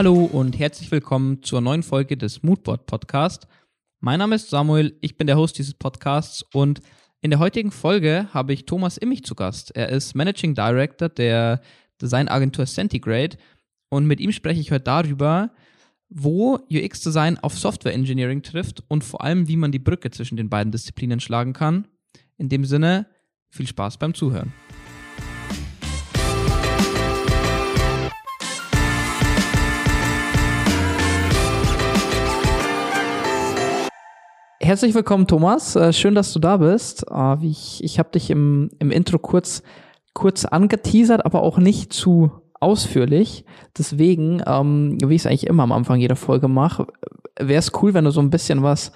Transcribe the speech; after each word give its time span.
Hallo 0.00 0.24
und 0.24 0.58
herzlich 0.58 0.90
willkommen 0.90 1.42
zur 1.42 1.60
neuen 1.60 1.82
Folge 1.82 2.16
des 2.16 2.42
Moodboard 2.42 2.86
Podcast. 2.86 3.46
Mein 4.00 4.18
Name 4.18 4.36
ist 4.36 4.48
Samuel, 4.48 4.96
ich 5.02 5.18
bin 5.18 5.26
der 5.26 5.36
Host 5.36 5.58
dieses 5.58 5.74
Podcasts 5.74 6.42
und 6.54 6.80
in 7.20 7.30
der 7.30 7.38
heutigen 7.38 7.70
Folge 7.70 8.26
habe 8.32 8.54
ich 8.54 8.64
Thomas 8.64 8.96
Immich 8.96 9.24
zu 9.24 9.34
Gast. 9.34 9.76
Er 9.76 9.90
ist 9.90 10.14
Managing 10.14 10.54
Director 10.54 11.10
der 11.10 11.60
Designagentur 12.00 12.64
Centigrade 12.64 13.36
und 13.90 14.06
mit 14.06 14.20
ihm 14.20 14.32
spreche 14.32 14.62
ich 14.62 14.72
heute 14.72 14.84
darüber, 14.84 15.50
wo 16.08 16.54
UX-Design 16.72 17.38
auf 17.40 17.58
Software 17.58 17.92
Engineering 17.92 18.42
trifft 18.42 18.82
und 18.88 19.04
vor 19.04 19.22
allem, 19.22 19.48
wie 19.48 19.58
man 19.58 19.70
die 19.70 19.78
Brücke 19.78 20.10
zwischen 20.10 20.38
den 20.38 20.48
beiden 20.48 20.72
Disziplinen 20.72 21.20
schlagen 21.20 21.52
kann. 21.52 21.86
In 22.38 22.48
dem 22.48 22.64
Sinne, 22.64 23.04
viel 23.50 23.66
Spaß 23.66 23.98
beim 23.98 24.14
Zuhören. 24.14 24.54
Herzlich 34.70 34.94
willkommen, 34.94 35.26
Thomas. 35.26 35.74
Äh, 35.74 35.92
schön, 35.92 36.14
dass 36.14 36.32
du 36.32 36.38
da 36.38 36.58
bist. 36.58 37.04
Äh, 37.10 37.44
ich 37.44 37.82
ich 37.82 37.98
habe 37.98 38.10
dich 38.10 38.30
im, 38.30 38.70
im 38.78 38.92
Intro 38.92 39.18
kurz, 39.18 39.64
kurz 40.14 40.44
angeteasert, 40.44 41.26
aber 41.26 41.42
auch 41.42 41.58
nicht 41.58 41.92
zu 41.92 42.30
ausführlich. 42.60 43.44
Deswegen, 43.76 44.40
ähm, 44.46 44.96
wie 45.04 45.16
ich 45.16 45.22
es 45.22 45.26
eigentlich 45.26 45.48
immer 45.48 45.64
am 45.64 45.72
Anfang 45.72 45.98
jeder 45.98 46.14
Folge 46.14 46.46
mache, 46.46 46.86
wäre 47.36 47.58
es 47.58 47.72
cool, 47.82 47.94
wenn 47.94 48.04
du 48.04 48.12
so 48.12 48.20
ein 48.20 48.30
bisschen 48.30 48.62
was 48.62 48.92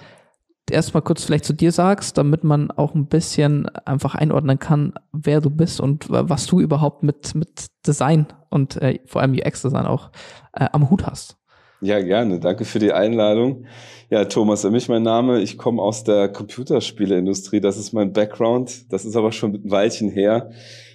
erstmal 0.71 1.03
kurz 1.03 1.25
vielleicht 1.25 1.43
zu 1.43 1.51
dir 1.51 1.73
sagst, 1.73 2.17
damit 2.17 2.45
man 2.45 2.71
auch 2.71 2.95
ein 2.95 3.07
bisschen 3.07 3.67
einfach 3.67 4.15
einordnen 4.15 4.59
kann, 4.59 4.93
wer 5.11 5.41
du 5.41 5.49
bist 5.49 5.81
und 5.81 6.05
was 6.09 6.45
du 6.45 6.61
überhaupt 6.61 7.03
mit, 7.03 7.35
mit 7.35 7.65
Design 7.85 8.27
und 8.49 8.81
äh, 8.81 9.01
vor 9.07 9.21
allem 9.21 9.33
UX-Design 9.33 9.87
auch 9.87 10.09
äh, 10.53 10.69
am 10.71 10.89
Hut 10.89 11.05
hast. 11.05 11.35
Ja, 11.81 12.01
gerne. 12.01 12.39
Danke 12.39 12.65
für 12.65 12.79
die 12.79 12.93
Einladung. 12.93 13.65
Ja, 14.09 14.25
Thomas, 14.25 14.61
für 14.61 14.71
mich 14.71 14.87
mein 14.87 15.03
Name. 15.03 15.41
Ich 15.41 15.57
komme 15.57 15.81
aus 15.81 16.03
der 16.03 16.29
Computerspieleindustrie. 16.29 17.59
Das 17.59 17.77
ist 17.77 17.91
mein 17.91 18.13
Background. 18.13 18.91
Das 18.91 19.03
ist 19.03 19.15
aber 19.15 19.31
schon 19.31 19.53
ein 19.53 19.71
Weilchen 19.71 20.09
her. 20.09 20.51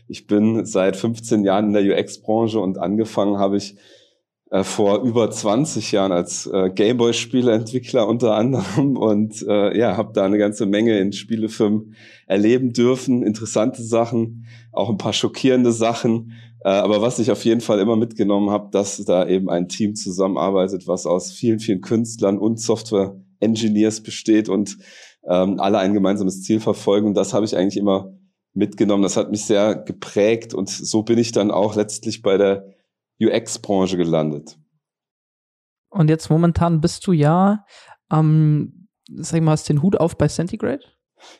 Ich 0.08 0.26
bin 0.26 0.64
seit 0.64 0.96
15 0.96 1.44
Jahren 1.44 1.66
in 1.66 1.72
der 1.72 1.82
UX-Branche 1.82 2.58
und 2.58 2.78
angefangen 2.78 3.38
habe 3.38 3.56
ich 3.56 3.76
äh, 4.50 4.64
vor 4.64 5.02
über 5.02 5.30
20 5.30 5.92
Jahren 5.92 6.10
als 6.10 6.46
äh, 6.46 6.70
Gameboy-Spieleentwickler 6.70 8.08
unter 8.08 8.34
anderem 8.34 8.96
und 8.96 9.46
äh, 9.46 9.78
ja, 9.78 9.96
habe 9.96 10.12
da 10.12 10.24
eine 10.24 10.38
ganze 10.38 10.66
Menge 10.66 10.98
in 10.98 11.12
Spielefirmen 11.12 11.94
erleben 12.26 12.72
dürfen, 12.72 13.22
interessante 13.22 13.82
Sachen, 13.82 14.46
auch 14.72 14.90
ein 14.90 14.98
paar 14.98 15.12
schockierende 15.12 15.70
Sachen. 15.70 16.32
Äh, 16.62 16.70
aber 16.70 17.00
was 17.00 17.18
ich 17.18 17.30
auf 17.30 17.44
jeden 17.44 17.60
Fall 17.60 17.78
immer 17.78 17.96
mitgenommen 17.96 18.50
habe, 18.50 18.68
dass 18.70 19.02
da 19.04 19.26
eben 19.26 19.48
ein 19.48 19.68
Team 19.68 19.94
zusammenarbeitet, 19.94 20.86
was 20.86 21.06
aus 21.06 21.32
vielen, 21.32 21.58
vielen 21.58 21.80
Künstlern 21.80 22.38
und 22.38 22.60
Software-Engineers 22.60 24.02
besteht 24.02 24.48
und 24.48 24.76
ähm, 25.28 25.58
alle 25.58 25.78
ein 25.78 25.94
gemeinsames 25.94 26.42
Ziel 26.42 26.60
verfolgen. 26.60 27.08
Und 27.08 27.14
das 27.14 27.32
habe 27.32 27.46
ich 27.46 27.56
eigentlich 27.56 27.78
immer 27.78 28.12
mitgenommen. 28.52 29.02
Das 29.02 29.16
hat 29.16 29.30
mich 29.30 29.44
sehr 29.44 29.74
geprägt 29.74 30.54
und 30.54 30.68
so 30.68 31.02
bin 31.02 31.18
ich 31.18 31.32
dann 31.32 31.50
auch 31.50 31.76
letztlich 31.76 32.22
bei 32.22 32.36
der 32.36 32.66
UX-Branche 33.20 33.96
gelandet. 33.96 34.58
Und 35.90 36.08
jetzt 36.08 36.30
momentan 36.30 36.80
bist 36.80 37.06
du 37.06 37.12
ja, 37.12 37.64
ähm, 38.12 38.88
sag 39.08 39.38
ich 39.38 39.42
mal, 39.42 39.52
hast 39.52 39.68
den 39.68 39.82
Hut 39.82 39.98
auf 39.98 40.16
bei 40.16 40.28
Centigrade? 40.28 40.84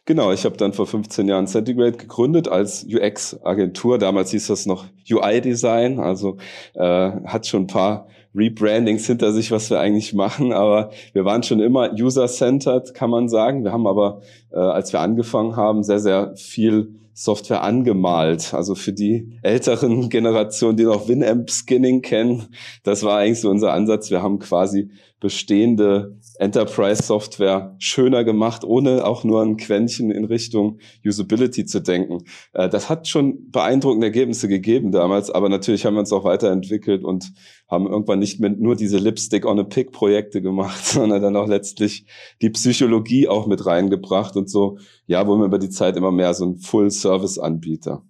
Genau, 0.05 0.33
ich 0.33 0.45
habe 0.45 0.56
dann 0.56 0.73
vor 0.73 0.86
15 0.86 1.28
Jahren 1.28 1.47
Centigrade 1.47 1.97
gegründet 1.97 2.48
als 2.48 2.84
UX-Agentur. 2.84 3.98
Damals 3.98 4.31
hieß 4.31 4.47
das 4.48 4.67
noch 4.67 4.86
UI-Design, 5.11 5.98
also 5.98 6.36
äh, 6.75 7.11
hat 7.25 7.47
schon 7.47 7.62
ein 7.62 7.67
paar 7.67 8.08
Rebrandings 8.35 9.07
hinter 9.07 9.33
sich, 9.33 9.51
was 9.51 9.70
wir 9.70 9.80
eigentlich 9.80 10.14
machen. 10.14 10.52
Aber 10.52 10.91
wir 11.13 11.24
waren 11.24 11.42
schon 11.42 11.61
immer 11.61 11.92
user-centered, 11.92 12.95
kann 12.95 13.11
man 13.11 13.29
sagen. 13.29 13.64
Wir 13.64 13.73
haben 13.73 13.86
aber, 13.86 14.20
äh, 14.52 14.58
als 14.58 14.92
wir 14.92 15.01
angefangen 15.01 15.57
haben, 15.57 15.83
sehr, 15.83 16.01
sehr 16.01 16.35
viel 16.36 16.95
Software 17.12 17.62
angemalt. 17.62 18.55
Also 18.55 18.74
für 18.74 18.92
die 18.92 19.39
älteren 19.42 20.08
Generationen, 20.08 20.77
die 20.77 20.85
noch 20.85 21.08
Winamp 21.08 21.51
Skinning 21.51 22.02
kennen, 22.02 22.48
das 22.83 23.02
war 23.02 23.18
eigentlich 23.18 23.41
so 23.41 23.51
unser 23.51 23.73
Ansatz. 23.73 24.11
Wir 24.11 24.23
haben 24.23 24.39
quasi 24.39 24.91
bestehende 25.20 26.19
Enterprise-Software 26.39 27.77
schöner 27.79 28.25
gemacht, 28.25 28.64
ohne 28.64 29.05
auch 29.05 29.23
nur 29.23 29.42
ein 29.42 29.58
Quäntchen 29.58 30.11
in 30.11 30.25
Richtung 30.25 30.79
Usability 31.05 31.67
zu 31.67 31.81
denken. 31.81 32.25
Äh, 32.53 32.70
das 32.70 32.89
hat 32.89 33.07
schon 33.07 33.51
beeindruckende 33.51 34.07
Ergebnisse 34.07 34.48
gegeben 34.48 34.91
damals, 34.91 35.30
aber 35.30 35.51
natürlich 35.51 35.85
haben 35.85 35.95
wir 35.95 36.01
uns 36.01 36.13
auch 36.13 36.25
weiterentwickelt 36.25 37.05
und 37.05 37.33
haben 37.69 37.86
irgendwann 37.86 38.19
nicht 38.19 38.41
mehr 38.41 38.51
nur 38.51 38.75
diese 38.75 38.98
Lipstick 38.98 39.45
on 39.45 39.61
a 39.61 39.64
Pig 39.64 39.92
Projekte 39.92 40.41
gemacht, 40.41 40.85
sondern 40.85 41.23
dann 41.23 41.36
auch 41.36 41.47
letztlich 41.47 42.07
die 42.41 42.51
Psychologie 42.51 43.29
auch 43.29 43.47
mit 43.47 43.67
reingebracht 43.67 44.36
und 44.36 44.48
so, 44.48 44.79
ja, 45.07 45.27
wurden 45.27 45.41
wir 45.41 45.47
über 45.47 45.59
die 45.59 45.70
Zeit 45.70 45.97
immer 45.97 46.11
mehr 46.11 46.33
so 46.33 46.47
ein 46.47 46.57
Full-Service-Anbieter 46.57 48.03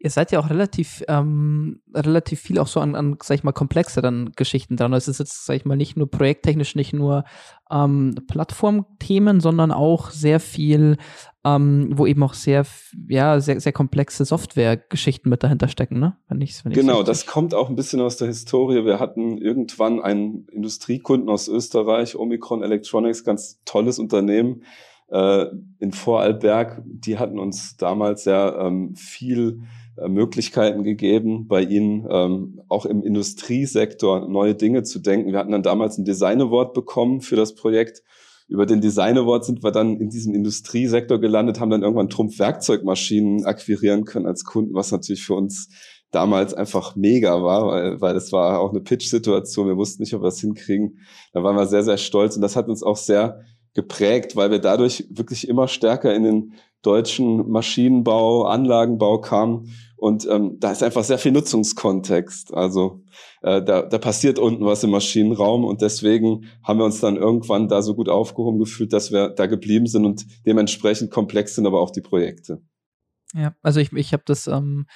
ihr 0.00 0.10
seid 0.10 0.30
ja 0.30 0.38
auch 0.38 0.48
relativ, 0.48 1.02
ähm, 1.08 1.80
relativ 1.92 2.40
viel 2.40 2.58
auch 2.60 2.68
so 2.68 2.78
an, 2.78 2.94
an, 2.94 3.16
sag 3.20 3.34
ich 3.34 3.42
mal, 3.42 3.52
komplexeren 3.52 4.32
Geschichten 4.36 4.76
dran. 4.76 4.92
Es 4.92 5.08
ist 5.08 5.18
jetzt, 5.18 5.44
sag 5.44 5.56
ich 5.56 5.64
mal, 5.64 5.76
nicht 5.76 5.96
nur 5.96 6.08
projekttechnisch, 6.08 6.76
nicht 6.76 6.92
nur 6.92 7.24
ähm, 7.70 8.14
Plattformthemen, 8.28 9.40
sondern 9.40 9.72
auch 9.72 10.10
sehr 10.10 10.38
viel, 10.38 10.98
ähm, 11.44 11.90
wo 11.94 12.06
eben 12.06 12.22
auch 12.22 12.34
sehr, 12.34 12.64
ja, 13.08 13.40
sehr, 13.40 13.60
sehr 13.60 13.72
komplexe 13.72 14.24
Software-Geschichten 14.24 15.28
mit 15.28 15.42
dahinter 15.42 15.66
stecken, 15.66 15.98
ne? 15.98 16.16
Wenn 16.28 16.40
ich's, 16.40 16.64
wenn 16.64 16.72
genau, 16.72 17.02
das 17.02 17.26
kommt 17.26 17.52
auch 17.52 17.68
ein 17.68 17.76
bisschen 17.76 18.00
aus 18.00 18.16
der 18.16 18.28
Historie. 18.28 18.84
Wir 18.84 19.00
hatten 19.00 19.38
irgendwann 19.38 20.00
einen 20.00 20.46
Industriekunden 20.52 21.28
aus 21.28 21.48
Österreich, 21.48 22.14
Omicron 22.14 22.62
Electronics, 22.62 23.24
ganz 23.24 23.60
tolles 23.64 23.98
Unternehmen 23.98 24.62
äh, 25.08 25.46
in 25.80 25.90
Vorarlberg. 25.90 26.82
Die 26.84 27.18
hatten 27.18 27.40
uns 27.40 27.76
damals 27.76 28.24
ja 28.26 28.66
ähm, 28.66 28.94
viel 28.94 29.62
Möglichkeiten 30.06 30.84
gegeben, 30.84 31.46
bei 31.48 31.62
ihnen 31.62 32.06
ähm, 32.10 32.60
auch 32.68 32.86
im 32.86 33.02
Industriesektor 33.02 34.28
neue 34.28 34.54
Dinge 34.54 34.82
zu 34.82 34.98
denken. 34.98 35.32
Wir 35.32 35.38
hatten 35.38 35.52
dann 35.52 35.62
damals 35.62 35.98
ein 35.98 36.04
Design 36.04 36.40
Award 36.40 36.74
bekommen 36.74 37.20
für 37.20 37.36
das 37.36 37.54
Projekt. 37.54 38.02
Über 38.48 38.64
den 38.64 38.80
Design 38.80 39.18
Award 39.18 39.44
sind 39.44 39.62
wir 39.62 39.72
dann 39.72 39.98
in 40.00 40.08
diesem 40.08 40.34
Industriesektor 40.34 41.18
gelandet, 41.18 41.60
haben 41.60 41.70
dann 41.70 41.82
irgendwann 41.82 42.08
Trumpf 42.08 42.38
Werkzeugmaschinen 42.38 43.44
akquirieren 43.44 44.04
können 44.04 44.26
als 44.26 44.44
Kunden, 44.44 44.74
was 44.74 44.90
natürlich 44.92 45.24
für 45.24 45.34
uns 45.34 45.68
damals 46.10 46.54
einfach 46.54 46.96
mega 46.96 47.42
war, 47.42 47.66
weil, 47.66 48.00
weil 48.00 48.14
das 48.14 48.32
war 48.32 48.60
auch 48.60 48.70
eine 48.70 48.80
Pitch-Situation. 48.80 49.68
Wir 49.68 49.76
wussten 49.76 50.02
nicht, 50.02 50.14
ob 50.14 50.22
wir 50.22 50.26
das 50.26 50.40
hinkriegen. 50.40 51.00
Da 51.32 51.42
waren 51.42 51.56
wir 51.56 51.66
sehr, 51.66 51.82
sehr 51.82 51.98
stolz 51.98 52.36
und 52.36 52.42
das 52.42 52.56
hat 52.56 52.68
uns 52.68 52.82
auch 52.82 52.96
sehr 52.96 53.44
geprägt, 53.78 54.34
weil 54.34 54.50
wir 54.50 54.58
dadurch 54.58 55.06
wirklich 55.08 55.46
immer 55.46 55.68
stärker 55.68 56.12
in 56.12 56.24
den 56.24 56.54
deutschen 56.82 57.48
Maschinenbau, 57.48 58.42
Anlagenbau 58.42 59.20
kamen 59.20 59.72
und 59.94 60.26
ähm, 60.28 60.56
da 60.58 60.72
ist 60.72 60.82
einfach 60.82 61.04
sehr 61.04 61.18
viel 61.18 61.30
Nutzungskontext. 61.30 62.52
Also 62.52 63.04
äh, 63.40 63.62
da, 63.62 63.82
da 63.82 63.98
passiert 63.98 64.40
unten 64.40 64.64
was 64.64 64.82
im 64.82 64.90
Maschinenraum 64.90 65.64
und 65.64 65.80
deswegen 65.80 66.46
haben 66.64 66.80
wir 66.80 66.86
uns 66.86 66.98
dann 66.98 67.14
irgendwann 67.14 67.68
da 67.68 67.80
so 67.80 67.94
gut 67.94 68.08
aufgehoben 68.08 68.58
gefühlt, 68.58 68.92
dass 68.92 69.12
wir 69.12 69.28
da 69.28 69.46
geblieben 69.46 69.86
sind 69.86 70.04
und 70.04 70.26
dementsprechend 70.44 71.12
komplex 71.12 71.54
sind 71.54 71.64
aber 71.64 71.80
auch 71.80 71.92
die 71.92 72.00
Projekte. 72.00 72.60
Ja, 73.32 73.54
also 73.62 73.78
ich, 73.78 73.92
ich 73.92 74.12
habe 74.12 74.24
das, 74.26 74.48
ähm, 74.48 74.86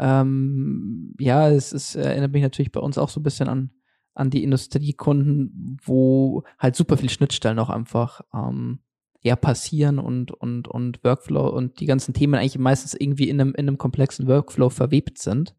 ähm, 0.00 1.14
ja, 1.20 1.48
es, 1.48 1.72
es 1.72 1.94
erinnert 1.94 2.32
mich 2.32 2.42
natürlich 2.42 2.72
bei 2.72 2.80
uns 2.80 2.98
auch 2.98 3.08
so 3.08 3.20
ein 3.20 3.24
bisschen 3.24 3.48
an, 3.48 3.70
an 4.14 4.30
die 4.30 4.42
Industriekunden, 4.42 5.78
wo 5.84 6.44
halt 6.58 6.76
super 6.76 6.96
viel 6.96 7.10
Schnittstellen 7.10 7.58
auch 7.58 7.70
einfach 7.70 8.20
ähm, 8.34 8.80
ja 9.22 9.36
passieren 9.36 9.98
und, 9.98 10.32
und, 10.32 10.68
und 10.68 11.02
Workflow 11.04 11.48
und 11.48 11.80
die 11.80 11.86
ganzen 11.86 12.12
Themen 12.12 12.34
eigentlich 12.34 12.58
meistens 12.58 12.94
irgendwie 12.94 13.28
in 13.28 13.40
einem, 13.40 13.54
in 13.54 13.68
einem 13.68 13.78
komplexen 13.78 14.26
Workflow 14.26 14.68
verwebt 14.68 15.18
sind. 15.18 15.54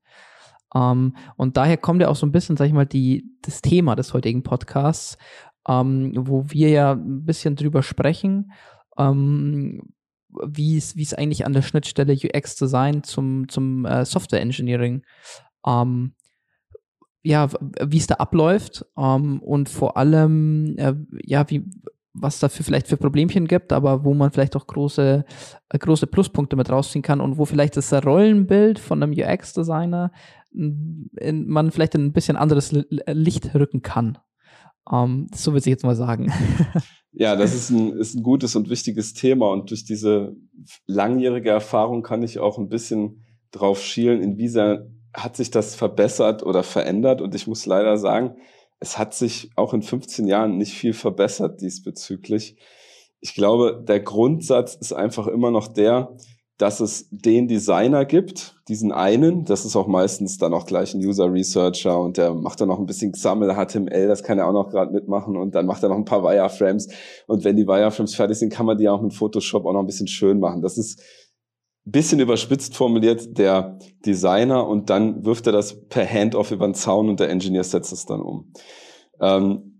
Ähm, 0.75 1.15
und 1.37 1.57
daher 1.57 1.77
kommt 1.77 2.01
ja 2.01 2.09
auch 2.09 2.15
so 2.15 2.25
ein 2.25 2.31
bisschen, 2.31 2.57
sag 2.57 2.67
ich 2.67 2.73
mal, 2.73 2.85
die, 2.85 3.25
das 3.41 3.61
Thema 3.61 3.95
des 3.95 4.13
heutigen 4.13 4.43
Podcasts, 4.43 5.17
ähm, 5.67 6.13
wo 6.15 6.45
wir 6.49 6.69
ja 6.69 6.93
ein 6.93 7.25
bisschen 7.25 7.55
drüber 7.55 7.83
sprechen, 7.83 8.51
ähm, 8.97 9.93
wie 10.45 10.77
es, 10.77 11.13
eigentlich 11.13 11.45
an 11.45 11.53
der 11.53 11.61
Schnittstelle 11.61 12.13
UX-Design 12.13 13.03
zum, 13.03 13.47
zum 13.47 13.85
uh, 13.85 14.03
Software 14.03 14.41
Engineering, 14.41 15.03
ja, 17.23 17.49
wie 17.81 17.97
es 17.97 18.07
da 18.07 18.15
abläuft 18.15 18.85
und 18.95 19.69
vor 19.69 19.97
allem, 19.97 20.75
uh, 20.79 20.93
ja, 21.23 21.49
wie, 21.49 21.63
was 22.13 22.39
dafür 22.39 22.65
vielleicht 22.65 22.87
für 22.87 22.97
Problemchen 22.97 23.47
gibt, 23.47 23.73
aber 23.73 24.03
wo 24.03 24.13
man 24.13 24.31
vielleicht 24.31 24.55
auch 24.55 24.67
große, 24.67 25.25
äh, 25.69 25.77
große 25.79 26.05
Pluspunkte 26.07 26.55
mit 26.55 26.69
rausziehen 26.69 27.01
kann 27.01 27.21
und 27.21 27.37
wo 27.37 27.45
vielleicht 27.45 27.77
das 27.77 27.91
Rollenbild 27.93 28.77
von 28.77 29.01
einem 29.01 29.13
UX-Designer 29.13 30.11
man 30.55 31.71
vielleicht 31.71 31.95
in 31.95 32.05
ein 32.05 32.13
bisschen 32.13 32.35
anderes 32.35 32.71
Licht 33.07 33.55
rücken 33.55 33.81
kann. 33.81 34.19
Ähm, 34.91 35.27
so 35.33 35.51
würde 35.53 35.61
ich 35.61 35.65
jetzt 35.65 35.83
mal 35.83 35.95
sagen. 35.95 36.31
Ja, 37.15 37.35
das 37.35 37.53
ist 37.53 37.69
ein, 37.69 37.93
ist 37.93 38.15
ein 38.15 38.23
gutes 38.23 38.55
und 38.55 38.71
wichtiges 38.71 39.13
Thema 39.13 39.51
und 39.51 39.69
durch 39.69 39.85
diese 39.85 40.35
langjährige 40.87 41.51
Erfahrung 41.51 42.01
kann 42.01 42.23
ich 42.23 42.39
auch 42.39 42.57
ein 42.57 42.69
bisschen 42.69 43.23
drauf 43.51 43.83
schielen, 43.83 44.19
inwiefern 44.19 45.02
hat 45.13 45.35
sich 45.35 45.51
das 45.51 45.75
verbessert 45.75 46.43
oder 46.43 46.63
verändert 46.63 47.21
und 47.21 47.35
ich 47.35 47.47
muss 47.47 47.65
leider 47.65 47.97
sagen, 47.97 48.35
es 48.79 48.97
hat 48.97 49.13
sich 49.13 49.51
auch 49.55 49.73
in 49.73 49.81
15 49.81 50.27
Jahren 50.27 50.57
nicht 50.57 50.73
viel 50.73 50.93
verbessert 50.93 51.61
diesbezüglich. 51.61 52.57
Ich 53.21 53.33
glaube, 53.33 53.81
der 53.87 54.01
Grundsatz 54.01 54.75
ist 54.75 54.91
einfach 54.91 55.27
immer 55.27 55.51
noch 55.51 55.69
der, 55.69 56.17
dass 56.57 56.79
es 56.79 57.07
den 57.09 57.47
Designer 57.47 58.05
gibt, 58.05 58.55
diesen 58.67 58.91
einen, 58.91 59.43
das 59.43 59.65
ist 59.65 59.75
auch 59.75 59.87
meistens 59.87 60.37
dann 60.37 60.53
auch 60.53 60.65
gleich 60.65 60.93
ein 60.93 60.99
User 60.99 61.31
Researcher 61.31 61.99
und 61.99 62.17
der 62.17 62.33
macht 62.33 62.61
dann 62.61 62.67
noch 62.67 62.79
ein 62.79 62.85
bisschen 62.85 63.11
Xaml, 63.11 63.55
HTML, 63.55 64.07
das 64.07 64.23
kann 64.23 64.37
er 64.37 64.47
auch 64.47 64.53
noch 64.53 64.69
gerade 64.69 64.91
mitmachen 64.91 65.35
und 65.35 65.55
dann 65.55 65.65
macht 65.65 65.81
er 65.83 65.89
noch 65.89 65.95
ein 65.95 66.05
paar 66.05 66.23
Wireframes 66.23 66.89
und 67.27 67.43
wenn 67.43 67.55
die 67.55 67.67
Wireframes 67.67 68.15
fertig 68.15 68.37
sind, 68.37 68.51
kann 68.51 68.65
man 68.65 68.77
die 68.77 68.87
auch 68.87 69.01
mit 69.01 69.13
Photoshop 69.13 69.65
auch 69.65 69.73
noch 69.73 69.79
ein 69.79 69.87
bisschen 69.87 70.07
schön 70.07 70.39
machen. 70.39 70.61
Das 70.61 70.77
ist 70.77 71.01
bisschen 71.85 72.19
überspitzt 72.19 72.75
formuliert 72.75 73.37
der 73.37 73.77
Designer 74.05 74.67
und 74.67 74.89
dann 74.89 75.25
wirft 75.25 75.47
er 75.47 75.53
das 75.53 75.87
per 75.87 76.07
Handoff 76.07 76.51
über 76.51 76.65
den 76.65 76.75
Zaun 76.75 77.09
und 77.09 77.19
der 77.19 77.29
Engineer 77.29 77.63
setzt 77.63 77.91
es 77.91 78.05
dann 78.05 78.21
um. 78.21 78.53
Ähm, 79.19 79.73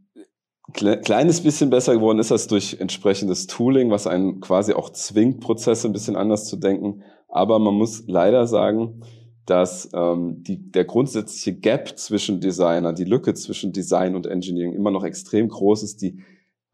kleines 0.73 1.41
bisschen 1.41 1.69
besser 1.69 1.93
geworden 1.93 2.19
ist 2.19 2.31
das 2.31 2.47
durch 2.47 2.77
entsprechendes 2.79 3.47
Tooling, 3.47 3.89
was 3.89 4.07
einen 4.07 4.39
quasi 4.39 4.73
auch 4.73 4.89
zwingt, 4.89 5.41
Prozesse 5.41 5.87
ein 5.87 5.93
bisschen 5.93 6.15
anders 6.15 6.45
zu 6.45 6.57
denken. 6.57 7.03
Aber 7.27 7.59
man 7.59 7.73
muss 7.73 8.03
leider 8.07 8.47
sagen, 8.47 9.01
dass 9.45 9.89
ähm, 9.93 10.43
die, 10.43 10.71
der 10.71 10.85
grundsätzliche 10.85 11.53
Gap 11.59 11.97
zwischen 11.97 12.39
Designer, 12.39 12.93
die 12.93 13.03
Lücke 13.03 13.33
zwischen 13.33 13.73
Design 13.73 14.15
und 14.15 14.25
Engineering 14.25 14.73
immer 14.73 14.91
noch 14.91 15.03
extrem 15.03 15.49
groß 15.49 15.83
ist. 15.83 16.01
Die 16.01 16.19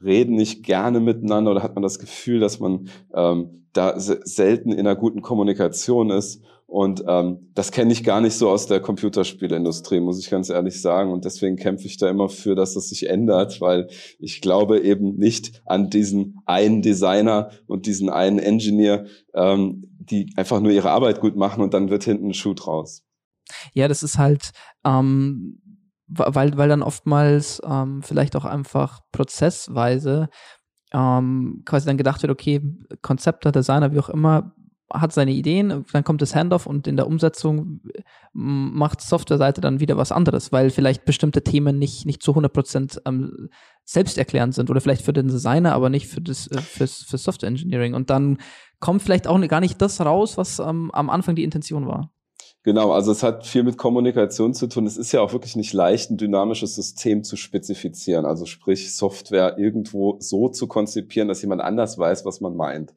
reden 0.04 0.36
nicht 0.36 0.64
gerne 0.64 1.00
miteinander 1.00 1.52
oder 1.52 1.64
hat 1.64 1.76
man 1.76 1.84
das 1.84 2.00
Gefühl, 2.00 2.40
dass 2.40 2.60
man 2.60 2.90
ähm, 3.14 3.68
da 3.74 4.00
selten 4.00 4.72
in 4.72 4.80
einer 4.80 4.96
guten 4.96 5.22
Kommunikation 5.22 6.10
ist. 6.10 6.42
Und 6.66 7.04
ähm, 7.08 7.50
das 7.56 7.72
kenne 7.72 7.92
ich 7.92 8.04
gar 8.04 8.22
nicht 8.22 8.36
so 8.36 8.48
aus 8.48 8.68
der 8.68 8.80
Computerspielindustrie, 8.80 10.00
muss 10.00 10.20
ich 10.20 10.30
ganz 10.30 10.50
ehrlich 10.50 10.80
sagen. 10.82 11.12
Und 11.12 11.26
deswegen 11.26 11.56
kämpfe 11.56 11.88
ich 11.88 11.98
da 11.98 12.08
immer 12.10 12.30
für, 12.30 12.54
dass 12.54 12.76
das 12.76 12.90
sich 12.90 13.10
ändert, 13.10 13.60
weil 13.60 13.88
ich 14.20 14.40
glaube 14.40 14.80
eben 14.82 15.16
nicht 15.16 15.64
an 15.66 15.90
diesen 15.90 16.38
einen 16.46 16.84
Designer 16.84 17.50
und 17.66 17.88
diesen 17.88 18.10
einen 18.10 18.38
Engineer, 18.38 19.06
ähm, 19.34 19.90
die 20.00 20.32
einfach 20.36 20.60
nur 20.60 20.72
ihre 20.72 20.92
Arbeit 20.92 21.22
gut 21.22 21.36
machen 21.36 21.64
und 21.64 21.74
dann 21.74 21.90
wird 21.90 22.04
hinten 22.04 22.28
ein 22.28 22.34
Schuh 22.36 22.54
draus. 22.54 23.04
Ja, 23.74 23.88
das 23.88 24.04
ist 24.04 24.20
halt, 24.20 24.52
ähm, 24.86 25.60
weil, 26.10 26.58
weil 26.58 26.70
dann 26.70 26.82
oftmals 26.82 27.62
ähm, 27.66 28.02
vielleicht 28.02 28.36
auch 28.36 28.46
einfach 28.46 29.02
prozessweise 29.12 30.30
ähm, 30.92 31.62
quasi 31.66 31.86
dann 31.86 31.98
gedacht 31.98 32.22
wird, 32.22 32.32
okay, 32.32 32.62
Konzepte, 33.02 33.52
Designer, 33.52 33.94
wie 33.94 34.00
auch 34.00 34.10
immer, 34.10 34.54
hat 34.92 35.14
seine 35.14 35.32
Ideen, 35.32 35.86
dann 35.92 36.04
kommt 36.04 36.22
das 36.22 36.36
Handoff 36.36 36.66
und 36.66 36.88
in 36.88 36.96
der 36.96 37.06
Umsetzung 37.06 37.82
macht 38.34 39.02
Softwareseite 39.02 39.62
dann 39.62 39.80
wieder 39.80 39.98
was 39.98 40.12
anderes, 40.12 40.52
weil 40.52 40.72
vielleicht 40.72 41.06
bestimmte 41.06 41.44
Themen 41.44 41.78
nicht, 41.78 42.06
nicht 42.06 42.24
zu 42.24 42.32
100% 42.32 43.02
ähm, 43.06 43.50
selbsterklärend 43.86 44.56
sind 44.56 44.70
oder 44.72 44.82
vielleicht 44.82 45.04
für 45.04 45.14
den 45.14 45.28
Designer, 45.28 45.74
aber 45.74 45.90
nicht 45.90 46.08
für 46.08 46.22
das 46.22 46.48
äh, 46.48 46.60
fürs, 46.60 47.04
für 47.04 47.20
Software 47.20 47.50
Engineering 47.50 47.94
und 47.94 48.10
dann 48.10 48.40
kommt 48.80 49.04
vielleicht 49.04 49.28
auch 49.28 49.40
gar 49.48 49.60
nicht 49.60 49.80
das 49.82 50.02
raus, 50.02 50.38
was 50.38 50.60
ähm, 50.60 50.90
am 50.92 51.10
Anfang 51.10 51.36
die 51.36 51.44
Intention 51.44 51.86
war. 51.86 52.12
Genau, 52.70 52.92
also 52.92 53.12
es 53.12 53.24
hat 53.24 53.48
viel 53.48 53.64
mit 53.64 53.78
Kommunikation 53.78 54.54
zu 54.54 54.68
tun. 54.68 54.86
Es 54.86 54.96
ist 54.96 55.12
ja 55.12 55.22
auch 55.22 55.34
wirklich 55.34 55.56
nicht 55.56 55.74
leicht, 55.74 56.12
ein 56.12 56.18
dynamisches 56.18 56.76
System 56.76 57.24
zu 57.24 57.36
spezifizieren. 57.36 58.26
Also 58.26 58.46
sprich, 58.46 58.94
Software 58.96 59.58
irgendwo 59.58 60.18
so 60.20 60.50
zu 60.50 60.68
konzipieren, 60.68 61.28
dass 61.28 61.42
jemand 61.42 61.62
anders 61.62 61.98
weiß, 61.98 62.26
was 62.26 62.42
man 62.42 62.56
meint. 62.56 62.94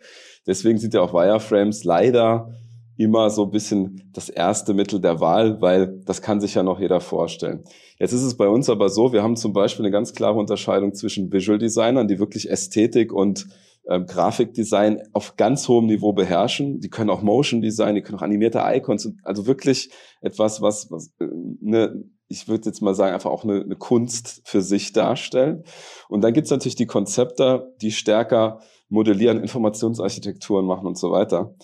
Deswegen 0.46 0.76
sind 0.76 0.92
ja 0.92 1.00
auch 1.00 1.14
Wireframes 1.14 1.84
leider 1.84 2.52
immer 2.98 3.30
so 3.30 3.44
ein 3.44 3.50
bisschen 3.50 4.10
das 4.12 4.28
erste 4.28 4.74
Mittel 4.74 5.00
der 5.00 5.20
Wahl, 5.20 5.62
weil 5.62 6.02
das 6.04 6.20
kann 6.20 6.42
sich 6.42 6.54
ja 6.54 6.62
noch 6.62 6.78
jeder 6.78 7.00
vorstellen. 7.00 7.64
Jetzt 7.98 8.12
ist 8.12 8.24
es 8.24 8.36
bei 8.36 8.48
uns 8.48 8.68
aber 8.68 8.90
so, 8.90 9.14
wir 9.14 9.22
haben 9.22 9.36
zum 9.36 9.54
Beispiel 9.54 9.86
eine 9.86 9.90
ganz 9.90 10.12
klare 10.12 10.38
Unterscheidung 10.38 10.92
zwischen 10.92 11.32
Visual 11.32 11.56
Designern, 11.58 12.08
die 12.08 12.18
wirklich 12.18 12.50
Ästhetik 12.50 13.10
und 13.10 13.46
ähm, 13.88 14.06
Grafikdesign 14.06 15.02
auf 15.12 15.36
ganz 15.36 15.68
hohem 15.68 15.86
Niveau 15.86 16.12
beherrschen. 16.12 16.80
Die 16.80 16.90
können 16.90 17.10
auch 17.10 17.22
Motion 17.22 17.60
Design, 17.60 17.94
die 17.94 18.02
können 18.02 18.18
auch 18.18 18.22
animierte 18.22 18.62
Icons, 18.64 19.12
also 19.24 19.46
wirklich 19.46 19.90
etwas, 20.20 20.62
was, 20.62 20.90
was 20.90 21.12
äh, 21.18 21.26
ne, 21.60 22.04
ich 22.28 22.48
würde 22.48 22.66
jetzt 22.66 22.80
mal 22.80 22.94
sagen, 22.94 23.12
einfach 23.12 23.30
auch 23.30 23.44
eine, 23.44 23.60
eine 23.60 23.76
Kunst 23.76 24.40
für 24.44 24.62
sich 24.62 24.92
darstellen. 24.92 25.64
Und 26.08 26.22
dann 26.22 26.32
gibt's 26.32 26.50
natürlich 26.50 26.76
die 26.76 26.86
Konzepte, 26.86 27.74
die 27.82 27.92
stärker 27.92 28.60
modellieren, 28.88 29.40
Informationsarchitekturen 29.40 30.64
machen 30.64 30.86
und 30.86 30.96
so 30.96 31.10
weiter. 31.10 31.54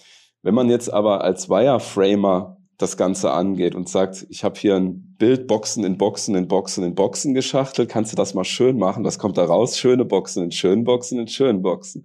Wenn 0.42 0.54
man 0.54 0.68
jetzt 0.68 0.92
aber 0.92 1.24
als 1.24 1.48
Wireframer 1.48 2.57
das 2.78 2.96
Ganze 2.96 3.32
angeht 3.32 3.74
und 3.74 3.88
sagt, 3.88 4.24
ich 4.30 4.44
habe 4.44 4.58
hier 4.58 4.76
ein 4.76 5.16
Bild 5.18 5.48
Boxen 5.48 5.82
in 5.82 5.98
Boxen 5.98 6.36
in 6.36 6.46
Boxen 6.46 6.84
in 6.84 6.94
Boxen 6.94 7.34
geschachtelt, 7.34 7.88
kannst 7.88 8.12
du 8.12 8.16
das 8.16 8.34
mal 8.34 8.44
schön 8.44 8.78
machen? 8.78 9.04
Was 9.04 9.18
kommt 9.18 9.36
da 9.36 9.44
raus? 9.44 9.76
Schöne 9.76 10.04
Boxen 10.04 10.44
in 10.44 10.52
schönen 10.52 10.84
Boxen 10.84 11.18
in 11.18 11.26
schönen 11.26 11.60
Boxen. 11.60 12.04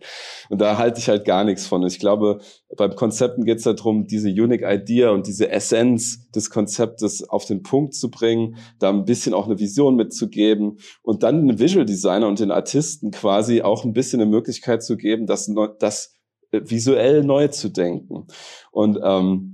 Und 0.49 0.59
da 0.59 0.79
halte 0.79 0.99
ich 0.99 1.09
halt 1.09 1.25
gar 1.25 1.43
nichts 1.43 1.67
von. 1.67 1.85
Ich 1.85 1.99
glaube, 1.99 2.39
beim 2.75 2.95
Konzepten 2.95 3.45
geht 3.45 3.59
es 3.59 3.63
darum, 3.65 4.07
diese 4.07 4.29
Unique 4.29 4.63
Idea 4.63 5.11
und 5.11 5.27
diese 5.27 5.47
Essenz 5.51 6.31
des 6.31 6.49
Konzeptes 6.49 7.29
auf 7.29 7.45
den 7.45 7.61
Punkt 7.61 7.93
zu 7.93 8.09
bringen, 8.09 8.55
da 8.79 8.89
ein 8.89 9.05
bisschen 9.05 9.35
auch 9.35 9.45
eine 9.45 9.59
Vision 9.59 9.95
mitzugeben 9.95 10.79
und 11.03 11.21
dann 11.21 11.47
den 11.47 11.59
Visual 11.59 11.85
Designer 11.85 12.27
und 12.27 12.39
den 12.39 12.49
Artisten 12.49 13.11
quasi 13.11 13.61
auch 13.61 13.85
ein 13.85 13.93
bisschen 13.93 14.21
eine 14.21 14.29
Möglichkeit 14.31 14.81
zu 14.83 14.97
geben, 14.97 15.27
das, 15.27 15.53
das 15.77 16.15
äh, 16.49 16.61
visuell 16.63 17.23
neu 17.23 17.49
zu 17.49 17.69
denken. 17.69 18.25
Und 18.71 18.99
ähm, 19.03 19.52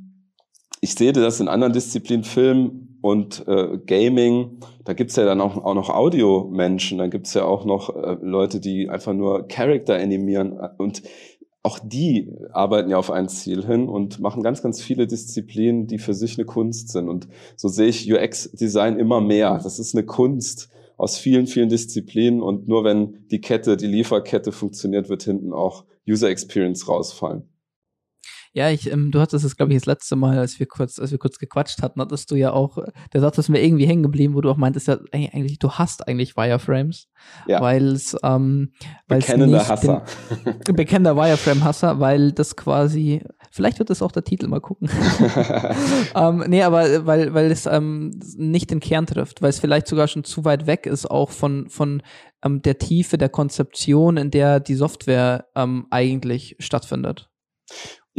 ich 0.82 0.96
sehe 0.96 1.14
das 1.14 1.40
in 1.40 1.48
anderen 1.48 1.74
Disziplinen, 1.74 2.24
Film 2.24 2.98
und 3.02 3.48
äh, 3.48 3.78
Gaming. 3.86 4.60
Da 4.86 4.94
gibt's 4.94 5.16
ja 5.16 5.26
dann 5.26 5.42
auch, 5.42 5.58
auch 5.58 5.74
noch 5.74 5.90
Audio-Menschen, 5.90 6.98
da 6.98 7.08
gibt's 7.08 7.34
ja 7.34 7.46
auch 7.46 7.66
noch 7.66 7.96
äh, 7.96 8.18
Leute, 8.22 8.60
die 8.60 8.90
einfach 8.90 9.14
nur 9.14 9.48
Charakter 9.48 9.96
animieren. 9.96 10.60
Und 10.78 11.04
auch 11.64 11.80
die 11.80 12.32
arbeiten 12.52 12.90
ja 12.90 12.98
auf 12.98 13.12
ein 13.12 13.28
Ziel 13.28 13.66
hin 13.66 13.90
und 13.90 14.20
machen 14.20 14.44
ganz, 14.44 14.62
ganz 14.62 14.82
viele 14.82 15.08
Disziplinen, 15.08 15.88
die 15.88 16.00
für 16.00 16.14
sich 16.14 16.38
eine 16.38 16.46
Kunst 16.46 16.90
sind. 16.90 17.10
Und 17.10 17.28
so 17.58 17.68
sehe 17.68 17.88
ich 17.88 18.12
UX-Design 18.12 18.98
immer 18.98 19.22
mehr. 19.22 19.60
Das 19.62 19.80
ist 19.80 19.94
eine 19.96 20.06
Kunst 20.06 20.70
aus 20.98 21.18
vielen, 21.18 21.48
vielen 21.48 21.70
Disziplinen. 21.70 22.42
Und 22.42 22.68
nur 22.68 22.84
wenn 22.84 23.28
die 23.30 23.42
Kette, 23.42 23.76
die 23.76 23.88
Lieferkette 23.88 24.52
funktioniert, 24.52 25.10
wird 25.10 25.24
hinten 25.24 25.52
auch 25.52 25.84
User 26.08 26.30
Experience 26.30 26.88
rausfallen. 26.88 27.44
Ja, 28.52 28.70
ich, 28.70 28.92
ähm, 28.92 29.12
du 29.12 29.20
hattest 29.20 29.46
es, 29.46 29.56
glaube 29.56 29.74
ich, 29.74 29.80
das 29.80 29.86
letzte 29.86 30.16
Mal, 30.16 30.40
als 30.40 30.60
wir 30.60 30.66
kurz, 30.66 30.98
als 30.98 31.12
wir 31.12 31.20
kurz 31.20 31.38
gequatscht 31.38 31.84
hatten, 31.84 32.02
hattest 32.02 32.32
du 32.32 32.36
ja 32.36 32.52
auch, 32.52 32.80
der 33.14 33.22
Satz 33.22 33.38
ist 33.38 33.50
mir 33.50 33.64
irgendwie 33.64 33.86
hängen 33.86 34.02
geblieben, 34.02 34.34
wo 34.34 34.42
du 34.42 34.50
auch 34.50 34.58
meintest, 34.58 34.88
ja, 34.88 34.98
eigentlich, 35.14 35.60
du 35.60 35.72
hast 35.72 36.08
eigentlich 36.08 36.36
Wireframes. 36.36 37.08
Ja. 37.48 37.62
Weil 37.62 37.90
es, 37.90 38.18
ähm, 38.24 38.72
weil 39.08 39.20
Bekennender 39.20 39.68
Hasser. 39.68 40.04
Den, 40.68 40.76
bekennender 40.76 41.16
Wireframe-Hasser, 41.16 42.00
weil 42.00 42.32
das 42.32 42.56
quasi, 42.56 43.22
vielleicht 43.52 43.78
wird 43.78 43.92
das 43.92 44.02
auch 44.02 44.12
der 44.12 44.24
Titel, 44.24 44.48
mal 44.48 44.62
gucken. 44.62 44.90
ähm, 46.16 46.44
nee, 46.48 46.64
aber 46.64 47.06
weil, 47.06 47.34
weil 47.36 47.52
es 47.52 47.68
ähm, 47.68 48.20
nicht 48.36 48.72
den 48.72 48.80
Kern 48.80 49.06
trifft, 49.06 49.44
weil 49.44 49.50
es 49.50 49.60
vielleicht 49.60 49.88
sogar 49.88 50.08
schon 50.08 50.24
zu 50.24 50.44
weit 50.44 50.66
weg 50.66 50.88
ist, 50.88 51.10
auch 51.10 51.30
von, 51.30 51.70
von 51.70 52.02
ähm, 52.44 52.64
der 52.64 52.80
Tiefe 52.80 53.20
der 53.20 53.30
Konzeption, 53.30 54.18
in 54.18 54.32
der 54.32 54.60
die 54.60 54.76
Software 54.76 55.46
ähm, 55.56 55.86
eigentlich 55.92 56.56
stattfindet. 56.60 57.30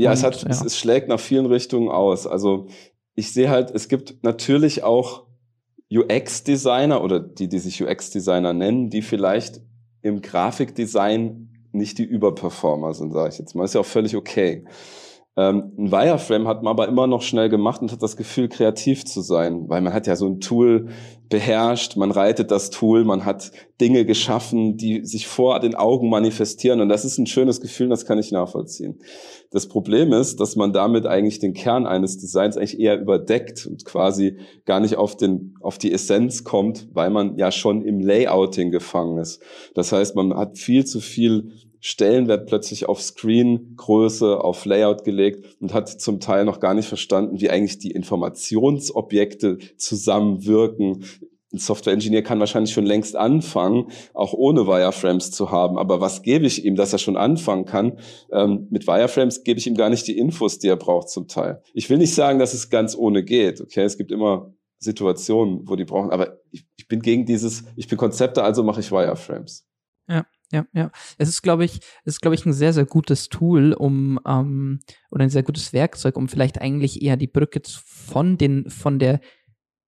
Ja, 0.00 0.11
Und, 0.11 0.14
es, 0.14 0.23
hat, 0.25 0.42
ja. 0.42 0.49
Es, 0.49 0.62
es 0.62 0.78
schlägt 0.78 1.09
nach 1.09 1.21
vielen 1.21 1.47
Richtungen 1.47 1.90
aus. 1.90 2.26
Also 2.26 2.69
ich 3.14 3.33
sehe 3.33 3.50
halt, 3.50 3.71
es 3.71 3.88
gibt 3.88 4.23
natürlich 4.23 4.83
auch 4.83 5.26
UX-Designer 5.92 7.04
oder 7.04 7.21
die, 7.21 7.49
die 7.49 7.59
sich 7.59 7.83
UX-Designer 7.83 8.54
nennen, 8.54 8.88
die 8.88 9.02
vielleicht 9.02 9.61
im 10.00 10.23
Grafikdesign 10.23 11.69
nicht 11.73 11.99
die 11.99 12.04
Überperformer 12.04 12.95
sind, 12.95 13.12
sage 13.12 13.28
ich 13.28 13.38
jetzt 13.38 13.54
mal. 13.54 13.64
Ist 13.64 13.75
ja 13.75 13.80
auch 13.80 13.87
völlig 13.87 14.16
okay. 14.16 14.64
Ähm, 15.40 15.73
ein 15.78 15.90
Wireframe 15.90 16.47
hat 16.47 16.62
man 16.62 16.73
aber 16.73 16.87
immer 16.87 17.06
noch 17.06 17.23
schnell 17.23 17.49
gemacht 17.49 17.80
und 17.80 17.90
hat 17.92 18.02
das 18.02 18.18
Gefühl, 18.18 18.50
kreativ 18.50 19.06
zu 19.06 19.23
sein, 19.23 19.70
weil 19.70 19.80
man 19.80 19.94
hat 19.94 20.06
ja 20.06 20.14
so 20.14 20.26
ein 20.26 20.40
Tool 20.40 20.88
beherrscht, 21.30 21.97
man 21.97 22.11
reitet 22.11 22.50
das 22.50 22.68
Tool, 22.68 23.06
man 23.06 23.25
hat 23.25 23.50
Dinge 23.80 24.04
geschaffen, 24.04 24.76
die 24.76 25.02
sich 25.06 25.26
vor 25.28 25.59
den 25.61 25.75
Augen 25.75 26.11
manifestieren 26.11 26.82
und 26.82 26.90
das 26.90 27.06
ist 27.06 27.16
ein 27.16 27.26
schönes 27.26 27.62
Gefühl, 27.62 27.88
das 27.88 28.04
kann 28.04 28.18
ich 28.18 28.32
nachvollziehen. 28.32 28.99
Das 29.50 29.66
Problem 29.66 30.12
ist, 30.12 30.40
dass 30.40 30.56
man 30.56 30.75
damit 30.75 31.06
eigentlich 31.06 31.38
den 31.38 31.54
Kern 31.54 31.87
eines 31.87 32.18
Designs 32.18 32.59
eigentlich 32.59 32.78
eher 32.78 33.00
überdeckt 33.00 33.64
und 33.66 33.87
quasi 33.87 34.37
gar 34.66 34.80
nicht 34.80 34.97
auf 34.97 35.16
den, 35.16 35.54
auf 35.62 35.78
die 35.78 35.90
Essenz 35.90 36.44
kommt, 36.44 36.88
weil 36.92 37.09
man 37.09 37.38
ja 37.38 37.50
schon 37.50 37.82
im 37.82 37.99
Layouting 38.00 38.70
gefangen 38.70 39.16
ist. 39.16 39.40
Das 39.75 39.90
heißt, 39.90 40.16
man 40.16 40.37
hat 40.37 40.59
viel 40.59 40.85
zu 40.85 41.00
viel 41.00 41.52
Stellenwert 41.81 42.47
plötzlich 42.47 42.89
auf 42.89 43.01
Screengröße, 43.01 44.43
auf 44.43 44.65
Layout 44.67 45.05
gelegt 45.05 45.57
und 45.61 45.73
hat 45.73 45.89
zum 45.89 46.21
Teil 46.21 46.45
noch 46.45 46.61
gar 46.61 46.75
nicht 46.75 46.89
verstanden, 46.89 47.41
wie 47.41 47.51
eigentlich 47.51 47.79
die 47.79 47.91
Informationsobjekte 47.91 49.59
zusammenwirken. 49.77 51.05
Ein 51.53 51.59
Software-Engineer 51.59 52.23
kann 52.23 52.39
wahrscheinlich 52.39 52.73
schon 52.73 52.87
längst 52.87 53.17
anfangen, 53.17 53.91
auch 54.15 54.35
ohne 54.35 54.67
Wireframes 54.67 55.33
zu 55.33 55.51
haben. 55.51 55.79
Aber 55.79 56.01
was 56.01 56.23
gebe 56.23 56.47
ich 56.47 56.65
ihm, 56.65 56.77
dass 56.77 56.93
er 56.93 57.01
schon 57.01 57.17
anfangen 57.17 57.65
kann? 57.65 57.99
Ähm, 58.31 58.69
mit 58.71 58.87
Wireframes 58.87 59.43
gebe 59.43 59.59
ich 59.59 59.67
ihm 59.67 59.75
gar 59.75 59.91
nicht 59.91 60.07
die 60.07 60.17
Infos, 60.17 60.61
die 60.61 60.69
er 60.69 60.77
braucht 60.77 61.09
zum 61.09 61.27
Teil. 61.27 61.63
Ich 61.75 61.91
will 61.91 61.99
nicht 61.99 62.15
sagen, 62.15 62.39
dass 62.39 62.55
es 62.55 62.71
ganz 62.71 62.97
ohne 62.97 63.25
geht. 63.25 63.61
Okay, 63.61 63.83
es 63.83 63.99
gibt 63.99 64.13
immer 64.13 64.53
Situationen, 64.79 65.69
wo 65.69 65.75
die 65.75 65.85
brauchen. 65.85 66.11
Aber 66.11 66.39
ich, 66.53 66.67
ich 66.77 66.87
bin 66.87 67.01
gegen 67.01 67.27
dieses, 67.27 67.65
ich 67.75 67.89
bin 67.89 67.99
Konzepte, 67.99 68.45
also 68.45 68.63
mache 68.63 68.81
ich 68.81 68.93
Wireframes. 68.93 69.67
Ja, 70.52 70.66
ja. 70.73 70.90
Es 71.16 71.28
ist, 71.28 71.42
glaube 71.42 71.64
ich, 71.64 71.76
es 72.04 72.14
ist, 72.14 72.21
glaube 72.21 72.35
ich, 72.35 72.45
ein 72.45 72.52
sehr, 72.52 72.73
sehr 72.73 72.87
gutes 72.87 73.28
Tool, 73.28 73.73
um 73.73 74.19
ähm, 74.26 74.80
oder 75.11 75.23
ein 75.23 75.30
sehr 75.30 75.45
gutes 75.45 75.73
Werkzeug, 75.73 76.16
um 76.16 76.28
vielleicht 76.28 76.61
eigentlich 76.61 77.02
eher 77.02 77.16
die 77.16 77.28
Brücke 77.28 77.62
von 77.66 78.37
den, 78.37 78.69
von 78.69 78.99
der 78.99 79.21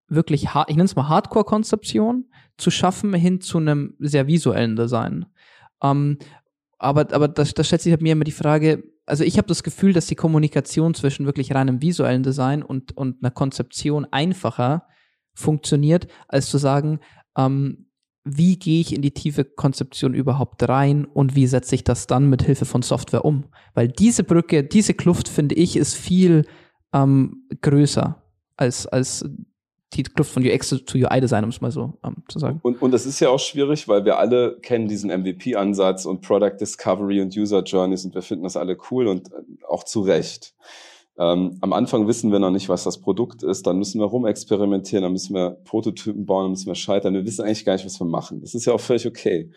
wirklich, 0.08 0.44
ich 0.44 0.76
nenne 0.76 0.84
es 0.84 0.94
mal 0.94 1.08
Hardcore-Konzeption 1.08 2.26
zu 2.56 2.70
schaffen 2.70 3.12
hin 3.14 3.40
zu 3.40 3.58
einem 3.58 3.96
sehr 3.98 4.26
visuellen 4.26 4.76
Design. 4.76 5.26
Ähm, 5.82 6.18
aber 6.78 7.12
aber 7.12 7.28
da, 7.28 7.44
da 7.44 7.64
stellt 7.64 7.82
sich 7.82 7.92
halt 7.92 8.02
mir 8.02 8.12
immer 8.12 8.24
die 8.24 8.32
Frage, 8.32 8.84
also 9.06 9.24
ich 9.24 9.38
habe 9.38 9.48
das 9.48 9.62
Gefühl, 9.62 9.92
dass 9.92 10.06
die 10.06 10.14
Kommunikation 10.14 10.94
zwischen 10.94 11.26
wirklich 11.26 11.54
reinem 11.54 11.82
visuellen 11.82 12.22
Design 12.22 12.62
und, 12.62 12.96
und 12.96 13.22
einer 13.22 13.30
Konzeption 13.30 14.06
einfacher 14.10 14.86
funktioniert, 15.34 16.06
als 16.28 16.50
zu 16.50 16.58
sagen, 16.58 17.00
ähm, 17.36 17.86
wie 18.24 18.56
gehe 18.56 18.80
ich 18.80 18.94
in 18.94 19.02
die 19.02 19.10
tiefe 19.10 19.44
Konzeption 19.44 20.14
überhaupt 20.14 20.68
rein 20.68 21.04
und 21.04 21.34
wie 21.34 21.46
setze 21.46 21.74
ich 21.74 21.84
das 21.84 22.06
dann 22.06 22.28
mit 22.30 22.42
Hilfe 22.42 22.64
von 22.64 22.82
Software 22.82 23.24
um? 23.24 23.44
Weil 23.74 23.88
diese 23.88 24.22
Brücke, 24.22 24.62
diese 24.62 24.94
Kluft, 24.94 25.28
finde 25.28 25.54
ich, 25.56 25.76
ist 25.76 25.94
viel 25.94 26.44
ähm, 26.92 27.48
größer 27.60 28.22
als, 28.56 28.86
als 28.86 29.24
die 29.94 30.04
Kluft 30.04 30.32
von 30.32 30.46
UX 30.46 30.68
zu 30.68 30.98
UI-Design, 30.98 31.44
um 31.44 31.50
es 31.50 31.60
mal 31.60 31.70
so 31.70 31.98
um, 32.02 32.22
zu 32.28 32.38
sagen. 32.38 32.60
Und, 32.62 32.80
und 32.80 32.92
das 32.92 33.06
ist 33.06 33.20
ja 33.20 33.28
auch 33.28 33.40
schwierig, 33.40 33.88
weil 33.88 34.04
wir 34.04 34.18
alle 34.18 34.58
kennen 34.60 34.88
diesen 34.88 35.10
MVP-Ansatz 35.10 36.06
und 36.06 36.22
Product 36.22 36.56
Discovery 36.60 37.20
und 37.20 37.36
User 37.36 37.62
Journeys 37.62 38.04
und 38.04 38.14
wir 38.14 38.22
finden 38.22 38.44
das 38.44 38.56
alle 38.56 38.78
cool 38.90 39.06
und 39.08 39.32
äh, 39.32 39.64
auch 39.68 39.84
zu 39.84 40.00
Recht. 40.00 40.54
Ähm, 41.22 41.56
am 41.60 41.72
Anfang 41.72 42.08
wissen 42.08 42.32
wir 42.32 42.40
noch 42.40 42.50
nicht, 42.50 42.68
was 42.68 42.82
das 42.82 42.98
Produkt 42.98 43.44
ist, 43.44 43.68
dann 43.68 43.78
müssen 43.78 44.00
wir 44.00 44.06
rumexperimentieren, 44.06 45.04
dann 45.04 45.12
müssen 45.12 45.34
wir 45.36 45.50
Prototypen 45.64 46.26
bauen, 46.26 46.46
dann 46.46 46.50
müssen 46.50 46.66
wir 46.66 46.74
scheitern. 46.74 47.14
Wir 47.14 47.24
wissen 47.24 47.44
eigentlich 47.44 47.64
gar 47.64 47.74
nicht, 47.74 47.86
was 47.86 48.00
wir 48.00 48.06
machen. 48.06 48.40
Das 48.40 48.54
ist 48.54 48.64
ja 48.64 48.72
auch 48.72 48.80
völlig 48.80 49.06
okay. 49.06 49.52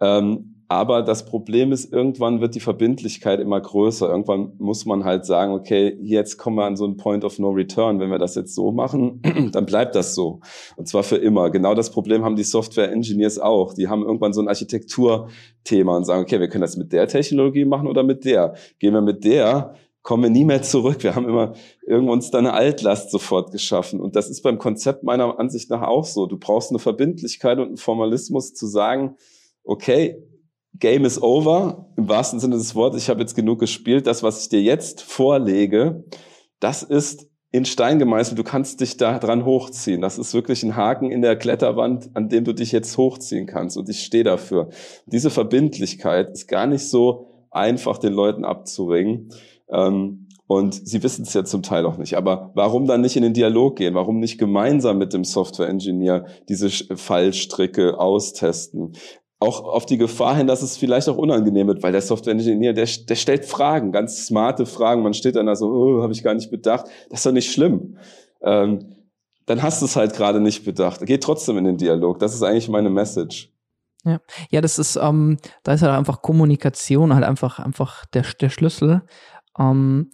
Ähm, 0.00 0.64
aber 0.66 1.02
das 1.02 1.24
Problem 1.24 1.70
ist, 1.70 1.92
irgendwann 1.92 2.40
wird 2.40 2.56
die 2.56 2.60
Verbindlichkeit 2.60 3.38
immer 3.38 3.60
größer. 3.60 4.08
Irgendwann 4.08 4.54
muss 4.58 4.86
man 4.86 5.04
halt 5.04 5.24
sagen, 5.24 5.52
okay, 5.52 5.96
jetzt 6.00 6.36
kommen 6.36 6.56
wir 6.56 6.64
an 6.64 6.76
so 6.76 6.84
einen 6.84 6.96
Point 6.96 7.24
of 7.24 7.38
No 7.38 7.50
Return. 7.50 8.00
Wenn 8.00 8.10
wir 8.10 8.18
das 8.18 8.34
jetzt 8.34 8.56
so 8.56 8.72
machen, 8.72 9.22
dann 9.52 9.66
bleibt 9.66 9.94
das 9.94 10.16
so. 10.16 10.40
Und 10.76 10.88
zwar 10.88 11.04
für 11.04 11.16
immer. 11.16 11.50
Genau 11.50 11.74
das 11.74 11.90
Problem 11.90 12.24
haben 12.24 12.34
die 12.34 12.42
Software 12.42 12.90
Engineers 12.90 13.38
auch. 13.38 13.74
Die 13.74 13.86
haben 13.86 14.02
irgendwann 14.02 14.32
so 14.32 14.40
ein 14.40 14.48
Architekturthema 14.48 15.96
und 15.96 16.06
sagen, 16.06 16.22
okay, 16.22 16.40
wir 16.40 16.48
können 16.48 16.62
das 16.62 16.76
mit 16.76 16.92
der 16.92 17.06
Technologie 17.06 17.66
machen 17.66 17.86
oder 17.86 18.02
mit 18.02 18.24
der. 18.24 18.54
Gehen 18.80 18.94
wir 18.94 19.02
mit 19.02 19.22
der, 19.24 19.74
kommen 20.04 20.22
wir 20.22 20.30
nie 20.30 20.44
mehr 20.44 20.62
zurück. 20.62 21.02
Wir 21.02 21.16
haben 21.16 21.28
immer 21.28 21.54
irgendwo 21.84 22.12
uns 22.12 22.30
da 22.30 22.38
eine 22.38 22.52
Altlast 22.52 23.10
sofort 23.10 23.50
geschaffen. 23.50 24.00
Und 24.00 24.14
das 24.14 24.28
ist 24.30 24.42
beim 24.42 24.58
Konzept 24.58 25.02
meiner 25.02 25.40
Ansicht 25.40 25.70
nach 25.70 25.82
auch 25.82 26.04
so. 26.04 26.26
Du 26.26 26.38
brauchst 26.38 26.70
eine 26.70 26.78
Verbindlichkeit 26.78 27.58
und 27.58 27.68
einen 27.68 27.76
Formalismus 27.78 28.54
zu 28.54 28.66
sagen, 28.66 29.16
okay, 29.64 30.22
Game 30.78 31.04
is 31.04 31.20
over, 31.22 31.88
im 31.96 32.08
wahrsten 32.08 32.38
Sinne 32.38 32.56
des 32.56 32.74
Wortes, 32.74 33.02
ich 33.02 33.08
habe 33.08 33.20
jetzt 33.20 33.34
genug 33.34 33.60
gespielt, 33.60 34.06
das, 34.06 34.22
was 34.22 34.42
ich 34.42 34.48
dir 34.48 34.60
jetzt 34.60 35.02
vorlege, 35.02 36.04
das 36.60 36.82
ist 36.82 37.28
in 37.52 37.64
Stein 37.64 38.00
gemeißelt, 38.00 38.36
du 38.36 38.42
kannst 38.42 38.80
dich 38.80 38.96
da 38.96 39.20
dran 39.20 39.44
hochziehen. 39.44 40.00
Das 40.00 40.18
ist 40.18 40.34
wirklich 40.34 40.64
ein 40.64 40.74
Haken 40.74 41.12
in 41.12 41.22
der 41.22 41.36
Kletterwand, 41.36 42.10
an 42.14 42.28
dem 42.28 42.44
du 42.44 42.52
dich 42.52 42.72
jetzt 42.72 42.98
hochziehen 42.98 43.46
kannst 43.46 43.76
und 43.76 43.88
ich 43.88 44.04
stehe 44.04 44.24
dafür. 44.24 44.70
Diese 45.06 45.30
Verbindlichkeit 45.30 46.30
ist 46.32 46.48
gar 46.48 46.66
nicht 46.66 46.88
so 46.88 47.46
einfach, 47.52 47.98
den 47.98 48.12
Leuten 48.12 48.44
abzuringen. 48.44 49.30
Ähm, 49.68 50.28
und 50.46 50.74
sie 50.86 51.02
wissen 51.02 51.22
es 51.22 51.32
ja 51.32 51.44
zum 51.44 51.62
Teil 51.62 51.86
auch 51.86 51.96
nicht. 51.96 52.16
Aber 52.16 52.52
warum 52.54 52.86
dann 52.86 53.00
nicht 53.00 53.16
in 53.16 53.22
den 53.22 53.32
Dialog 53.32 53.76
gehen? 53.76 53.94
Warum 53.94 54.18
nicht 54.18 54.38
gemeinsam 54.38 54.98
mit 54.98 55.14
dem 55.14 55.24
Software-Engineer 55.24 56.26
diese 56.48 56.68
Fallstricke 56.68 57.98
austesten? 57.98 58.92
auch 59.44 59.64
auf 59.64 59.86
die 59.86 59.98
Gefahr 59.98 60.36
hin, 60.36 60.46
dass 60.46 60.62
es 60.62 60.76
vielleicht 60.76 61.08
auch 61.08 61.16
unangenehm 61.16 61.66
wird, 61.66 61.82
weil 61.82 61.92
der 61.92 62.00
Software-Ingenieur, 62.00 62.72
der, 62.72 62.86
der 62.86 63.14
stellt 63.14 63.44
Fragen, 63.44 63.92
ganz 63.92 64.26
smarte 64.26 64.66
Fragen. 64.66 65.02
Man 65.02 65.14
steht 65.14 65.36
dann 65.36 65.46
da 65.46 65.54
so, 65.54 65.68
oh, 65.68 66.02
habe 66.02 66.12
ich 66.12 66.22
gar 66.22 66.34
nicht 66.34 66.50
bedacht. 66.50 66.86
Das 67.10 67.20
ist 67.20 67.26
doch 67.26 67.32
nicht 67.32 67.52
schlimm. 67.52 67.98
Ähm, 68.42 68.96
dann 69.46 69.62
hast 69.62 69.82
du 69.82 69.86
es 69.86 69.96
halt 69.96 70.14
gerade 70.14 70.40
nicht 70.40 70.64
bedacht. 70.64 71.00
Geh 71.04 71.18
trotzdem 71.18 71.58
in 71.58 71.64
den 71.64 71.76
Dialog. 71.76 72.18
Das 72.18 72.34
ist 72.34 72.42
eigentlich 72.42 72.68
meine 72.68 72.90
Message. 72.90 73.50
Ja, 74.06 74.20
ja, 74.50 74.60
das 74.60 74.78
ist, 74.78 74.96
ähm, 74.96 75.38
da 75.62 75.72
ist 75.72 75.82
halt 75.82 75.92
einfach 75.92 76.20
Kommunikation 76.20 77.14
halt 77.14 77.24
einfach, 77.24 77.58
einfach 77.58 78.04
der, 78.06 78.24
der 78.38 78.50
Schlüssel. 78.50 79.02
Ähm, 79.58 80.10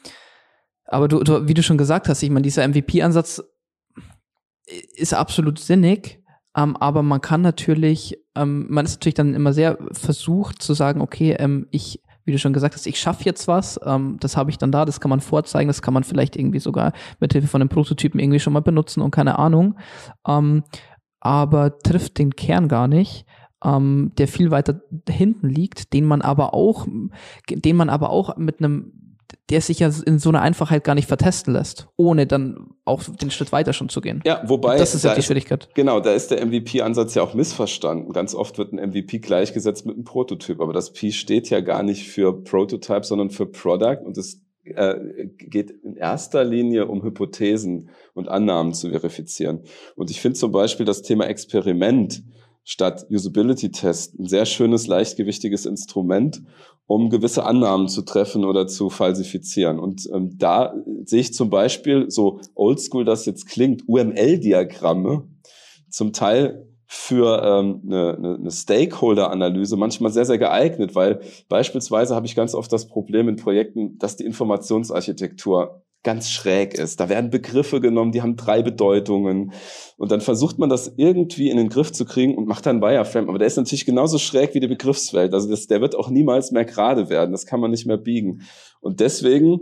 aber 0.85 1.09
du, 1.09 1.21
du, 1.21 1.49
wie 1.49 1.55
du 1.55 1.63
schon 1.63 1.79
gesagt 1.79 2.09
hast, 2.09 2.23
ich 2.23 2.31
meine, 2.31 2.43
dieser 2.43 2.67
MVP-Ansatz 2.67 3.43
ist 4.97 5.15
absolut 5.15 5.59
sinnig 5.59 6.21
ähm, 6.57 6.77
aber 6.77 7.03
man 7.03 7.21
kann 7.21 7.43
natürlich, 7.43 8.19
ähm, 8.35 8.67
man 8.69 8.85
ist 8.85 8.97
natürlich 8.97 9.15
dann 9.15 9.35
immer 9.35 9.53
sehr 9.53 9.79
versucht 9.93 10.63
zu 10.63 10.75
sagen, 10.75 11.01
okay, 11.01 11.37
ähm, 11.39 11.69
ich, 11.71 12.03
wie 12.25 12.33
du 12.33 12.39
schon 12.39 12.53
gesagt 12.53 12.75
hast, 12.75 12.87
ich 12.87 12.99
schaffe 12.99 13.25
jetzt 13.25 13.47
was, 13.47 13.79
ähm, 13.85 14.17
das 14.21 14.37
habe 14.37 14.51
ich 14.51 14.59
dann 14.59 14.73
da, 14.73 14.85
das 14.85 15.01
kann 15.01 15.11
man 15.11 15.21
vorzeigen, 15.21 15.69
das 15.69 15.83
kann 15.83 15.95
man 15.95 16.05
vielleicht 16.05 16.37
irgendwie 16.37 16.59
sogar 16.59 16.93
mit 17.21 17.33
Hilfe 17.33 17.49
von 17.49 17.61
einem 17.61 17.69
Prototypen 17.69 18.19
irgendwie 18.19 18.41
schon 18.41 18.53
mal 18.53 18.61
benutzen 18.61 19.01
und 19.01 19.13
keine 19.13 19.39
Ahnung. 19.39 19.79
Ähm, 20.27 20.65
aber 21.21 21.79
trifft 21.79 22.19
den 22.19 22.35
Kern 22.35 22.69
gar 22.69 22.89
nicht. 22.89 23.27
Ähm, 23.63 24.13
der 24.17 24.27
viel 24.27 24.51
weiter 24.51 24.81
hinten 25.07 25.49
liegt, 25.49 25.93
den 25.93 26.07
man 26.07 26.23
aber 26.23 26.55
auch, 26.55 26.87
den 27.49 27.77
man 27.77 27.91
aber 27.91 28.09
auch 28.09 28.39
mit 28.39 28.59
einem 28.59 29.10
der 29.51 29.61
sich 29.61 29.81
ja 29.81 29.91
in 30.07 30.19
so 30.19 30.29
einer 30.29 30.43
Einfachheit 30.43 30.85
gar 30.85 30.95
nicht 30.95 31.09
vertesten 31.09 31.53
lässt, 31.53 31.89
ohne 31.97 32.27
dann 32.27 32.69
auch 32.85 33.03
den 33.03 33.31
Schritt 33.31 33.53
weiter 33.53 33.73
schon 33.73 33.89
zu 33.89 34.01
gehen. 34.01 34.23
Ja, 34.25 34.43
wobei. 34.47 34.79
das 34.79 34.95
ist 34.95 35.05
ja 35.05 35.15
die 35.15 35.23
Schwierigkeit. 35.23 35.69
Genau, 35.75 36.01
da 36.01 36.13
ist 36.13 36.31
der 36.31 36.45
MVP-Ansatz 36.45 37.15
ja 37.15 37.23
auch 37.23 37.35
missverstanden. 37.35 38.13
Ganz 38.13 38.35
oft 38.35 38.59
wird 38.59 38.73
ein 38.73 38.91
MVP 38.91 39.19
gleichgesetzt 39.19 39.87
mit 39.87 39.97
einem 39.97 40.05
Prototyp, 40.05 40.61
aber 40.61 40.73
das 40.73 40.93
P 40.93 41.13
steht 41.13 41.51
ja 41.51 41.61
gar 41.61 41.83
nicht 41.83 42.09
für 42.09 42.43
Prototype, 42.43 43.05
sondern 43.05 43.31
für 43.31 43.47
Product 43.47 43.99
und 44.05 44.17
es 44.19 44.43
äh, 44.65 45.27
geht 45.39 45.71
in 45.71 45.97
erster 45.97 46.45
Linie 46.45 46.87
um 46.87 47.03
Hypothesen 47.03 47.91
und 48.15 48.29
Annahmen 48.29 48.75
zu 48.75 48.91
verifizieren. 48.91 49.65
Und 49.97 50.11
ich 50.11 50.21
finde 50.21 50.39
zum 50.39 50.53
Beispiel 50.53 50.87
das 50.87 51.03
Thema 51.03 51.27
Experiment 51.27 52.23
statt 52.65 53.07
Usability-Test 53.11 54.19
ein 54.19 54.27
sehr 54.27 54.47
schönes, 54.47 54.87
leichtgewichtiges 54.87 55.67
Instrument, 55.67 56.43
um 56.87 57.09
gewisse 57.09 57.45
Annahmen 57.45 57.89
zu 57.89 58.03
treffen 58.03 58.45
oder 58.45 58.67
zu 58.67 58.91
falsifizieren. 58.91 59.79
Und 59.79 60.09
ähm, 60.13 60.37
da 60.39 60.75
sehe 61.05 61.21
ich 61.21 61.35
zum 61.35 61.51
Beispiel, 61.51 62.11
so 62.11 62.41
oldschool 62.55 63.05
das 63.05 63.27
jetzt 63.27 63.47
klingt, 63.47 63.89
UML-Diagramme 63.89 65.29
zum 65.89 66.13
Teil 66.13 66.67
für 66.87 67.41
ähm, 67.45 67.83
eine, 67.87 68.17
eine, 68.17 68.35
eine 68.35 68.51
Stakeholder-Analyse 68.51 69.77
manchmal 69.77 70.11
sehr, 70.11 70.25
sehr 70.25 70.39
geeignet, 70.39 70.97
weil 70.97 71.21
beispielsweise 71.49 72.17
habe 72.17 72.27
ich 72.27 72.35
ganz 72.35 72.53
oft 72.55 72.73
das 72.73 72.89
Problem 72.89 73.29
in 73.29 73.37
Projekten, 73.37 73.97
dass 73.99 74.17
die 74.17 74.25
Informationsarchitektur 74.25 75.85
ganz 76.03 76.31
schräg 76.31 76.75
ist. 76.75 76.99
Da 77.01 77.09
werden 77.09 77.31
Begriffe 77.31 77.81
genommen, 77.81 78.13
die 78.13 78.23
haben 78.23 78.37
drei 78.37 78.63
Bedeutungen. 78.63 79.53
Und 79.99 80.11
dann 80.11 80.21
versucht 80.21 80.59
man 80.59 80.71
das 80.71 80.95
irgendwie 80.97 81.51
in 81.51 81.59
den 81.59 81.69
Griff 81.69 81.93
zu 81.93 82.05
kriegen 82.05 82.37
und 82.37 82.49
macht 82.49 82.65
dann 82.67 82.81
Wireframe. 82.81 83.29
Aber 83.29 83.39
der 83.39 83.47
ist 83.47 83.57
natürlich 83.57 83.85
genauso 83.85 84.19
schräg 84.19 84.55
wie 84.55 84.61
die 84.61 84.67
Begriffswelt. 84.67 85.35
Also 85.35 85.51
das, 85.51 85.67
der 85.67 85.81
wird 85.81 85.95
auch 85.95 86.09
niemals 86.09 86.53
mehr 86.53 86.65
gerade 86.65 87.11
werden. 87.11 87.33
Das 87.33 87.45
kann 87.45 87.61
man 87.61 87.71
nicht 87.71 87.87
mehr 87.87 87.99
biegen. 87.99 88.43
Und 88.81 89.01
deswegen 89.01 89.61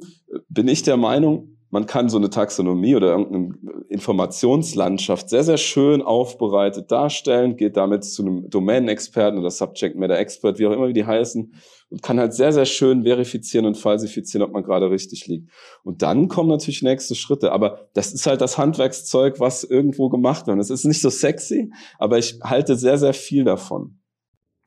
bin 0.48 0.68
ich 0.68 0.82
der 0.82 0.96
Meinung, 0.96 1.57
man 1.70 1.86
kann 1.86 2.08
so 2.08 2.16
eine 2.16 2.30
Taxonomie 2.30 2.96
oder 2.96 3.08
irgendeine 3.08 3.84
Informationslandschaft 3.88 5.28
sehr, 5.28 5.44
sehr 5.44 5.58
schön 5.58 6.00
aufbereitet 6.00 6.90
darstellen, 6.90 7.56
geht 7.56 7.76
damit 7.76 8.04
zu 8.04 8.22
einem 8.22 8.48
Domänenexperten 8.48 9.38
oder 9.38 9.50
Subject 9.50 9.96
Matter 9.96 10.18
Expert, 10.18 10.58
wie 10.58 10.66
auch 10.66 10.72
immer 10.72 10.88
wie 10.88 10.94
die 10.94 11.04
heißen, 11.04 11.52
und 11.90 12.02
kann 12.02 12.18
halt 12.18 12.32
sehr, 12.34 12.52
sehr 12.52 12.64
schön 12.64 13.04
verifizieren 13.04 13.66
und 13.66 13.76
falsifizieren, 13.76 14.46
ob 14.46 14.52
man 14.52 14.62
gerade 14.62 14.90
richtig 14.90 15.26
liegt. 15.26 15.50
Und 15.82 16.02
dann 16.02 16.28
kommen 16.28 16.48
natürlich 16.48 16.82
nächste 16.82 17.14
Schritte. 17.14 17.52
Aber 17.52 17.88
das 17.94 18.12
ist 18.12 18.26
halt 18.26 18.40
das 18.40 18.56
Handwerkszeug, 18.58 19.40
was 19.40 19.64
irgendwo 19.64 20.08
gemacht 20.08 20.46
wird. 20.46 20.58
Es 20.58 20.70
ist 20.70 20.84
nicht 20.84 21.00
so 21.00 21.10
sexy, 21.10 21.70
aber 21.98 22.18
ich 22.18 22.38
halte 22.42 22.76
sehr, 22.76 22.98
sehr 22.98 23.14
viel 23.14 23.44
davon. 23.44 24.00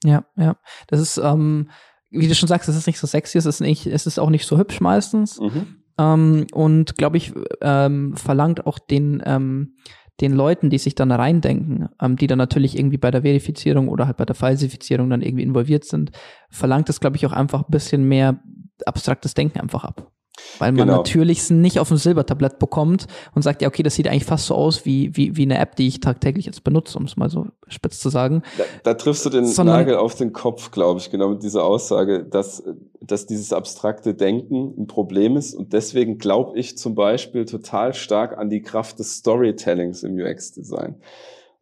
Ja, 0.03 0.25
ja. 0.36 0.55
Das 0.88 1.00
ist, 1.00 1.17
ähm, 1.17 1.70
wie 2.10 2.27
du 2.27 2.36
schon 2.36 2.50
sagst, 2.50 2.67
es 2.70 2.75
ist 2.75 2.88
nicht 2.88 3.00
so 3.00 3.08
sexy, 3.08 3.38
es 3.38 3.46
ist 3.46 3.62
nicht, 3.62 3.86
es 3.86 4.05
ist 4.05 4.20
auch 4.20 4.29
nicht 4.29 4.46
so 4.46 4.58
hübsch 4.58 4.81
meistens. 4.81 5.39
Mhm. 5.39 5.81
Ähm, 6.01 6.48
und 6.53 6.98
glaube 6.98 7.17
ich, 7.17 7.34
ähm, 7.62 8.15
verlangt 8.15 8.65
auch 8.65 8.79
den, 8.79 9.22
ähm, 9.25 9.75
den 10.20 10.34
Leuten, 10.34 10.70
die 10.70 10.77
sich 10.77 10.96
dann 10.96 11.12
reindenken, 11.12 11.89
ähm, 12.01 12.15
die 12.15 12.27
dann 12.27 12.38
natürlich 12.38 12.77
irgendwie 12.77 12.98
bei 12.98 13.12
der 13.12 13.22
Verifizierung 13.22 13.88
oder 13.88 14.08
halt 14.08 14.17
bei 14.17 14.25
der 14.25 14.36
Falsifizierung 14.36 15.10
dann 15.10 15.22
irgendwie 15.22 15.43
involviert 15.43 15.86
sind, 15.86 16.12
verlangt 16.50 16.89
es, 16.89 17.00
glaube 17.00 17.17
ich, 17.17 17.25
auch 17.25 17.34
einfach 17.34 17.62
ein 17.62 17.72
bisschen 17.72 18.03
mehr 18.03 18.41
abstraktes 18.86 19.34
Denken 19.34 19.60
einfach 19.60 19.84
ab. 19.84 20.12
Weil 20.60 20.72
man 20.72 20.88
genau. 20.88 20.98
natürlich 20.98 21.50
nicht 21.50 21.80
auf 21.80 21.90
dem 21.90 21.98
Silbertablett 21.98 22.58
bekommt 22.58 23.08
und 23.36 23.42
sagt, 23.42 23.62
ja, 23.62 23.68
okay, 23.68 23.84
das 23.84 23.96
sieht 23.96 24.08
eigentlich 24.08 24.26
fast 24.26 24.48
so 24.48 24.56
aus 24.56 24.86
wie, 24.86 25.16
wie, 25.16 25.36
wie 25.36 25.44
eine 25.44 25.58
App, 25.58 25.76
die 25.76 25.88
ich 25.88 26.00
tagtäglich 26.00 26.46
jetzt 26.46 26.64
benutze, 26.64 26.98
um 26.98 27.06
es 27.06 27.18
mal 27.18 27.30
so 27.30 27.48
spitz 27.68 28.00
zu 28.00 28.10
sagen. 28.10 28.44
Da, 28.58 28.64
da 28.84 28.94
triffst 28.94 29.26
du 29.26 29.30
den 29.30 29.46
Sondern, 29.46 29.78
Nagel 29.78 29.96
auf 29.96 30.16
den 30.16 30.34
Kopf, 30.34 30.72
glaube 30.72 31.00
ich, 31.00 31.12
genau 31.12 31.30
mit 31.30 31.44
dieser 31.44 31.64
Aussage, 31.64 32.24
dass 32.24 32.64
dass 33.02 33.26
dieses 33.26 33.52
abstrakte 33.52 34.14
Denken 34.14 34.76
ein 34.78 34.88
Problem 34.88 35.36
ist. 35.36 35.56
Und 35.56 35.74
deswegen 35.74 36.20
glaube 36.20 36.58
ich 36.58 36.78
zum 36.78 36.96
Beispiel 36.96 37.46
total 37.46 37.94
stark 37.94 38.38
an 38.38 38.50
die 38.50 38.62
Kraft 38.62 39.00
des 39.00 39.18
Storytellings 39.18 40.04
im 40.04 40.16
UX-Design. 40.16 40.96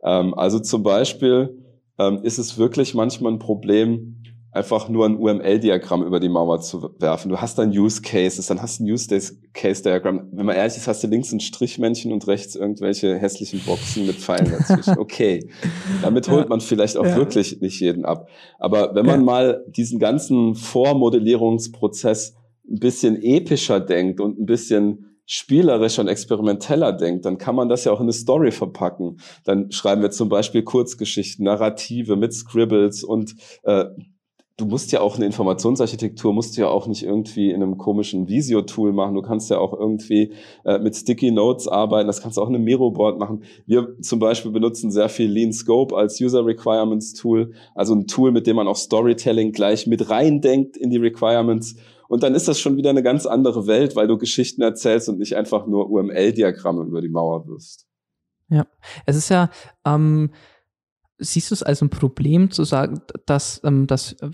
Ähm, 0.03 0.33
also 0.33 0.59
zum 0.59 0.83
Beispiel 0.83 1.57
ähm, 1.97 2.19
ist 2.23 2.39
es 2.39 2.57
wirklich 2.57 2.93
manchmal 2.93 3.33
ein 3.33 3.39
Problem, 3.39 4.18
einfach 4.51 4.89
nur 4.89 5.05
ein 5.05 5.17
UML-Diagramm 5.17 6.03
über 6.03 6.19
die 6.19 6.29
Mauer 6.29 6.59
zu 6.59 6.95
werfen. 6.99 7.29
Du 7.29 7.37
hast 7.37 7.59
dann 7.59 7.69
Use 7.69 8.01
Cases, 8.01 8.45
dann 8.47 8.61
hast 8.61 8.79
du 8.79 8.83
ein 8.83 8.91
Use 8.91 9.07
Case 9.53 9.83
Diagramm. 9.83 10.27
Wenn 10.31 10.45
man 10.45 10.55
ehrlich 10.55 10.77
ist, 10.77 10.87
hast 10.87 11.03
du 11.03 11.07
links 11.07 11.31
ein 11.31 11.39
Strichmännchen 11.39 12.11
und 12.11 12.27
rechts 12.27 12.55
irgendwelche 12.55 13.15
hässlichen 13.17 13.59
Boxen 13.65 14.07
mit 14.07 14.15
Pfeilen 14.15 14.51
dazwischen. 14.51 14.97
Okay. 14.99 15.49
Damit 16.01 16.29
holt 16.29 16.49
man 16.49 16.61
vielleicht 16.61 16.97
auch 16.97 17.05
ja. 17.05 17.15
wirklich 17.15 17.61
nicht 17.61 17.79
jeden 17.79 18.05
ab. 18.05 18.27
Aber 18.57 18.95
wenn 18.95 19.05
man 19.05 19.21
ja. 19.21 19.25
mal 19.25 19.65
diesen 19.67 19.99
ganzen 19.99 20.55
Vormodellierungsprozess 20.55 22.35
ein 22.69 22.79
bisschen 22.79 23.21
epischer 23.21 23.79
denkt 23.79 24.19
und 24.19 24.39
ein 24.39 24.45
bisschen 24.45 25.09
spielerischer 25.25 26.01
und 26.01 26.07
experimenteller 26.07 26.91
denkt, 26.91 27.25
dann 27.25 27.37
kann 27.37 27.55
man 27.55 27.69
das 27.69 27.85
ja 27.85 27.91
auch 27.91 27.99
in 27.99 28.05
eine 28.05 28.13
Story 28.13 28.51
verpacken. 28.51 29.19
Dann 29.43 29.71
schreiben 29.71 30.01
wir 30.01 30.09
zum 30.11 30.27
Beispiel 30.27 30.63
Kurzgeschichten, 30.63 31.45
Narrative 31.45 32.15
mit 32.15 32.33
Scribbles 32.33 33.03
und 33.03 33.35
äh, 33.63 33.85
du 34.59 34.65
musst 34.65 34.91
ja 34.91 35.01
auch 35.01 35.15
eine 35.15 35.25
Informationsarchitektur, 35.25 36.33
musst 36.33 36.57
du 36.57 36.61
ja 36.61 36.67
auch 36.67 36.87
nicht 36.87 37.03
irgendwie 37.03 37.51
in 37.51 37.63
einem 37.63 37.77
komischen 37.77 38.27
Visio-Tool 38.27 38.91
machen. 38.91 39.15
Du 39.15 39.21
kannst 39.21 39.49
ja 39.49 39.57
auch 39.57 39.73
irgendwie 39.73 40.33
äh, 40.65 40.79
mit 40.79 40.95
Sticky 40.95 41.31
Notes 41.31 41.67
arbeiten. 41.67 42.07
Das 42.07 42.21
kannst 42.21 42.37
du 42.37 42.41
auch 42.41 42.49
in 42.49 42.55
einem 42.55 42.65
Miro-Board 42.65 43.19
machen. 43.19 43.43
Wir 43.65 43.95
zum 44.01 44.19
Beispiel 44.19 44.51
benutzen 44.51 44.91
sehr 44.91 45.09
viel 45.09 45.31
Lean 45.31 45.53
Scope 45.53 45.95
als 45.95 46.19
User 46.19 46.45
Requirements 46.45 47.13
Tool. 47.13 47.53
Also 47.75 47.95
ein 47.95 48.07
Tool, 48.07 48.31
mit 48.31 48.47
dem 48.47 48.57
man 48.57 48.67
auch 48.67 48.75
Storytelling 48.75 49.51
gleich 49.51 49.87
mit 49.87 50.09
reindenkt 50.09 50.75
in 50.75 50.89
die 50.89 50.97
Requirements. 50.97 51.75
Und 52.09 52.23
dann 52.23 52.35
ist 52.35 52.47
das 52.47 52.59
schon 52.59 52.75
wieder 52.75 52.89
eine 52.89 53.03
ganz 53.03 53.25
andere 53.25 53.67
Welt, 53.67 53.95
weil 53.95 54.07
du 54.07 54.17
Geschichten 54.17 54.61
erzählst 54.61 55.07
und 55.09 55.19
nicht 55.19 55.37
einfach 55.37 55.67
nur 55.67 55.89
UML-Diagramme 55.89 56.83
über 56.83 57.01
die 57.01 57.09
Mauer 57.09 57.47
wirst. 57.47 57.85
Ja, 58.49 58.65
es 59.05 59.15
ist 59.15 59.29
ja, 59.29 59.51
ähm, 59.85 60.31
siehst 61.19 61.51
du 61.51 61.55
es 61.55 61.63
als 61.63 61.81
ein 61.81 61.89
Problem 61.89 62.51
zu 62.51 62.63
sagen, 62.63 63.01
dass 63.25 63.61
ähm, 63.63 63.87
das 63.87 64.13
äh, 64.13 64.29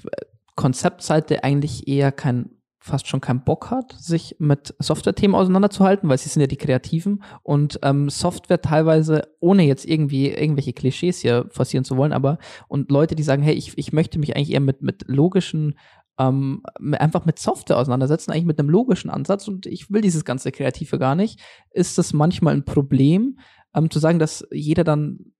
Konzeptseite 0.55 1.43
eigentlich 1.43 1.87
eher 1.87 2.11
kein 2.11 2.51
fast 2.85 3.07
schon 3.07 3.19
keinen 3.19 3.43
Bock 3.43 3.71
hat, 3.71 3.95
sich 3.97 4.35
mit 4.37 4.75
Software-Themen 4.77 5.33
auseinanderzuhalten, 5.33 6.07
weil 6.07 6.19
sie 6.19 6.29
sind 6.29 6.41
ja 6.41 6.47
die 6.47 6.55
Kreativen 6.55 7.23
und 7.41 7.79
ähm, 7.81 8.11
Software 8.11 8.61
teilweise, 8.61 9.23
ohne 9.39 9.63
jetzt 9.63 9.85
irgendwie 9.85 10.29
irgendwelche 10.29 10.71
Klischees 10.71 11.17
hier 11.17 11.47
forcieren 11.49 11.83
zu 11.83 11.97
wollen, 11.97 12.13
aber 12.13 12.37
und 12.67 12.91
Leute, 12.91 13.15
die 13.15 13.23
sagen, 13.23 13.41
hey, 13.41 13.55
ich, 13.55 13.75
ich 13.75 13.91
möchte 13.91 14.19
mich 14.19 14.35
eigentlich 14.35 14.51
eher 14.51 14.59
mit, 14.59 14.83
mit 14.83 15.05
logischen, 15.07 15.79
ähm, 16.19 16.61
einfach 16.91 17.25
mit 17.25 17.39
Software 17.39 17.79
auseinandersetzen, 17.79 18.31
eigentlich 18.31 18.45
mit 18.45 18.59
einem 18.59 18.69
logischen 18.69 19.09
Ansatz 19.09 19.47
und 19.47 19.65
ich 19.65 19.89
will 19.89 20.01
dieses 20.01 20.23
ganze 20.23 20.51
Kreative 20.51 20.99
gar 20.99 21.15
nicht, 21.15 21.41
ist 21.71 21.97
das 21.97 22.13
manchmal 22.13 22.53
ein 22.53 22.65
Problem, 22.65 23.39
ähm, 23.75 23.89
zu 23.89 23.97
sagen, 23.97 24.19
dass 24.19 24.47
jeder 24.51 24.83
dann 24.83 25.33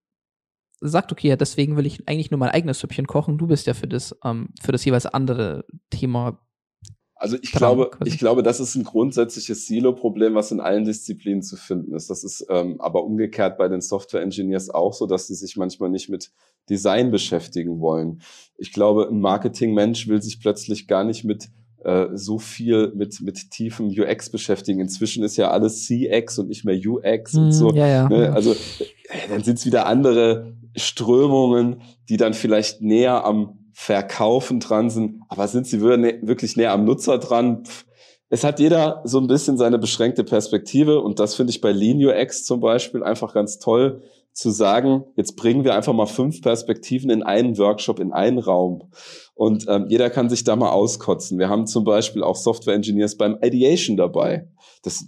sagt, 0.80 1.12
okay, 1.12 1.28
ja, 1.28 1.36
deswegen 1.36 1.76
will 1.76 1.86
ich 1.86 2.06
eigentlich 2.08 2.30
nur 2.30 2.38
mein 2.38 2.50
eigenes 2.50 2.80
Süppchen 2.80 3.06
kochen. 3.06 3.38
Du 3.38 3.46
bist 3.46 3.66
ja 3.66 3.74
für 3.74 3.88
das, 3.88 4.16
ähm, 4.24 4.50
für 4.60 4.72
das 4.72 4.84
jeweils 4.84 5.06
andere 5.06 5.64
Thema. 5.90 6.40
Also 7.18 7.36
ich 7.40 7.50
dran, 7.52 7.60
glaube, 7.60 7.90
quasi. 7.90 8.10
ich 8.10 8.18
glaube, 8.18 8.42
das 8.42 8.60
ist 8.60 8.74
ein 8.74 8.84
grundsätzliches 8.84 9.66
Silo-Problem, 9.66 10.34
was 10.34 10.52
in 10.52 10.60
allen 10.60 10.84
Disziplinen 10.84 11.42
zu 11.42 11.56
finden 11.56 11.94
ist. 11.94 12.10
Das 12.10 12.24
ist 12.24 12.46
ähm, 12.50 12.78
aber 12.78 13.04
umgekehrt 13.04 13.56
bei 13.56 13.68
den 13.68 13.80
Software-Engineers 13.80 14.68
auch 14.68 14.92
so, 14.92 15.06
dass 15.06 15.26
sie 15.26 15.34
sich 15.34 15.56
manchmal 15.56 15.88
nicht 15.88 16.10
mit 16.10 16.30
Design 16.68 17.10
beschäftigen 17.10 17.80
wollen. 17.80 18.20
Ich 18.58 18.72
glaube, 18.72 19.08
ein 19.08 19.20
Marketing-Mensch 19.20 20.08
will 20.08 20.20
sich 20.20 20.40
plötzlich 20.40 20.88
gar 20.88 21.04
nicht 21.04 21.24
mit 21.24 21.48
äh, 21.86 22.08
so 22.14 22.38
viel 22.38 22.92
mit, 22.96 23.20
mit 23.20 23.50
tiefem 23.50 23.86
UX 23.86 24.28
beschäftigen. 24.28 24.80
Inzwischen 24.80 25.22
ist 25.22 25.36
ja 25.36 25.52
alles 25.52 25.86
CX 25.86 26.40
und 26.40 26.48
nicht 26.48 26.64
mehr 26.64 26.76
UX 26.76 27.32
mm, 27.32 27.38
und 27.38 27.44
hm, 27.44 27.52
so. 27.52 27.72
Ja, 27.72 27.86
ja. 27.86 28.08
Ne? 28.08 28.32
Also 28.32 28.52
äh, 28.52 29.28
dann 29.28 29.44
sind 29.44 29.58
es 29.58 29.66
wieder 29.66 29.86
andere 29.86 30.56
Strömungen, 30.76 31.82
die 32.08 32.16
dann 32.16 32.34
vielleicht 32.34 32.80
näher 32.80 33.24
am 33.24 33.58
Verkaufen 33.72 34.60
dran 34.60 34.90
sind. 34.90 35.22
Aber 35.28 35.48
sind 35.48 35.66
sie 35.66 35.80
wirklich 35.82 36.56
näher 36.56 36.72
am 36.72 36.84
Nutzer 36.84 37.18
dran? 37.18 37.64
Es 38.28 38.42
hat 38.42 38.58
jeder 38.58 39.02
so 39.04 39.18
ein 39.18 39.26
bisschen 39.26 39.56
seine 39.56 39.78
beschränkte 39.78 40.24
Perspektive 40.24 41.00
und 41.00 41.20
das 41.20 41.34
finde 41.34 41.50
ich 41.50 41.60
bei 41.60 41.72
Lean 41.72 42.04
UX 42.04 42.44
zum 42.44 42.60
Beispiel 42.60 43.02
einfach 43.02 43.34
ganz 43.34 43.58
toll 43.58 44.02
zu 44.32 44.50
sagen, 44.50 45.04
jetzt 45.16 45.36
bringen 45.36 45.64
wir 45.64 45.74
einfach 45.74 45.94
mal 45.94 46.06
fünf 46.06 46.42
Perspektiven 46.42 47.08
in 47.08 47.22
einen 47.22 47.56
Workshop, 47.56 48.00
in 48.00 48.12
einen 48.12 48.38
Raum. 48.38 48.90
Und 49.34 49.64
ähm, 49.68 49.86
jeder 49.88 50.10
kann 50.10 50.28
sich 50.28 50.44
da 50.44 50.56
mal 50.56 50.70
auskotzen. 50.70 51.38
Wir 51.38 51.48
haben 51.48 51.66
zum 51.66 51.84
Beispiel 51.84 52.22
auch 52.22 52.36
Software 52.36 52.74
Engineers 52.74 53.16
beim 53.16 53.38
Ideation 53.42 53.96
dabei. 53.96 54.48
Das, 54.82 55.06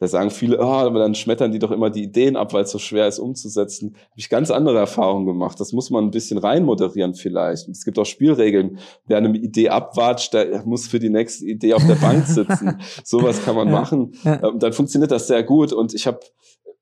da 0.00 0.08
sagen 0.08 0.30
viele, 0.30 0.58
oh, 0.58 0.64
aber 0.64 0.98
dann 0.98 1.14
schmettern 1.14 1.52
die 1.52 1.58
doch 1.58 1.70
immer 1.70 1.90
die 1.90 2.02
Ideen 2.04 2.34
ab, 2.34 2.54
weil 2.54 2.62
es 2.62 2.70
so 2.70 2.78
schwer 2.78 3.06
ist 3.06 3.18
umzusetzen. 3.18 3.94
Habe 3.94 4.14
ich 4.16 4.30
ganz 4.30 4.50
andere 4.50 4.78
Erfahrungen 4.78 5.26
gemacht. 5.26 5.60
Das 5.60 5.74
muss 5.74 5.90
man 5.90 6.04
ein 6.04 6.10
bisschen 6.10 6.38
reinmoderieren 6.38 7.14
vielleicht. 7.14 7.66
Und 7.66 7.76
es 7.76 7.84
gibt 7.84 7.98
auch 7.98 8.06
Spielregeln. 8.06 8.78
Wer 9.04 9.18
eine 9.18 9.36
Idee 9.36 9.68
abwatscht, 9.68 10.32
der 10.32 10.64
muss 10.64 10.88
für 10.88 11.00
die 11.00 11.10
nächste 11.10 11.44
Idee 11.44 11.74
auf 11.74 11.86
der 11.86 11.96
Bank 11.96 12.26
sitzen. 12.26 12.78
Sowas 13.04 13.44
kann 13.44 13.54
man 13.54 13.68
ja, 13.68 13.74
machen. 13.74 14.12
Ja. 14.24 14.42
Ähm, 14.42 14.58
dann 14.58 14.72
funktioniert 14.72 15.10
das 15.10 15.26
sehr 15.26 15.42
gut. 15.42 15.70
Und 15.74 15.92
ich 15.92 16.06
habe 16.06 16.20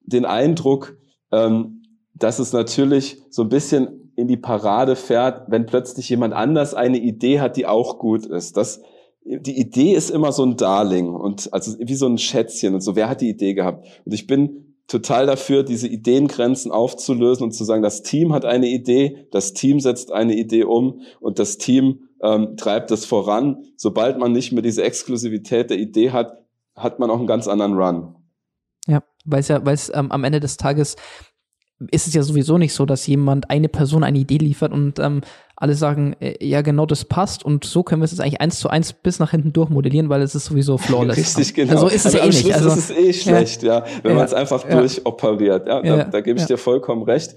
den 0.02 0.24
Eindruck, 0.24 0.96
ähm, 1.33 1.83
dass 2.14 2.38
es 2.38 2.52
natürlich 2.52 3.20
so 3.31 3.42
ein 3.42 3.48
bisschen 3.48 4.12
in 4.14 4.28
die 4.28 4.37
Parade 4.37 4.94
fährt, 4.94 5.50
wenn 5.50 5.66
plötzlich 5.66 6.09
jemand 6.09 6.35
anders 6.35 6.72
eine 6.72 6.98
Idee 6.98 7.40
hat, 7.40 7.57
die 7.57 7.66
auch 7.66 7.98
gut 7.98 8.26
ist. 8.26 8.57
Das, 8.57 8.81
die 9.28 9.60
Idee 9.60 9.92
ist 9.92 10.10
immer 10.10 10.32
so 10.32 10.44
ein 10.44 10.56
Darling 10.56 11.14
und 11.14 11.52
also 11.52 11.76
wie 11.78 11.94
so 11.94 12.06
ein 12.06 12.16
Schätzchen 12.16 12.74
und 12.74 12.80
so. 12.80 12.96
Wer 12.96 13.08
hat 13.08 13.20
die 13.20 13.28
Idee 13.28 13.52
gehabt? 13.52 13.86
Und 14.04 14.12
ich 14.12 14.26
bin 14.26 14.74
total 14.86 15.26
dafür, 15.26 15.64
diese 15.64 15.86
Ideengrenzen 15.86 16.72
aufzulösen 16.72 17.44
und 17.44 17.52
zu 17.52 17.64
sagen, 17.64 17.82
das 17.82 18.02
Team 18.02 18.32
hat 18.32 18.46
eine 18.46 18.68
Idee, 18.68 19.26
das 19.30 19.52
Team 19.52 19.80
setzt 19.80 20.12
eine 20.12 20.34
Idee 20.34 20.64
um 20.64 21.02
und 21.20 21.38
das 21.38 21.58
Team 21.58 22.08
ähm, 22.22 22.56
treibt 22.56 22.90
es 22.90 23.04
voran. 23.04 23.64
Sobald 23.76 24.18
man 24.18 24.32
nicht 24.32 24.52
mehr 24.52 24.62
diese 24.62 24.82
Exklusivität 24.82 25.68
der 25.68 25.78
Idee 25.78 26.10
hat, 26.10 26.32
hat 26.74 26.98
man 26.98 27.10
auch 27.10 27.18
einen 27.18 27.26
ganz 27.26 27.48
anderen 27.48 27.74
Run. 27.74 28.14
Ja, 28.86 29.02
weil 29.26 29.40
es 29.40 29.48
ja, 29.48 29.64
weil 29.66 29.74
es 29.74 29.92
ähm, 29.94 30.10
am 30.10 30.24
Ende 30.24 30.40
des 30.40 30.56
Tages 30.56 30.96
ist 31.90 32.06
es 32.06 32.14
ja 32.14 32.22
sowieso 32.22 32.58
nicht 32.58 32.74
so, 32.74 32.86
dass 32.86 33.06
jemand, 33.06 33.50
eine 33.50 33.68
Person 33.68 34.02
eine 34.02 34.18
Idee 34.18 34.38
liefert 34.38 34.72
und 34.72 34.98
ähm, 34.98 35.20
alle 35.54 35.74
sagen, 35.74 36.14
äh, 36.20 36.44
ja 36.44 36.62
genau, 36.62 36.86
das 36.86 37.04
passt 37.04 37.44
und 37.44 37.64
so 37.64 37.82
können 37.82 38.00
wir 38.00 38.04
es 38.04 38.12
jetzt 38.12 38.20
eigentlich 38.20 38.40
eins 38.40 38.58
zu 38.58 38.68
eins 38.68 38.92
bis 38.92 39.18
nach 39.18 39.30
hinten 39.30 39.52
durchmodellieren, 39.52 40.08
weil 40.08 40.22
es 40.22 40.34
ist 40.34 40.46
sowieso 40.46 40.78
flawless. 40.78 41.16
Richtig, 41.16 41.54
genau. 41.54 41.72
Also 41.72 41.86
ist 41.88 42.06
es 42.06 42.06
also 42.06 42.18
ja 42.18 42.24
eh 42.24 42.28
nicht. 42.28 42.54
Also, 42.54 42.68
ist 42.68 42.76
es 42.76 42.90
eh 42.90 43.12
schlecht, 43.12 43.62
ja, 43.62 43.78
ja 43.78 43.84
wenn 44.02 44.12
ja, 44.12 44.16
man 44.16 44.26
es 44.26 44.34
einfach 44.34 44.68
ja. 44.68 44.78
durchoperiert. 44.78 45.66
Ja, 45.66 45.82
da, 45.82 46.04
da 46.04 46.20
gebe 46.20 46.38
ich 46.38 46.46
dir 46.46 46.58
vollkommen 46.58 47.02
recht 47.02 47.36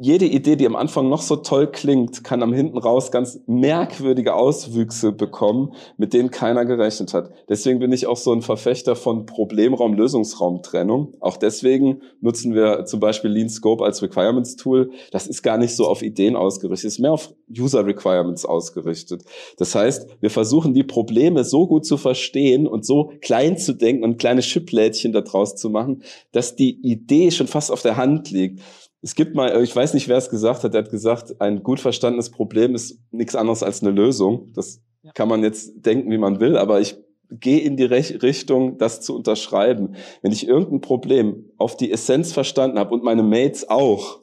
jede 0.00 0.26
Idee, 0.26 0.56
die 0.56 0.66
am 0.66 0.76
Anfang 0.76 1.08
noch 1.08 1.22
so 1.22 1.36
toll 1.36 1.70
klingt, 1.70 2.24
kann 2.24 2.42
am 2.42 2.52
hinten 2.52 2.78
raus 2.78 3.10
ganz 3.10 3.40
merkwürdige 3.46 4.34
Auswüchse 4.34 5.12
bekommen, 5.12 5.74
mit 5.96 6.12
denen 6.12 6.30
keiner 6.30 6.64
gerechnet 6.64 7.14
hat. 7.14 7.30
Deswegen 7.48 7.78
bin 7.78 7.92
ich 7.92 8.06
auch 8.06 8.16
so 8.16 8.32
ein 8.32 8.42
Verfechter 8.42 8.96
von 8.96 9.26
Problemraum-Lösungsraum-Trennung. 9.26 11.14
Auch 11.20 11.36
deswegen 11.36 12.02
nutzen 12.20 12.54
wir 12.54 12.86
zum 12.86 13.00
Beispiel 13.00 13.30
Lean 13.30 13.48
Scope 13.48 13.84
als 13.84 14.02
Requirements-Tool. 14.02 14.90
Das 15.12 15.26
ist 15.26 15.42
gar 15.42 15.58
nicht 15.58 15.76
so 15.76 15.86
auf 15.86 16.02
Ideen 16.02 16.34
ausgerichtet, 16.34 16.88
ist 16.88 16.98
mehr 16.98 17.12
auf 17.12 17.32
User-Requirements 17.56 18.44
ausgerichtet. 18.44 19.22
Das 19.58 19.74
heißt, 19.74 20.08
wir 20.20 20.30
versuchen 20.30 20.74
die 20.74 20.84
Probleme 20.84 21.44
so 21.44 21.66
gut 21.66 21.86
zu 21.86 21.96
verstehen 21.96 22.66
und 22.66 22.84
so 22.84 23.12
klein 23.20 23.58
zu 23.58 23.74
denken 23.74 24.02
und 24.02 24.18
kleine 24.18 24.42
Schiplädchen 24.42 25.12
daraus 25.12 25.54
zu 25.54 25.70
machen, 25.70 26.02
dass 26.32 26.56
die 26.56 26.80
Idee 26.82 27.30
schon 27.30 27.46
fast 27.46 27.70
auf 27.70 27.82
der 27.82 27.96
Hand 27.96 28.30
liegt. 28.30 28.60
Es 29.04 29.14
gibt 29.14 29.34
mal, 29.34 29.62
ich 29.62 29.76
weiß 29.76 29.92
nicht, 29.92 30.08
wer 30.08 30.16
es 30.16 30.30
gesagt 30.30 30.64
hat, 30.64 30.72
der 30.72 30.84
hat 30.84 30.90
gesagt, 30.90 31.38
ein 31.38 31.62
gut 31.62 31.78
verstandenes 31.78 32.30
Problem 32.30 32.74
ist 32.74 32.98
nichts 33.10 33.36
anderes 33.36 33.62
als 33.62 33.82
eine 33.82 33.90
Lösung. 33.90 34.50
Das 34.54 34.80
ja. 35.02 35.12
kann 35.12 35.28
man 35.28 35.42
jetzt 35.42 35.84
denken, 35.84 36.10
wie 36.10 36.16
man 36.16 36.40
will, 36.40 36.56
aber 36.56 36.80
ich 36.80 36.96
gehe 37.28 37.60
in 37.60 37.76
die 37.76 37.84
Rech 37.84 38.22
Richtung, 38.22 38.78
das 38.78 39.02
zu 39.02 39.14
unterschreiben. 39.14 39.96
Wenn 40.22 40.32
ich 40.32 40.48
irgendein 40.48 40.80
Problem 40.80 41.50
auf 41.58 41.76
die 41.76 41.92
Essenz 41.92 42.32
verstanden 42.32 42.78
habe 42.78 42.94
und 42.94 43.04
meine 43.04 43.22
Mates 43.22 43.68
auch, 43.68 44.20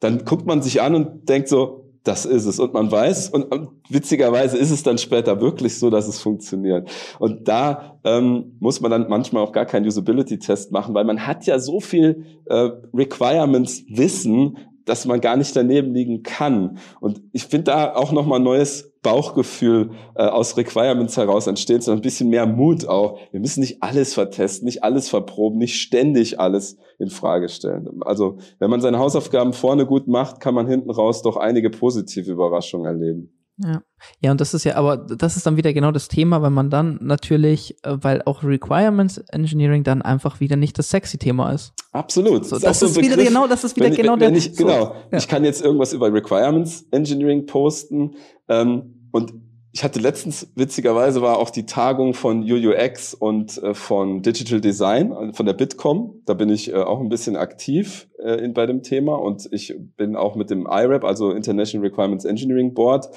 dann 0.00 0.24
guckt 0.24 0.44
man 0.44 0.60
sich 0.60 0.82
an 0.82 0.96
und 0.96 1.28
denkt 1.28 1.48
so, 1.48 1.83
das 2.04 2.26
ist 2.26 2.44
es. 2.44 2.60
Und 2.60 2.74
man 2.74 2.92
weiß, 2.92 3.30
und, 3.30 3.46
witzigerweise 3.88 4.56
ist 4.58 4.70
es 4.70 4.82
dann 4.82 4.98
später 4.98 5.40
wirklich 5.40 5.78
so, 5.78 5.90
dass 5.90 6.06
es 6.06 6.20
funktioniert. 6.20 6.88
Und 7.18 7.48
da 7.48 7.98
ähm, 8.04 8.56
muss 8.60 8.80
man 8.80 8.90
dann 8.90 9.08
manchmal 9.08 9.42
auch 9.42 9.52
gar 9.52 9.66
keinen 9.66 9.86
Usability-Test 9.86 10.70
machen, 10.70 10.94
weil 10.94 11.04
man 11.04 11.26
hat 11.26 11.46
ja 11.46 11.58
so 11.58 11.80
viel 11.80 12.24
äh, 12.44 12.70
Requirements-Wissen, 12.94 14.58
dass 14.84 15.06
man 15.06 15.20
gar 15.20 15.36
nicht 15.36 15.56
daneben 15.56 15.94
liegen 15.94 16.22
kann. 16.22 16.78
Und 17.00 17.22
ich 17.32 17.44
finde 17.44 17.64
da 17.64 17.94
auch 17.94 18.12
nochmal 18.12 18.40
neues 18.40 18.93
Bauchgefühl 19.04 19.90
äh, 20.16 20.24
aus 20.24 20.56
Requirements 20.56 21.16
heraus 21.16 21.46
entsteht, 21.46 21.84
sondern 21.84 22.00
ein 22.00 22.02
bisschen 22.02 22.30
mehr 22.30 22.46
Mut 22.46 22.88
auch. 22.88 23.20
Wir 23.30 23.38
müssen 23.38 23.60
nicht 23.60 23.80
alles 23.84 24.14
vertesten, 24.14 24.64
nicht 24.64 24.82
alles 24.82 25.08
verproben, 25.08 25.58
nicht 25.58 25.80
ständig 25.80 26.40
alles 26.40 26.76
in 26.98 27.10
Frage 27.10 27.48
stellen. 27.48 28.00
Also 28.00 28.38
wenn 28.58 28.70
man 28.70 28.80
seine 28.80 28.98
Hausaufgaben 28.98 29.52
vorne 29.52 29.86
gut 29.86 30.08
macht, 30.08 30.40
kann 30.40 30.54
man 30.54 30.66
hinten 30.66 30.90
raus 30.90 31.22
doch 31.22 31.36
einige 31.36 31.70
positive 31.70 32.32
Überraschungen 32.32 32.86
erleben. 32.86 33.30
Ja. 33.56 33.82
ja, 34.20 34.32
und 34.32 34.40
das 34.40 34.52
ist 34.52 34.64
ja, 34.64 34.74
aber 34.74 34.96
das 34.96 35.36
ist 35.36 35.46
dann 35.46 35.56
wieder 35.56 35.72
genau 35.72 35.92
das 35.92 36.08
Thema, 36.08 36.42
weil 36.42 36.50
man 36.50 36.70
dann 36.70 36.98
natürlich, 37.00 37.76
äh, 37.84 37.96
weil 38.00 38.20
auch 38.22 38.42
Requirements 38.42 39.18
Engineering 39.30 39.84
dann 39.84 40.02
einfach 40.02 40.40
wieder 40.40 40.56
nicht 40.56 40.76
das 40.76 40.90
sexy 40.90 41.18
Thema 41.18 41.52
ist. 41.52 41.72
Absolut. 41.92 42.44
So, 42.44 42.56
das, 42.56 42.62
das 42.62 42.82
ist, 42.82 42.94
so 42.94 43.00
wieder 43.00 43.16
genau, 43.16 43.46
das 43.46 43.62
ist 43.62 43.76
wieder 43.76 43.86
wenn, 43.86 43.94
genau 43.94 44.12
wenn, 44.14 44.18
der. 44.18 44.28
Wenn 44.30 44.36
ich, 44.36 44.56
so, 44.56 44.64
genau. 44.64 44.96
Ja. 45.12 45.18
Ich 45.18 45.28
kann 45.28 45.44
jetzt 45.44 45.64
irgendwas 45.64 45.92
über 45.92 46.12
Requirements 46.12 46.84
Engineering 46.90 47.46
posten 47.46 48.16
ähm, 48.48 48.93
und 49.14 49.32
ich 49.70 49.84
hatte 49.84 50.00
letztens, 50.00 50.50
witzigerweise 50.56 51.22
war 51.22 51.38
auch 51.38 51.50
die 51.50 51.66
Tagung 51.66 52.14
von 52.14 52.42
UUX 52.42 53.14
und 53.14 53.62
äh, 53.62 53.72
von 53.72 54.22
Digital 54.22 54.60
Design, 54.60 55.12
äh, 55.12 55.32
von 55.32 55.46
der 55.46 55.52
Bitkom. 55.52 56.20
Da 56.26 56.34
bin 56.34 56.48
ich 56.48 56.72
äh, 56.72 56.74
auch 56.74 56.98
ein 56.98 57.08
bisschen 57.08 57.36
aktiv 57.36 58.08
äh, 58.18 58.44
in, 58.44 58.54
bei 58.54 58.66
dem 58.66 58.82
Thema 58.82 59.14
und 59.14 59.48
ich 59.52 59.72
bin 59.96 60.16
auch 60.16 60.34
mit 60.34 60.50
dem 60.50 60.66
IRAP, 60.68 61.04
also 61.04 61.30
International 61.30 61.86
Requirements 61.86 62.24
Engineering 62.24 62.74
Board, 62.74 63.08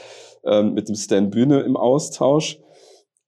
ähm, 0.46 0.76
mit 0.76 0.88
dem 0.88 0.94
Stan 0.94 1.32
Bühne 1.32 1.62
im 1.62 1.76
Austausch. 1.76 2.60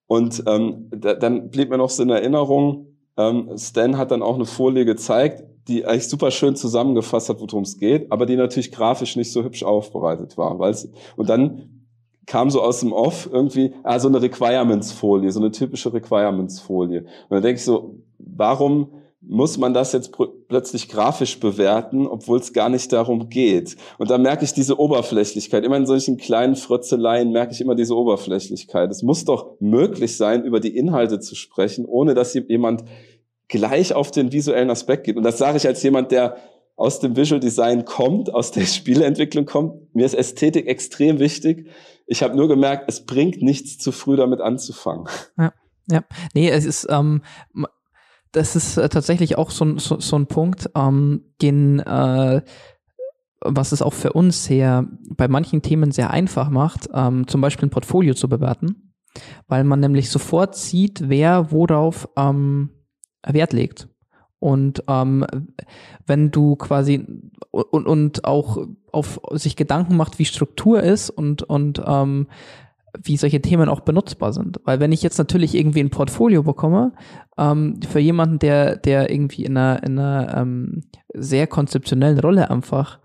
Und 0.06 0.44
ähm, 0.46 0.92
da, 0.92 1.16
dann 1.16 1.50
blieb 1.50 1.72
mir 1.72 1.80
noch 1.80 1.90
so 1.90 2.04
in 2.04 2.12
Erinnerung, 2.12 2.86
ähm, 3.18 3.50
Stan 3.58 3.98
hat 3.98 4.12
dann 4.12 4.22
auch 4.22 4.36
eine 4.36 4.46
Folie 4.46 4.86
gezeigt, 4.86 5.44
die 5.68 5.88
eigentlich 5.88 6.08
super 6.08 6.30
schön 6.30 6.56
zusammengefasst 6.56 7.30
hat, 7.30 7.42
worum 7.42 7.64
es 7.64 7.80
geht, 7.80 8.12
aber 8.12 8.28
die 8.28 8.36
natürlich 8.36 8.72
grafisch 8.72 9.16
nicht 9.16 9.32
so 9.32 9.44
hübsch 9.44 9.64
aufbereitet 9.64 10.38
war. 10.38 10.60
Weil's, 10.60 10.88
und 11.16 11.30
dann 11.30 11.79
kam 12.30 12.52
so 12.52 12.62
aus 12.62 12.80
dem 12.80 12.94
Off 12.94 13.28
irgendwie, 13.32 13.74
ah, 13.84 14.00
so 14.00 14.08
eine 14.08 14.22
Requirements-Folie, 14.22 15.32
so 15.32 15.39
eine 15.39 15.52
typische 15.52 15.92
Requirements-Folie. 15.92 17.02
Und 17.02 17.32
dann 17.32 17.42
denke 17.42 17.58
ich 17.58 17.65
so, 17.65 17.96
warum 18.20 18.89
muss 19.22 19.58
man 19.58 19.74
das 19.74 19.92
jetzt 19.92 20.15
plötzlich 20.48 20.88
grafisch 20.88 21.39
bewerten, 21.39 22.08
obwohl 22.08 22.39
es 22.39 22.54
gar 22.54 22.70
nicht 22.70 22.94
darum 22.94 23.30
geht. 23.30 23.76
Und 23.98 24.10
da 24.12 24.18
merke 24.18 24.46
ich 24.46 24.54
diese 24.54 24.80
Oberflächlichkeit. 24.80 25.65
Immer 25.65 25.78
in 25.78 25.88
solchen 25.88 26.18
kleinen 26.18 26.56
Frötzeleien 26.56 27.32
merke 27.32 27.52
ich 27.52 27.62
immer 27.62 27.76
diese 27.76 27.98
Oberflächlichkeit. 27.98 28.92
Es 28.92 29.04
muss 29.04 29.26
doch 29.26 29.60
möglich 29.60 30.15
sein, 30.15 30.46
über 30.46 30.60
die 30.60 30.78
Inhalte 30.78 31.20
zu 31.20 31.36
sprechen, 31.36 31.86
ohne 31.86 32.13
dass 32.13 32.34
jemand 32.34 32.84
gleich 33.48 33.94
auf 33.94 34.12
den 34.12 34.32
visuellen 34.32 34.70
Aspekt 34.70 35.04
geht. 35.06 35.18
Und 35.18 35.24
das 35.24 35.39
sage 35.39 35.58
ich 35.58 35.68
als 35.68 35.82
jemand, 35.84 36.12
der 36.12 36.38
aus 36.80 37.02
dem 37.02 37.18
Visual 37.18 37.42
Design 37.42 37.84
kommt, 37.84 38.34
aus 38.34 38.52
der 38.52 38.65
Spieleentwicklung 38.65 39.46
kommt. 39.46 39.94
Mir 39.94 40.06
ist 40.06 40.13
Ästhetik 40.13 40.68
extrem 40.68 41.20
wichtig. 41.20 41.68
Ich 42.08 42.24
habe 42.24 42.36
nur 42.36 42.48
gemerkt, 42.48 42.86
es 42.88 43.06
bringt 43.06 43.42
nichts 43.42 43.78
zu 43.78 43.92
früh 43.92 44.15
damit 44.15 44.39
anzufangen. 44.39 45.08
Ja, 45.38 45.54
ja. 45.92 46.04
Nee, 46.34 46.50
es 46.50 46.65
ist, 46.65 46.88
ähm, 46.89 47.22
das 48.32 48.56
ist 48.56 48.78
äh, 48.78 48.88
tatsächlich 48.88 49.38
auch 49.38 49.52
so, 49.52 49.78
so, 49.78 50.00
so 50.00 50.15
ein 50.15 50.28
Punkt, 50.28 50.70
ähm, 50.74 51.26
den, 51.42 51.80
äh, 51.80 52.42
was 53.42 53.72
es 53.74 53.82
auch 53.82 53.94
für 53.94 54.13
uns 54.13 54.46
sehr, 54.46 54.88
bei 55.10 55.28
manchen 55.28 55.62
Themen 55.62 55.92
sehr 55.92 56.12
einfach 56.12 56.50
macht, 56.50 56.89
ähm, 56.94 57.28
zum 57.28 57.42
Beispiel 57.42 57.68
ein 57.68 57.72
Portfolio 57.72 58.13
zu 58.13 58.30
bewerten, 58.30 58.94
weil 59.48 59.65
man 59.65 59.82
nämlich 59.82 60.10
sofort 60.10 60.56
sieht, 60.56 61.10
wer 61.10 61.52
worauf 61.52 62.08
ähm, 62.15 62.70
Wert 63.28 63.52
legt. 63.52 63.89
Und 64.39 64.84
ähm, 64.88 65.25
wenn 66.06 66.32
du 66.32 66.56
quasi 66.56 67.06
und, 67.52 67.86
und 67.86 68.25
auch 68.25 68.65
auf 68.91 69.19
sich 69.32 69.56
Gedanken 69.56 69.97
macht, 69.97 70.19
wie 70.19 70.25
Struktur 70.25 70.82
ist 70.82 71.10
und, 71.10 71.43
und 71.43 71.82
ähm, 71.86 72.28
wie 73.04 73.17
solche 73.17 73.41
Themen 73.41 73.69
auch 73.69 73.82
benutzbar 73.82 74.34
sind. 74.34 74.60
Weil 74.63 74.80
wenn 74.80 74.91
ich 74.91 75.04
jetzt 75.04 75.17
natürlich 75.17 75.56
irgendwie 75.56 75.82
ein 75.82 75.89
Portfolio 75.89 76.43
bekomme, 76.43 76.93
ähm, 77.38 77.80
für 77.88 77.99
jemanden, 77.99 78.39
der, 78.39 78.78
der 78.78 79.12
irgendwie 79.12 79.43
in 79.43 79.58
einer, 79.58 79.84
in 79.84 79.99
einer 79.99 80.38
ähm, 80.38 80.82
sehr 81.13 81.47
konzeptionellen 81.47 82.19
Rolle 82.19 82.49
einfach 82.49 82.99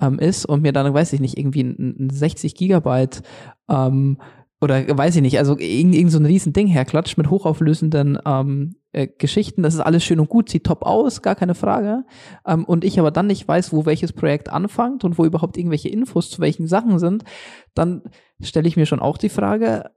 ähm, 0.00 0.18
ist 0.18 0.46
und 0.46 0.62
mir 0.62 0.72
dann, 0.72 0.92
weiß 0.92 1.12
ich 1.12 1.20
nicht, 1.20 1.38
irgendwie 1.38 1.62
ein, 1.62 1.96
ein 1.98 2.10
60 2.10 2.54
Gigabyte 2.54 3.22
ähm, 3.68 4.18
oder 4.60 4.86
weiß 4.96 5.16
ich 5.16 5.22
nicht, 5.22 5.38
also 5.38 5.56
irgend, 5.58 5.94
irgend 5.94 6.12
so 6.12 6.18
ein 6.18 6.26
riesen 6.26 6.52
Ding 6.52 6.66
herklatscht 6.66 7.16
mit 7.16 7.30
hochauflösenden 7.30 8.18
ähm, 8.26 8.74
äh, 8.92 9.06
Geschichten, 9.06 9.62
das 9.62 9.74
ist 9.74 9.80
alles 9.80 10.04
schön 10.04 10.20
und 10.20 10.28
gut, 10.28 10.48
sieht 10.48 10.64
top 10.64 10.82
aus, 10.84 11.22
gar 11.22 11.34
keine 11.34 11.54
Frage. 11.54 12.04
Ähm, 12.46 12.64
und 12.64 12.84
ich 12.84 12.98
aber 12.98 13.10
dann 13.10 13.28
nicht 13.28 13.46
weiß, 13.46 13.72
wo 13.72 13.86
welches 13.86 14.12
Projekt 14.12 14.48
anfängt 14.48 15.04
und 15.04 15.18
wo 15.18 15.24
überhaupt 15.24 15.56
irgendwelche 15.56 15.88
Infos 15.88 16.30
zu 16.30 16.40
welchen 16.40 16.66
Sachen 16.66 16.98
sind, 16.98 17.24
dann 17.74 18.02
stelle 18.40 18.68
ich 18.68 18.76
mir 18.76 18.86
schon 18.86 19.00
auch 19.00 19.18
die 19.18 19.28
Frage, 19.28 19.90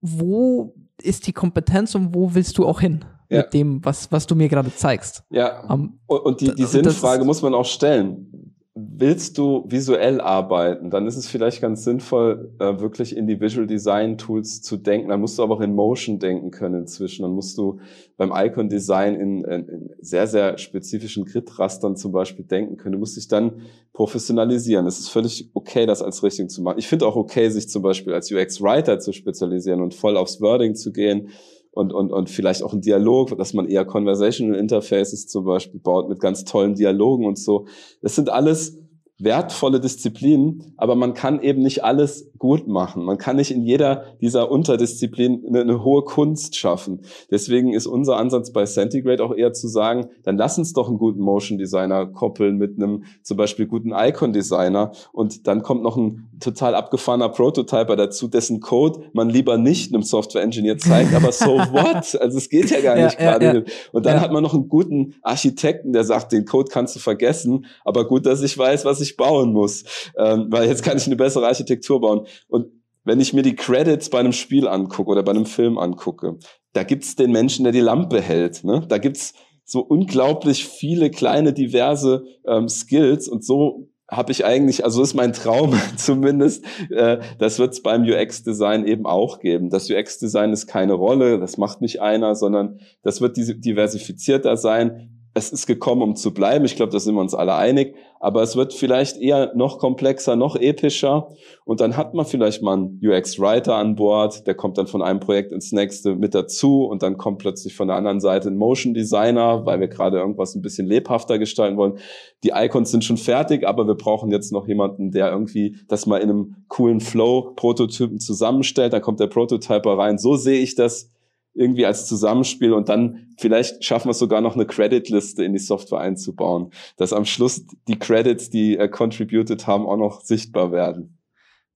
wo 0.00 0.74
ist 1.02 1.26
die 1.26 1.32
Kompetenz 1.32 1.94
und 1.94 2.14
wo 2.14 2.34
willst 2.34 2.58
du 2.58 2.66
auch 2.66 2.80
hin? 2.80 3.04
Ja. 3.28 3.42
Mit 3.42 3.54
dem, 3.54 3.84
was, 3.84 4.10
was 4.10 4.26
du 4.26 4.34
mir 4.34 4.48
gerade 4.48 4.74
zeigst. 4.74 5.22
Ja. 5.30 5.64
Ähm, 5.70 6.00
und 6.06 6.40
die, 6.40 6.54
die 6.54 6.64
Sinnfrage 6.64 7.24
muss 7.24 7.42
man 7.42 7.54
auch 7.54 7.64
stellen 7.64 8.49
willst 8.74 9.36
du 9.36 9.64
visuell 9.66 10.20
arbeiten, 10.20 10.90
dann 10.90 11.08
ist 11.08 11.16
es 11.16 11.26
vielleicht 11.26 11.60
ganz 11.60 11.82
sinnvoll, 11.82 12.52
äh, 12.60 12.78
wirklich 12.78 13.16
in 13.16 13.26
die 13.26 13.40
Visual 13.40 13.66
Design 13.66 14.16
Tools 14.16 14.62
zu 14.62 14.76
denken. 14.76 15.08
Dann 15.08 15.20
musst 15.20 15.38
du 15.38 15.42
aber 15.42 15.56
auch 15.56 15.60
in 15.60 15.74
Motion 15.74 16.20
denken 16.20 16.52
können 16.52 16.82
inzwischen. 16.82 17.22
Dann 17.22 17.32
musst 17.32 17.58
du 17.58 17.80
beim 18.16 18.32
Icon 18.32 18.68
Design 18.68 19.16
in, 19.16 19.44
in, 19.44 19.90
sehr, 20.00 20.28
sehr 20.28 20.56
spezifischen 20.56 21.24
Grid-Rastern 21.24 21.96
zum 21.96 22.12
Beispiel 22.12 22.44
denken 22.44 22.76
können. 22.76 22.92
Du 22.92 22.98
musst 23.00 23.16
dich 23.16 23.26
dann 23.26 23.62
professionalisieren. 23.92 24.86
Es 24.86 25.00
ist 25.00 25.08
völlig 25.08 25.50
okay, 25.52 25.86
das 25.86 26.00
als 26.00 26.22
Richtung 26.22 26.48
zu 26.48 26.62
machen. 26.62 26.78
Ich 26.78 26.86
finde 26.86 27.06
auch 27.06 27.16
okay, 27.16 27.48
sich 27.48 27.68
zum 27.68 27.82
Beispiel 27.82 28.14
als 28.14 28.30
UX-Writer 28.30 29.00
zu 29.00 29.12
spezialisieren 29.12 29.82
und 29.82 29.94
voll 29.94 30.16
aufs 30.16 30.40
Wording 30.40 30.76
zu 30.76 30.92
gehen 30.92 31.30
und, 31.72 31.92
und, 31.92 32.12
und 32.12 32.30
vielleicht 32.30 32.62
auch 32.62 32.72
ein 32.72 32.80
Dialog, 32.80 33.36
dass 33.38 33.54
man 33.54 33.66
eher 33.66 33.84
Conversational 33.84 34.58
Interfaces 34.58 35.26
zum 35.26 35.44
Beispiel 35.44 35.80
baut 35.80 36.08
mit 36.08 36.20
ganz 36.20 36.44
tollen 36.44 36.74
Dialogen 36.74 37.26
und 37.26 37.38
so. 37.38 37.66
Das 38.02 38.16
sind 38.16 38.28
alles 38.28 38.78
wertvolle 39.22 39.80
Disziplinen, 39.80 40.72
aber 40.76 40.94
man 40.94 41.14
kann 41.14 41.40
eben 41.42 41.62
nicht 41.62 41.84
alles 41.84 42.30
gut 42.38 42.66
machen. 42.66 43.04
Man 43.04 43.18
kann 43.18 43.36
nicht 43.36 43.50
in 43.50 43.62
jeder 43.62 44.04
dieser 44.20 44.50
Unterdisziplinen 44.50 45.44
eine, 45.46 45.60
eine, 45.60 45.84
hohe 45.84 46.02
Kunst 46.02 46.56
schaffen. 46.56 47.02
Deswegen 47.30 47.74
ist 47.74 47.86
unser 47.86 48.16
Ansatz 48.16 48.50
bei 48.50 48.64
Centigrade 48.64 49.22
auch 49.22 49.34
eher 49.34 49.52
zu 49.52 49.68
sagen, 49.68 50.06
dann 50.22 50.38
lass 50.38 50.56
uns 50.56 50.72
doch 50.72 50.88
einen 50.88 50.98
guten 50.98 51.20
Motion 51.20 51.58
Designer 51.58 52.06
koppeln 52.06 52.56
mit 52.56 52.76
einem 52.76 53.04
zum 53.22 53.36
Beispiel 53.36 53.66
guten 53.66 53.92
Icon 53.94 54.32
Designer 54.32 54.92
und 55.12 55.46
dann 55.46 55.62
kommt 55.62 55.82
noch 55.82 55.96
ein 55.96 56.30
total 56.40 56.74
abgefahrener 56.74 57.28
Prototyper 57.28 57.96
dazu, 57.96 58.26
dessen 58.26 58.60
Code 58.60 59.00
man 59.12 59.28
lieber 59.28 59.58
nicht 59.58 59.92
einem 59.92 60.02
Software 60.02 60.42
Engineer 60.42 60.78
zeigt, 60.78 61.14
aber 61.14 61.32
so 61.32 61.58
what? 61.58 62.18
Also 62.20 62.38
es 62.38 62.48
geht 62.48 62.70
ja 62.70 62.80
gar 62.80 62.96
nicht 62.96 63.20
ja, 63.20 63.32
gerade. 63.32 63.44
Ja, 63.44 63.54
ja. 63.54 63.62
Und 63.92 64.06
dann 64.06 64.20
hat 64.20 64.32
man 64.32 64.42
noch 64.42 64.54
einen 64.54 64.68
guten 64.68 65.14
Architekten, 65.22 65.92
der 65.92 66.04
sagt, 66.04 66.32
den 66.32 66.46
Code 66.46 66.70
kannst 66.72 66.96
du 66.96 67.00
vergessen, 67.00 67.66
aber 67.84 68.06
gut, 68.06 68.24
dass 68.24 68.42
ich 68.42 68.56
weiß, 68.56 68.86
was 68.86 69.02
ich 69.02 69.09
bauen 69.16 69.52
muss, 69.52 69.84
ähm, 70.18 70.46
weil 70.50 70.68
jetzt 70.68 70.82
kann 70.82 70.96
ich 70.96 71.06
eine 71.06 71.16
bessere 71.16 71.46
Architektur 71.46 72.00
bauen. 72.00 72.26
Und 72.48 72.66
wenn 73.04 73.20
ich 73.20 73.32
mir 73.32 73.42
die 73.42 73.56
Credits 73.56 74.10
bei 74.10 74.20
einem 74.20 74.32
Spiel 74.32 74.68
angucke 74.68 75.10
oder 75.10 75.22
bei 75.22 75.32
einem 75.32 75.46
Film 75.46 75.78
angucke, 75.78 76.38
da 76.72 76.82
gibt's 76.82 77.16
den 77.16 77.32
Menschen, 77.32 77.64
der 77.64 77.72
die 77.72 77.80
Lampe 77.80 78.20
hält. 78.20 78.64
Ne? 78.64 78.84
Da 78.88 78.98
gibt's 78.98 79.34
so 79.64 79.80
unglaublich 79.80 80.66
viele 80.66 81.10
kleine 81.10 81.52
diverse 81.52 82.24
ähm, 82.46 82.68
Skills 82.68 83.28
und 83.28 83.44
so 83.44 83.88
habe 84.10 84.32
ich 84.32 84.44
eigentlich, 84.44 84.84
also 84.84 85.02
ist 85.02 85.14
mein 85.14 85.32
Traum 85.32 85.78
zumindest, 85.96 86.64
äh, 86.90 87.18
das 87.38 87.58
wird 87.58 87.74
es 87.74 87.82
beim 87.82 88.02
UX-Design 88.02 88.84
eben 88.84 89.06
auch 89.06 89.38
geben. 89.38 89.70
Das 89.70 89.88
UX-Design 89.88 90.52
ist 90.52 90.66
keine 90.66 90.94
Rolle, 90.94 91.38
das 91.38 91.56
macht 91.58 91.80
nicht 91.80 92.00
einer, 92.02 92.34
sondern 92.34 92.80
das 93.02 93.20
wird 93.20 93.36
diversifizierter 93.36 94.56
sein 94.56 95.19
es 95.32 95.52
ist 95.52 95.66
gekommen, 95.66 96.02
um 96.02 96.16
zu 96.16 96.34
bleiben. 96.34 96.64
Ich 96.64 96.76
glaube, 96.76 96.92
da 96.92 96.98
sind 96.98 97.14
wir 97.14 97.20
uns 97.20 97.34
alle 97.34 97.54
einig. 97.54 97.94
Aber 98.22 98.42
es 98.42 98.54
wird 98.54 98.74
vielleicht 98.74 99.16
eher 99.16 99.52
noch 99.54 99.78
komplexer, 99.78 100.36
noch 100.36 100.54
epischer. 100.56 101.28
Und 101.64 101.80
dann 101.80 101.96
hat 101.96 102.12
man 102.12 102.26
vielleicht 102.26 102.62
mal 102.62 102.74
einen 102.74 103.00
UX-Writer 103.02 103.76
an 103.76 103.96
Bord, 103.96 104.46
der 104.46 104.54
kommt 104.54 104.76
dann 104.76 104.86
von 104.86 105.00
einem 105.00 105.20
Projekt 105.20 105.52
ins 105.52 105.72
nächste 105.72 106.16
mit 106.16 106.34
dazu. 106.34 106.84
Und 106.84 107.02
dann 107.02 107.16
kommt 107.16 107.38
plötzlich 107.38 107.74
von 107.74 107.88
der 107.88 107.96
anderen 107.96 108.20
Seite 108.20 108.48
ein 108.48 108.56
Motion 108.56 108.92
Designer, 108.92 109.64
weil 109.64 109.80
wir 109.80 109.88
gerade 109.88 110.18
irgendwas 110.18 110.54
ein 110.54 110.62
bisschen 110.62 110.86
lebhafter 110.86 111.38
gestalten 111.38 111.78
wollen. 111.78 111.98
Die 112.44 112.52
Icons 112.54 112.90
sind 112.90 113.04
schon 113.04 113.16
fertig, 113.16 113.66
aber 113.66 113.86
wir 113.86 113.94
brauchen 113.94 114.30
jetzt 114.30 114.52
noch 114.52 114.68
jemanden, 114.68 115.12
der 115.12 115.30
irgendwie 115.30 115.76
das 115.88 116.06
mal 116.06 116.18
in 116.18 116.28
einem 116.28 116.56
coolen 116.68 117.00
Flow-Prototypen 117.00 118.18
zusammenstellt. 118.18 118.92
Da 118.92 119.00
kommt 119.00 119.20
der 119.20 119.28
Prototyper 119.28 119.96
rein. 119.96 120.18
So 120.18 120.36
sehe 120.36 120.60
ich 120.60 120.74
das 120.74 121.10
irgendwie 121.54 121.86
als 121.86 122.06
Zusammenspiel 122.06 122.72
und 122.72 122.88
dann 122.88 123.28
vielleicht 123.38 123.84
schaffen 123.84 124.08
wir 124.08 124.14
sogar 124.14 124.40
noch 124.40 124.54
eine 124.54 124.66
Credit-Liste 124.66 125.44
in 125.44 125.52
die 125.52 125.58
Software 125.58 126.00
einzubauen, 126.00 126.72
dass 126.96 127.12
am 127.12 127.24
Schluss 127.24 127.66
die 127.88 127.98
Credits, 127.98 128.50
die 128.50 128.78
äh, 128.78 128.88
contributed 128.88 129.66
haben, 129.66 129.86
auch 129.86 129.96
noch 129.96 130.20
sichtbar 130.20 130.72
werden. 130.72 131.18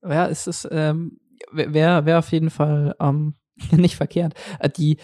Ja, 0.03 0.29
es 0.29 0.47
ist, 0.47 0.69
ähm, 0.71 1.19
wäre 1.53 2.07
wär 2.07 2.19
auf 2.19 2.31
jeden 2.31 2.51
Fall 2.51 2.95
ähm, 3.01 3.35
nicht 3.73 3.97
verkehrt. 3.97 4.35
Äh, 4.61 4.71
die, 4.71 4.99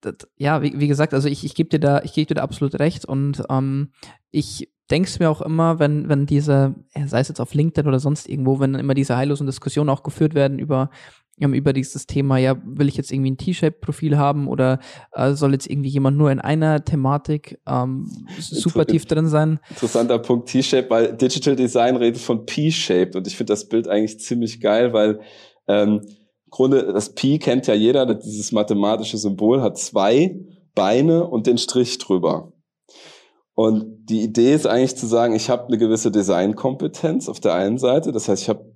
das, 0.00 0.14
ja, 0.36 0.62
wie, 0.62 0.78
wie, 0.78 0.88
gesagt, 0.88 1.14
also 1.14 1.28
ich, 1.28 1.44
ich 1.44 1.54
gebe 1.54 1.70
dir 1.70 1.80
da, 1.80 2.02
ich 2.02 2.12
gebe 2.12 2.26
dir 2.26 2.34
da 2.34 2.42
absolut 2.42 2.78
recht 2.78 3.04
und 3.04 3.42
ähm, 3.48 3.92
ich 4.30 4.68
denke 4.90 5.10
mir 5.20 5.30
auch 5.30 5.40
immer, 5.40 5.78
wenn, 5.78 6.08
wenn 6.08 6.26
diese, 6.26 6.74
sei 7.06 7.20
es 7.20 7.28
jetzt 7.28 7.40
auf 7.40 7.54
LinkedIn 7.54 7.88
oder 7.88 7.98
sonst 7.98 8.28
irgendwo, 8.28 8.60
wenn 8.60 8.74
immer 8.74 8.94
diese 8.94 9.16
heillosen 9.16 9.46
Diskussionen 9.46 9.88
auch 9.88 10.02
geführt 10.02 10.34
werden 10.34 10.58
über, 10.58 10.90
über 11.38 11.72
dieses 11.72 12.06
Thema, 12.06 12.38
ja, 12.38 12.56
will 12.64 12.88
ich 12.88 12.96
jetzt 12.96 13.10
irgendwie 13.10 13.32
ein 13.32 13.36
T-Shape-Profil 13.36 14.16
haben 14.16 14.46
oder 14.46 14.78
äh, 15.12 15.32
soll 15.32 15.52
jetzt 15.52 15.68
irgendwie 15.68 15.88
jemand 15.88 16.16
nur 16.16 16.30
in 16.30 16.40
einer 16.40 16.84
Thematik 16.84 17.58
ähm, 17.66 18.06
super 18.38 18.86
tief 18.86 19.06
drin 19.06 19.28
sein? 19.28 19.58
Interessanter 19.70 20.18
Punkt 20.18 20.48
T-Shape, 20.48 20.88
weil 20.90 21.16
Digital 21.16 21.56
Design 21.56 21.96
redet 21.96 22.20
von 22.20 22.46
P-Shaped 22.46 23.16
und 23.16 23.26
ich 23.26 23.36
finde 23.36 23.52
das 23.52 23.68
Bild 23.68 23.88
eigentlich 23.88 24.20
ziemlich 24.20 24.60
geil, 24.60 24.92
weil 24.92 25.20
ähm, 25.66 26.02
im 26.04 26.50
Grunde 26.50 26.92
das 26.92 27.14
P 27.14 27.38
kennt 27.38 27.66
ja 27.66 27.74
jeder, 27.74 28.14
dieses 28.14 28.52
mathematische 28.52 29.18
Symbol 29.18 29.62
hat 29.62 29.78
zwei 29.78 30.38
Beine 30.74 31.26
und 31.26 31.46
den 31.46 31.58
Strich 31.58 31.98
drüber. 31.98 32.52
Und 33.54 34.06
die 34.06 34.22
Idee 34.22 34.54
ist 34.54 34.66
eigentlich 34.66 34.96
zu 34.96 35.06
sagen, 35.06 35.34
ich 35.34 35.50
habe 35.50 35.66
eine 35.66 35.78
gewisse 35.78 36.10
Designkompetenz 36.10 37.28
auf 37.28 37.40
der 37.40 37.54
einen 37.54 37.78
Seite, 37.78 38.12
das 38.12 38.28
heißt, 38.28 38.42
ich 38.42 38.48
habe 38.48 38.71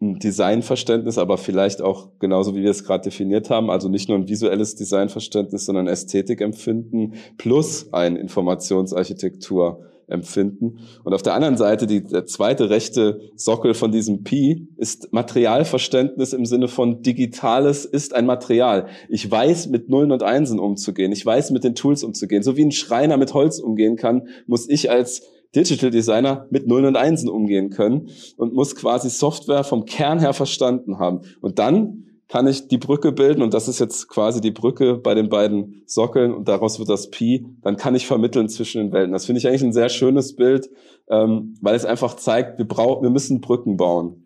ein 0.00 0.18
Designverständnis, 0.18 1.18
aber 1.18 1.38
vielleicht 1.38 1.80
auch 1.80 2.10
genauso 2.18 2.54
wie 2.54 2.62
wir 2.62 2.70
es 2.70 2.84
gerade 2.84 3.04
definiert 3.04 3.50
haben, 3.50 3.70
also 3.70 3.88
nicht 3.88 4.08
nur 4.08 4.18
ein 4.18 4.28
visuelles 4.28 4.74
Designverständnis, 4.74 5.64
sondern 5.64 5.86
Ästhetikempfinden 5.86 7.14
plus 7.38 7.92
ein 7.92 8.16
Informationsarchitektur 8.16 9.84
empfinden. 10.06 10.80
Und 11.02 11.14
auf 11.14 11.22
der 11.22 11.34
anderen 11.34 11.56
Seite, 11.56 11.86
die, 11.86 12.04
der 12.04 12.26
zweite 12.26 12.70
rechte 12.70 13.20
Sockel 13.36 13.74
von 13.74 13.92
diesem 13.92 14.22
Pi 14.22 14.68
ist 14.76 15.12
Materialverständnis 15.12 16.32
im 16.32 16.44
Sinne 16.44 16.68
von 16.68 17.02
Digitales 17.02 17.84
ist 17.84 18.14
ein 18.14 18.26
Material. 18.26 18.88
Ich 19.08 19.30
weiß, 19.30 19.68
mit 19.68 19.88
Nullen 19.88 20.12
und 20.12 20.22
Einsen 20.22 20.58
umzugehen. 20.58 21.12
Ich 21.12 21.24
weiß, 21.24 21.50
mit 21.50 21.64
den 21.64 21.74
Tools 21.74 22.04
umzugehen. 22.04 22.42
So 22.42 22.56
wie 22.56 22.64
ein 22.64 22.72
Schreiner 22.72 23.16
mit 23.16 23.34
Holz 23.34 23.58
umgehen 23.58 23.96
kann, 23.96 24.28
muss 24.46 24.68
ich 24.68 24.90
als 24.90 25.22
Digital 25.54 25.90
Designer 25.90 26.46
mit 26.50 26.66
Nullen 26.66 26.86
und 26.86 26.96
Einsen 26.96 27.28
umgehen 27.28 27.70
können 27.70 28.08
und 28.36 28.54
muss 28.54 28.76
quasi 28.76 29.10
Software 29.10 29.64
vom 29.64 29.84
Kern 29.84 30.18
her 30.18 30.32
verstanden 30.32 30.98
haben. 30.98 31.22
Und 31.40 31.58
dann 31.58 32.04
kann 32.28 32.46
ich 32.46 32.68
die 32.68 32.78
Brücke 32.78 33.12
bilden 33.12 33.42
und 33.42 33.54
das 33.54 33.68
ist 33.68 33.78
jetzt 33.78 34.08
quasi 34.08 34.40
die 34.40 34.50
Brücke 34.50 34.96
bei 34.96 35.14
den 35.14 35.28
beiden 35.28 35.82
Sockeln 35.86 36.32
und 36.32 36.48
daraus 36.48 36.78
wird 36.78 36.88
das 36.88 37.10
Pi, 37.10 37.46
dann 37.62 37.76
kann 37.76 37.94
ich 37.94 38.06
vermitteln 38.06 38.48
zwischen 38.48 38.78
den 38.78 38.92
Welten. 38.92 39.12
Das 39.12 39.26
finde 39.26 39.38
ich 39.38 39.46
eigentlich 39.46 39.62
ein 39.62 39.72
sehr 39.72 39.88
schönes 39.88 40.34
Bild, 40.34 40.70
ähm, 41.08 41.54
weil 41.60 41.76
es 41.76 41.84
einfach 41.84 42.16
zeigt, 42.16 42.58
wir 42.58 42.66
brauchen, 42.66 43.02
wir 43.02 43.10
müssen 43.10 43.40
Brücken 43.40 43.76
bauen. 43.76 44.23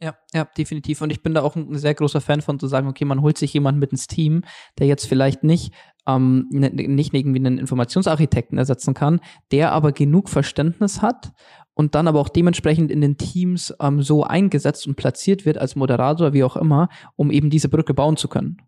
Ja, 0.00 0.16
ja, 0.32 0.44
definitiv. 0.44 1.00
Und 1.00 1.10
ich 1.10 1.22
bin 1.22 1.34
da 1.34 1.42
auch 1.42 1.56
ein 1.56 1.78
sehr 1.78 1.94
großer 1.94 2.20
Fan 2.20 2.42
von 2.42 2.58
zu 2.58 2.66
sagen, 2.66 2.88
okay, 2.88 3.04
man 3.04 3.22
holt 3.22 3.38
sich 3.38 3.54
jemanden 3.54 3.78
mit 3.78 3.92
ins 3.92 4.06
Team, 4.06 4.42
der 4.78 4.86
jetzt 4.86 5.06
vielleicht 5.06 5.44
nicht 5.44 5.72
ähm, 6.06 6.46
nicht 6.50 7.14
irgendwie 7.14 7.38
einen 7.38 7.58
Informationsarchitekten 7.58 8.58
ersetzen 8.58 8.94
kann, 8.94 9.20
der 9.52 9.72
aber 9.72 9.92
genug 9.92 10.28
Verständnis 10.28 11.00
hat 11.00 11.32
und 11.74 11.94
dann 11.94 12.08
aber 12.08 12.20
auch 12.20 12.28
dementsprechend 12.28 12.90
in 12.90 13.00
den 13.00 13.16
Teams 13.16 13.74
ähm, 13.80 14.02
so 14.02 14.22
eingesetzt 14.22 14.86
und 14.86 14.96
platziert 14.96 15.44
wird 15.44 15.58
als 15.58 15.76
Moderator, 15.76 16.32
wie 16.32 16.44
auch 16.44 16.56
immer, 16.56 16.88
um 17.16 17.30
eben 17.30 17.50
diese 17.50 17.68
Brücke 17.68 17.94
bauen 17.94 18.16
zu 18.16 18.28
können. 18.28 18.58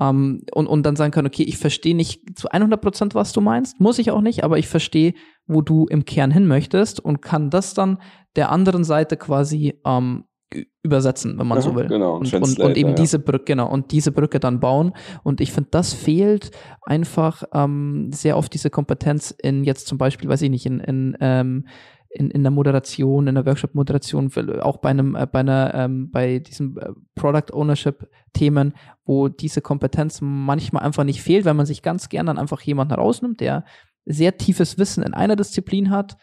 Um, 0.00 0.06
ähm, 0.06 0.42
und, 0.52 0.68
und 0.68 0.86
dann 0.86 0.94
sagen 0.94 1.10
können, 1.10 1.26
okay, 1.26 1.42
ich 1.42 1.58
verstehe 1.58 1.96
nicht 1.96 2.38
zu 2.38 2.48
100 2.48 2.80
Prozent, 2.80 3.14
was 3.16 3.32
du 3.32 3.40
meinst, 3.40 3.80
muss 3.80 3.98
ich 3.98 4.12
auch 4.12 4.20
nicht, 4.20 4.44
aber 4.44 4.56
ich 4.56 4.68
verstehe, 4.68 5.12
wo 5.48 5.60
du 5.60 5.86
im 5.86 6.04
Kern 6.04 6.30
hin 6.30 6.46
möchtest 6.46 7.00
und 7.00 7.20
kann 7.20 7.50
das 7.50 7.74
dann 7.74 7.98
der 8.36 8.52
anderen 8.52 8.84
Seite 8.84 9.16
quasi 9.16 9.80
ähm, 9.84 10.27
übersetzen, 10.82 11.38
wenn 11.38 11.46
man 11.46 11.58
ja, 11.58 11.62
so 11.62 11.74
will. 11.74 11.88
Genau, 11.88 12.16
und, 12.16 12.32
und, 12.32 12.58
und 12.58 12.76
eben 12.76 12.90
ja. 12.90 12.94
diese 12.94 13.18
Brücke, 13.18 13.44
genau, 13.44 13.68
und 13.70 13.92
diese 13.92 14.12
Brücke 14.12 14.40
dann 14.40 14.60
bauen. 14.60 14.92
Und 15.22 15.40
ich 15.40 15.52
finde, 15.52 15.70
das 15.70 15.92
fehlt 15.92 16.50
einfach 16.82 17.42
ähm, 17.52 18.10
sehr 18.12 18.36
oft 18.36 18.52
diese 18.54 18.70
Kompetenz 18.70 19.30
in 19.30 19.64
jetzt 19.64 19.86
zum 19.86 19.98
Beispiel, 19.98 20.28
weiß 20.28 20.42
ich 20.42 20.50
nicht, 20.50 20.66
in, 20.66 20.80
in 20.80 21.16
ähm, 21.20 21.64
in, 22.10 22.30
in 22.30 22.42
der 22.42 22.50
Moderation, 22.50 23.26
in 23.26 23.34
der 23.34 23.44
Workshop-Moderation, 23.44 24.32
auch 24.60 24.78
bei 24.78 24.88
einem, 24.90 25.14
äh, 25.14 25.26
bei 25.30 25.40
einer, 25.40 25.74
ähm, 25.74 26.10
bei 26.10 26.38
diesen 26.38 26.76
äh, 26.78 26.92
Product 27.14 27.52
Ownership-Themen, 27.52 28.72
wo 29.04 29.28
diese 29.28 29.60
Kompetenz 29.60 30.20
manchmal 30.22 30.84
einfach 30.84 31.04
nicht 31.04 31.22
fehlt, 31.22 31.44
weil 31.44 31.54
man 31.54 31.66
sich 31.66 31.82
ganz 31.82 32.08
gern 32.08 32.26
dann 32.26 32.38
einfach 32.38 32.62
jemanden 32.62 32.94
rausnimmt, 32.94 33.40
der 33.40 33.64
sehr 34.06 34.38
tiefes 34.38 34.78
Wissen 34.78 35.02
in 35.02 35.12
einer 35.12 35.36
Disziplin 35.36 35.90
hat, 35.90 36.16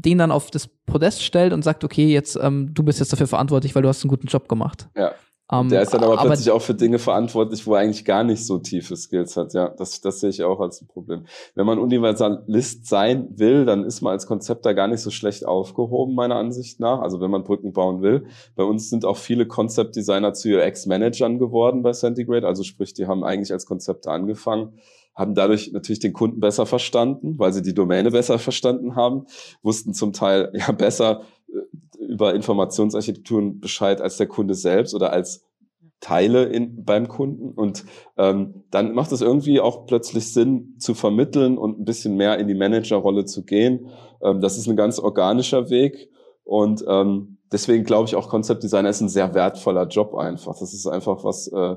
den 0.00 0.18
dann 0.18 0.30
auf 0.30 0.50
das 0.50 0.68
Podest 0.86 1.22
stellt 1.22 1.52
und 1.52 1.62
sagt, 1.62 1.84
okay, 1.84 2.06
jetzt 2.06 2.38
ähm, 2.40 2.72
du 2.74 2.82
bist 2.82 3.00
jetzt 3.00 3.12
dafür 3.12 3.26
verantwortlich, 3.26 3.74
weil 3.74 3.82
du 3.82 3.88
hast 3.88 4.02
einen 4.02 4.10
guten 4.10 4.26
Job 4.26 4.48
gemacht. 4.48 4.88
Ja. 4.96 5.12
Ähm, 5.50 5.70
der 5.70 5.80
ist 5.80 5.94
dann 5.94 6.02
aber, 6.02 6.18
aber, 6.18 6.28
plötzlich 6.28 6.50
auch 6.50 6.60
für 6.60 6.74
Dinge 6.74 6.98
verantwortlich, 6.98 7.66
wo 7.66 7.74
er 7.74 7.80
eigentlich 7.80 8.04
gar 8.04 8.22
nicht 8.22 8.44
so 8.44 8.58
tiefe 8.58 8.96
Skills 8.96 9.36
hat. 9.36 9.54
Ja, 9.54 9.70
das, 9.70 10.02
das 10.02 10.20
sehe 10.20 10.28
ich 10.28 10.42
auch 10.42 10.60
als 10.60 10.82
ein 10.82 10.88
Problem. 10.88 11.24
Wenn 11.54 11.64
man 11.64 11.78
Universalist 11.78 12.86
sein 12.86 13.28
will, 13.38 13.64
dann 13.64 13.84
ist 13.84 14.02
man 14.02 14.12
als 14.12 14.26
Konzept 14.26 14.66
da 14.66 14.74
gar 14.74 14.88
nicht 14.88 15.00
so 15.00 15.10
schlecht 15.10 15.46
aufgehoben, 15.46 16.14
meiner 16.14 16.36
Ansicht 16.36 16.80
nach. 16.80 17.00
Also 17.00 17.20
wenn 17.22 17.30
man 17.30 17.44
Brücken 17.44 17.72
bauen 17.72 18.02
will. 18.02 18.26
Bei 18.56 18.64
uns 18.64 18.90
sind 18.90 19.06
auch 19.06 19.16
viele 19.16 19.46
Konzeptdesigner 19.46 20.34
zu 20.34 20.50
UX-Managern 20.50 21.38
geworden 21.38 21.82
bei 21.82 21.92
Centigrade. 21.92 22.46
Also 22.46 22.62
sprich, 22.62 22.92
die 22.92 23.06
haben 23.06 23.24
eigentlich 23.24 23.52
als 23.52 23.64
Konzepte 23.64 24.10
angefangen 24.10 24.74
haben 25.18 25.34
dadurch 25.34 25.72
natürlich 25.72 25.98
den 25.98 26.12
Kunden 26.12 26.38
besser 26.38 26.64
verstanden, 26.64 27.38
weil 27.38 27.52
sie 27.52 27.62
die 27.62 27.74
Domäne 27.74 28.12
besser 28.12 28.38
verstanden 28.38 28.94
haben, 28.94 29.26
wussten 29.62 29.92
zum 29.92 30.12
Teil 30.12 30.52
ja 30.54 30.70
besser, 30.72 31.22
äh, 31.48 32.04
über 32.04 32.34
Informationsarchitekturen 32.34 33.60
Bescheid 33.60 34.00
als 34.00 34.16
der 34.16 34.28
Kunde 34.28 34.54
selbst 34.54 34.94
oder 34.94 35.12
als 35.12 35.44
Teile 36.00 36.44
in, 36.44 36.84
beim 36.84 37.08
Kunden. 37.08 37.50
Und 37.50 37.84
ähm, 38.16 38.62
dann 38.70 38.94
macht 38.94 39.10
es 39.10 39.20
irgendwie 39.20 39.60
auch 39.60 39.86
plötzlich 39.86 40.32
Sinn 40.32 40.76
zu 40.78 40.94
vermitteln 40.94 41.58
und 41.58 41.80
ein 41.80 41.84
bisschen 41.84 42.16
mehr 42.16 42.38
in 42.38 42.46
die 42.46 42.54
Managerrolle 42.54 43.24
zu 43.24 43.44
gehen. 43.44 43.88
Ähm, 44.22 44.40
das 44.40 44.56
ist 44.56 44.68
ein 44.68 44.76
ganz 44.76 45.00
organischer 45.00 45.70
Weg. 45.70 46.08
Und 46.44 46.84
ähm, 46.88 47.38
deswegen 47.50 47.84
glaube 47.84 48.06
ich 48.06 48.14
auch 48.14 48.28
Konzeptdesigner 48.28 48.88
ist 48.88 49.00
ein 49.00 49.08
sehr 49.08 49.34
wertvoller 49.34 49.88
Job 49.88 50.14
einfach. 50.14 50.56
Das 50.60 50.72
ist 50.72 50.86
einfach 50.86 51.24
was, 51.24 51.48
äh, 51.48 51.76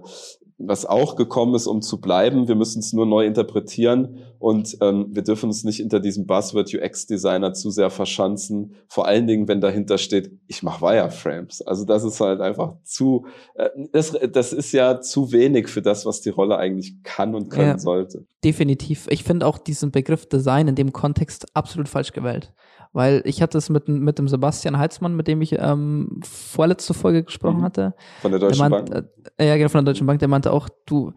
was 0.67 0.86
auch 0.86 1.15
gekommen 1.15 1.56
ist, 1.56 1.67
um 1.67 1.82
zu 1.82 2.00
bleiben. 2.02 2.47
Wir 2.47 2.56
müssen 2.56 2.80
es 2.80 2.93
nur 2.93 3.06
neu 3.06 3.26
interpretieren 3.26 4.19
und 4.39 4.78
ähm, 4.82 5.08
wir 5.10 5.24
dürfen 5.24 5.47
uns 5.47 5.63
nicht 5.63 5.78
hinter 5.78 6.00
diesem 6.00 6.26
Buzzword 6.26 6.74
UX-Designer 6.74 7.54
zu 7.54 7.69
sehr 7.69 7.89
verschanzen. 7.89 8.76
Vor 8.88 9.08
allen 9.08 9.28
Dingen, 9.28 9.47
wenn 9.47 9.62
dahinter 9.62 9.97
steht, 9.97 10.32
ich 10.47 10.63
mache 10.63 10.82
Wireframes. 10.82 11.62
Also 11.62 11.86
das 11.86 12.04
ist 12.04 12.19
halt 12.19 12.41
einfach 12.41 12.76
zu, 12.84 13.26
äh, 13.56 13.69
das, 13.91 14.17
das 14.32 14.54
ist 14.54 14.71
ja 14.71 15.02
zu 15.02 15.32
wenig 15.32 15.67
für 15.67 15.82
das, 15.82 16.06
was 16.06 16.21
die 16.21 16.30
Rolle 16.30 16.58
eigentlich 16.58 17.04
kann 17.04 17.36
und 17.36 17.50
können 17.50 17.67
ja, 17.67 17.78
sollte. 17.80 18.26
Definitiv. 18.43 19.08
Ich 19.10 19.24
finde 19.24 19.45
auch 19.45 19.58
diesen 19.58 19.91
Begriff 19.91 20.28
Design 20.28 20.67
in 20.67 20.76
dem 20.76 20.91
Kontext 20.91 21.45
absolut 21.56 21.88
falsch 21.88 22.12
gewählt 22.12 22.54
weil 22.93 23.21
ich 23.25 23.41
hatte 23.41 23.58
es 23.58 23.69
mit, 23.69 23.88
mit 23.88 24.19
dem 24.19 24.27
Sebastian 24.27 24.77
Heizmann, 24.77 25.15
mit 25.15 25.27
dem 25.27 25.41
ich 25.41 25.56
ähm, 25.58 26.19
vorletzte 26.23 26.93
Folge 26.93 27.23
gesprochen 27.23 27.60
mhm. 27.60 27.63
hatte. 27.63 27.93
Von 28.21 28.32
der 28.32 28.39
Deutschen 28.39 28.69
meint, 28.69 28.91
Bank? 28.91 29.08
Äh, 29.38 29.47
ja, 29.47 29.58
genau, 29.58 29.69
von 29.69 29.86
der 29.86 29.93
Deutschen 29.93 30.08
Bank, 30.08 30.19
der 30.19 30.27
meinte 30.27 30.51
auch, 30.51 30.67
du, 30.86 31.13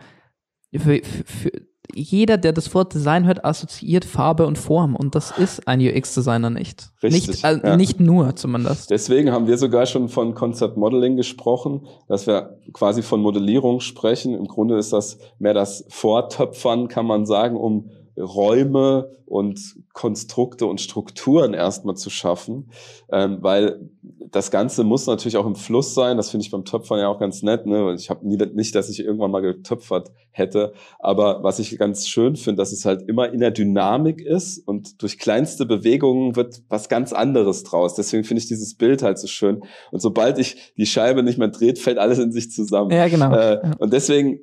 für, 0.73 1.01
für, 1.03 1.25
für 1.25 1.51
jeder, 1.93 2.39
der 2.39 2.53
das 2.53 2.75
Wort 2.75 2.95
Design 2.95 3.27
hört, 3.27 3.45
assoziiert 3.45 4.05
Farbe 4.05 4.47
und 4.47 4.57
Form 4.57 4.97
und 4.97 5.15
das 5.15 5.37
ist 5.37 5.69
ein 5.69 5.81
UX-Designer 5.81 6.51
nicht. 6.51 6.91
Richtig, 7.03 7.29
nicht, 7.29 7.45
äh, 7.45 7.61
ja. 7.63 7.77
nicht 7.77 8.01
nur 8.01 8.35
zumindest. 8.37 8.91
Deswegen 8.91 9.31
haben 9.33 9.47
wir 9.47 9.59
sogar 9.59 9.87
schon 9.87 10.09
von 10.09 10.35
Concept 10.35 10.77
Modeling 10.77 11.17
gesprochen, 11.17 11.87
dass 12.09 12.27
wir 12.27 12.59
quasi 12.73 13.03
von 13.03 13.21
Modellierung 13.21 13.81
sprechen. 13.81 14.35
Im 14.35 14.47
Grunde 14.47 14.79
ist 14.79 14.93
das 14.93 15.19
mehr 15.39 15.55
das 15.55 15.85
Vortöpfern, 15.89 16.89
kann 16.89 17.07
man 17.07 17.27
sagen, 17.27 17.57
um 17.57 17.91
Räume 18.17 19.11
und 19.27 19.77
Konstrukte 19.93 20.67
und 20.67 20.81
Strukturen 20.81 21.55
erstmal 21.55 21.97
zu 21.97 22.11
schaffen, 22.11 22.71
ähm, 23.11 23.39
weil 23.41 23.91
das 24.31 24.51
Ganze 24.51 24.85
muss 24.85 25.07
natürlich 25.07 25.37
auch 25.37 25.47
im 25.47 25.55
Fluss 25.55 25.95
sein. 25.95 26.17
Das 26.17 26.31
finde 26.31 26.45
ich 26.45 26.51
beim 26.51 26.65
Töpfern 26.65 26.99
ja 26.99 27.09
auch 27.09 27.19
ganz 27.19 27.43
nett. 27.43 27.67
Ne? 27.67 27.95
Ich 27.95 28.11
habe 28.11 28.27
nie 28.27 28.37
nicht, 28.55 28.75
dass 28.75 28.89
ich 28.89 29.01
irgendwann 29.01 29.31
mal 29.31 29.41
getöpfert 29.41 30.11
hätte, 30.31 30.73
aber 30.99 31.43
was 31.43 31.59
ich 31.59 31.77
ganz 31.79 32.07
schön 32.07 32.37
finde, 32.37 32.61
dass 32.61 32.73
es 32.73 32.85
halt 32.85 33.03
immer 33.09 33.33
in 33.33 33.41
der 33.41 33.51
Dynamik 33.51 34.21
ist 34.21 34.59
und 34.59 35.03
durch 35.03 35.19
kleinste 35.19 35.67
Bewegungen 35.67 36.37
wird 36.37 36.63
was 36.69 36.89
ganz 36.89 37.13
anderes 37.13 37.63
draus. 37.63 37.95
Deswegen 37.95 38.25
finde 38.25 38.41
ich 38.41 38.49
dieses 38.49 38.77
Bild 38.77 39.03
halt 39.03 39.19
so 39.19 39.27
schön. 39.27 39.63
Und 39.91 40.01
sobald 40.01 40.39
ich 40.39 40.73
die 40.77 40.87
Scheibe 40.87 41.23
nicht 41.23 41.39
mehr 41.39 41.49
dreht, 41.49 41.79
fällt 41.79 41.99
alles 41.99 42.19
in 42.19 42.33
sich 42.33 42.51
zusammen. 42.51 42.91
Ja, 42.91 43.09
genau. 43.09 43.33
Äh, 43.35 43.61
und 43.79 43.93
deswegen 43.93 44.41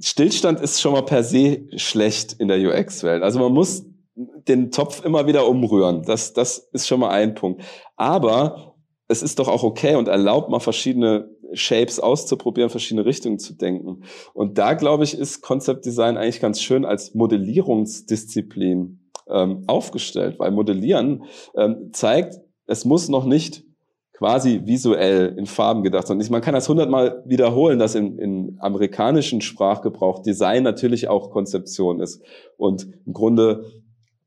Stillstand 0.00 0.60
ist 0.60 0.80
schon 0.80 0.92
mal 0.92 1.02
per 1.02 1.24
se 1.24 1.64
schlecht 1.76 2.34
in 2.34 2.48
der 2.48 2.58
UX-Welt. 2.58 3.22
Also 3.22 3.38
man 3.38 3.52
muss 3.52 3.84
den 4.14 4.70
Topf 4.70 5.04
immer 5.04 5.26
wieder 5.26 5.48
umrühren. 5.48 6.02
Das, 6.02 6.32
das 6.32 6.58
ist 6.72 6.86
schon 6.86 7.00
mal 7.00 7.10
ein 7.10 7.34
Punkt. 7.34 7.62
Aber 7.96 8.74
es 9.08 9.22
ist 9.22 9.38
doch 9.38 9.48
auch 9.48 9.62
okay 9.62 9.94
und 9.94 10.08
erlaubt 10.08 10.50
mal 10.50 10.60
verschiedene 10.60 11.30
Shapes 11.54 12.00
auszuprobieren, 12.00 12.70
verschiedene 12.70 13.04
Richtungen 13.04 13.38
zu 13.38 13.54
denken. 13.54 14.04
Und 14.32 14.58
da, 14.58 14.74
glaube 14.74 15.04
ich, 15.04 15.16
ist 15.16 15.42
Concept 15.42 15.84
Design 15.84 16.16
eigentlich 16.16 16.40
ganz 16.40 16.60
schön 16.62 16.84
als 16.84 17.14
Modellierungsdisziplin 17.14 19.00
ähm, 19.28 19.64
aufgestellt, 19.66 20.38
weil 20.38 20.50
Modellieren 20.50 21.24
ähm, 21.56 21.90
zeigt, 21.92 22.40
es 22.66 22.84
muss 22.84 23.08
noch 23.08 23.24
nicht 23.24 23.64
quasi 24.12 24.62
visuell 24.64 25.34
in 25.36 25.46
Farben 25.46 25.82
gedacht. 25.82 26.08
Und 26.10 26.30
man 26.30 26.40
kann 26.40 26.54
das 26.54 26.68
hundertmal 26.68 27.22
wiederholen, 27.26 27.78
dass 27.78 27.94
im, 27.94 28.18
im 28.18 28.56
amerikanischen 28.60 29.40
Sprachgebrauch 29.40 30.20
Design 30.20 30.62
natürlich 30.62 31.08
auch 31.08 31.30
Konzeption 31.30 32.00
ist. 32.00 32.22
Und 32.56 32.86
im 33.06 33.12
Grunde 33.12 33.64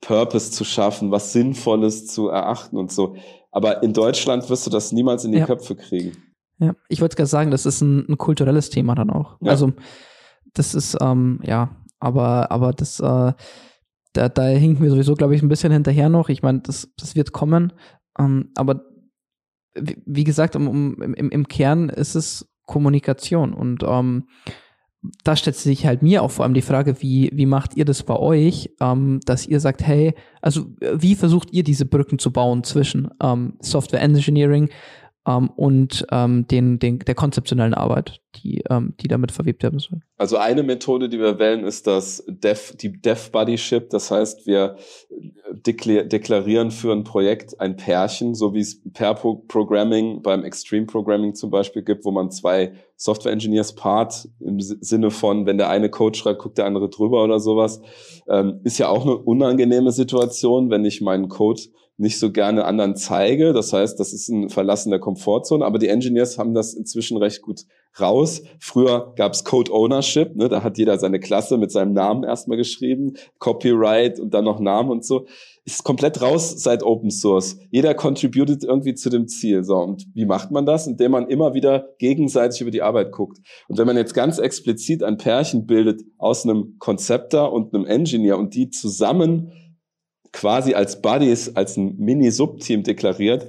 Purpose 0.02 0.52
zu 0.52 0.64
schaffen, 0.64 1.12
was 1.12 1.34
Sinnvolles 1.34 2.08
zu 2.08 2.30
erachten 2.30 2.78
und 2.78 2.92
so. 2.92 3.16
Aber 3.52 3.84
in 3.84 3.94
Deutschland 3.94 4.50
wirst 4.50 4.66
du 4.66 4.70
das 4.70 4.92
niemals 4.92 5.24
in 5.24 5.32
die 5.32 5.40
ja. 5.40 5.46
Köpfe 5.46 5.76
kriegen. 5.76 6.18
Ja, 6.60 6.76
ich 6.90 7.02
wollte 7.02 7.16
gerade 7.16 7.30
sagen, 7.30 7.52
das 7.52 7.66
ist 7.66 7.82
ein, 7.82 8.06
ein, 8.10 8.18
kulturelles 8.18 8.70
Thema 8.70 8.96
dann 8.96 9.10
auch. 9.10 9.38
Ja. 9.42 9.52
Also 9.52 9.74
das 10.54 10.76
ist, 10.76 10.98
ähm, 11.02 11.40
ja, 11.44 11.76
aber, 12.00 12.52
aber 12.52 12.72
das, 12.72 13.00
äh, 13.00 13.34
da, 14.14 14.30
da 14.30 14.44
hinken 14.44 14.84
wir 14.84 14.92
sowieso, 14.92 15.16
glaube 15.16 15.36
ich, 15.36 15.42
ein 15.42 15.50
bisschen 15.50 15.72
hinterher 15.72 16.10
noch. 16.10 16.30
Ich 16.30 16.44
meine, 16.44 16.60
das, 16.60 16.90
das 16.98 17.16
wird 17.16 17.32
kommen. 17.32 17.74
Ähm, 18.18 18.52
aber 18.56 18.82
wie, 19.76 20.24
gesagt, 20.24 20.56
um, 20.56 20.68
um, 20.68 21.02
im, 21.02 21.30
im 21.30 21.48
Kern 21.48 21.90
ist 21.90 22.16
es 22.16 22.48
Kommunikation 22.66 23.54
und 23.54 23.84
ähm, 23.84 24.28
da 25.24 25.36
stellt 25.36 25.56
sich 25.56 25.86
halt 25.86 26.02
mir 26.02 26.24
auch 26.24 26.32
vor 26.32 26.46
allem 26.46 26.54
die 26.54 26.62
Frage, 26.62 27.02
wie, 27.02 27.30
wie 27.34 27.46
macht 27.46 27.76
ihr 27.78 27.86
das 27.86 28.04
bei 28.04 28.16
euch, 28.16 28.72
ähm, 28.82 29.20
dass 29.26 29.46
ihr 29.46 29.60
sagt, 29.60 29.86
hey, 29.86 30.16
also 30.42 30.66
wie 30.80 31.16
versucht 31.16 31.52
ihr 31.52 31.64
diese 31.64 31.86
Brücken 31.86 32.18
zu 32.18 32.32
bauen 32.32 32.64
zwischen 32.64 33.10
ähm, 33.22 33.54
Software 33.60 34.02
Engineering 34.02 34.70
ähm, 35.28 35.50
und 35.50 36.06
ähm, 36.12 36.48
den, 36.48 36.80
den, 36.80 37.00
der 37.00 37.16
konzeptionellen 37.16 37.74
Arbeit, 37.74 38.22
die, 38.36 38.64
ähm, 38.70 38.94
die 39.00 39.08
damit 39.08 39.32
verwebt 39.32 39.64
werden 39.64 39.80
soll. 39.80 40.02
Also 40.18 40.38
eine 40.38 40.64
Methode, 40.64 41.10
die 41.10 41.20
wir 41.20 41.40
wählen, 41.40 41.64
ist 41.64 41.88
das 41.88 42.24
Dev, 42.28 42.76
die 42.78 43.02
Dev 43.02 43.32
Buddyship. 43.32 43.90
Das 43.90 44.12
heißt, 44.12 44.46
wir 44.46 44.78
deklarieren 45.52 46.72
für 46.72 46.92
ein 46.92 47.04
Projekt 47.04 47.60
ein 47.60 47.76
Pärchen, 47.76 48.36
so 48.36 48.54
wie 48.54 48.60
es 48.60 48.82
per 48.94 49.16
Programming 49.16 50.22
beim 50.22 50.44
Extreme 50.44 50.86
Programming 50.86 51.34
zum 51.34 51.50
Beispiel 51.50 51.84
gibt, 51.84 52.06
wo 52.06 52.12
man 52.12 52.32
zwei 52.32 52.74
Software 52.98 53.32
Engineers 53.32 53.74
Part 53.76 54.30
im 54.40 54.60
Sinne 54.60 55.12
von, 55.12 55.46
wenn 55.46 55.58
der 55.58 55.70
eine 55.70 55.90
Code 55.90 56.18
schreibt, 56.18 56.40
guckt 56.40 56.58
der 56.58 56.66
andere 56.66 56.90
drüber 56.90 57.24
oder 57.24 57.40
sowas, 57.40 57.82
ähm, 58.28 58.62
ist 58.64 58.78
ja 58.78 58.88
auch 58.90 59.04
eine 59.04 59.18
unangenehme 59.18 59.92
Situation, 59.92 60.70
wenn 60.70 60.86
ich 60.86 61.02
meinen 61.02 61.30
Code 61.30 61.62
nicht 61.98 62.20
so 62.20 62.32
gerne 62.32 62.66
anderen 62.66 62.96
zeige. 62.96 63.54
Das 63.54 63.72
heißt, 63.72 64.00
das 64.00 64.12
ist 64.12 64.28
ein 64.30 64.50
Verlassen 64.50 64.90
der 64.90 65.00
Komfortzone. 65.00 65.66
Aber 65.66 65.80
die 65.80 65.88
Engineers 65.88 66.38
haben 66.38 66.54
das 66.54 66.74
inzwischen 66.74 67.18
recht 67.18 67.42
gut 67.42 67.62
raus. 68.00 68.44
Früher 68.60 69.14
gab 69.16 69.34
es 69.34 69.46
Code 69.46 69.72
Ownership. 69.72 70.36
Ne? 70.36 70.50
Da 70.50 70.64
hat 70.64 70.78
jeder 70.78 70.98
seine 71.00 71.20
Klasse 71.20 71.58
mit 71.58 71.72
seinem 71.72 71.94
Namen 71.94 72.24
erstmal 72.24 72.58
geschrieben. 72.58 73.14
Copyright 73.40 74.20
und 74.20 74.34
dann 74.34 74.44
noch 74.44 74.60
Namen 74.60 74.90
und 74.90 75.06
so. 75.06 75.26
Ist 75.64 75.84
komplett 75.84 76.22
raus 76.22 76.62
seit 76.62 76.84
Open 76.84 77.10
Source. 77.10 77.58
Jeder 77.72 77.94
contributed 77.94 78.64
irgendwie 78.64 78.94
zu 78.94 79.10
dem 79.10 79.28
Ziel. 79.28 79.64
So, 79.64 79.78
und 79.78 80.06
wie 80.14 80.26
macht 80.26 80.52
man 80.52 80.66
das? 80.66 80.86
Indem 80.86 81.12
man 81.12 81.28
immer 81.28 81.54
wieder 81.54 81.90
gegenseitig 81.98 82.62
über 82.62 82.72
die 82.72 82.82
Arbeit 82.82 83.12
guckt. 83.12 83.40
Und 83.68 83.78
wenn 83.78 83.88
man 83.88 83.98
jetzt 83.98 84.14
ganz 84.14 84.38
explizit 84.38 85.02
ein 85.02 85.18
Pärchen 85.18 85.66
bildet 85.66 86.04
aus 86.18 86.44
einem 86.44 86.76
Konzepter 86.78 87.52
und 87.52 87.74
einem 87.74 87.86
Engineer 87.86 88.38
und 88.38 88.54
die 88.54 88.70
zusammen 88.70 89.54
quasi 90.36 90.74
als 90.74 91.02
Buddies, 91.02 91.56
als 91.56 91.78
ein 91.78 91.96
Mini-Subteam 91.98 92.84
deklariert, 92.84 93.48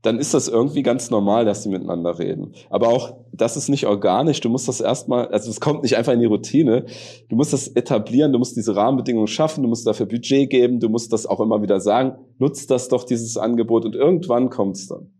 dann 0.00 0.18
ist 0.18 0.34
das 0.34 0.48
irgendwie 0.48 0.82
ganz 0.82 1.10
normal, 1.10 1.44
dass 1.44 1.62
sie 1.62 1.68
miteinander 1.68 2.18
reden. 2.18 2.54
Aber 2.70 2.88
auch, 2.88 3.18
das 3.32 3.56
ist 3.56 3.68
nicht 3.68 3.86
organisch. 3.86 4.40
Du 4.40 4.48
musst 4.48 4.66
das 4.66 4.80
erstmal, 4.80 5.28
also 5.28 5.48
es 5.48 5.60
kommt 5.60 5.82
nicht 5.84 5.96
einfach 5.96 6.12
in 6.12 6.18
die 6.18 6.26
Routine. 6.26 6.86
Du 7.28 7.36
musst 7.36 7.52
das 7.52 7.68
etablieren, 7.68 8.32
du 8.32 8.38
musst 8.38 8.56
diese 8.56 8.74
Rahmenbedingungen 8.74 9.28
schaffen, 9.28 9.62
du 9.62 9.68
musst 9.68 9.86
dafür 9.86 10.06
Budget 10.06 10.50
geben, 10.50 10.80
du 10.80 10.88
musst 10.88 11.12
das 11.12 11.26
auch 11.26 11.38
immer 11.38 11.62
wieder 11.62 11.80
sagen, 11.80 12.16
nutzt 12.38 12.70
das 12.70 12.88
doch, 12.88 13.04
dieses 13.04 13.36
Angebot 13.36 13.84
und 13.84 13.94
irgendwann 13.94 14.50
kommt 14.50 14.76
es 14.76 14.88
dann. 14.88 15.12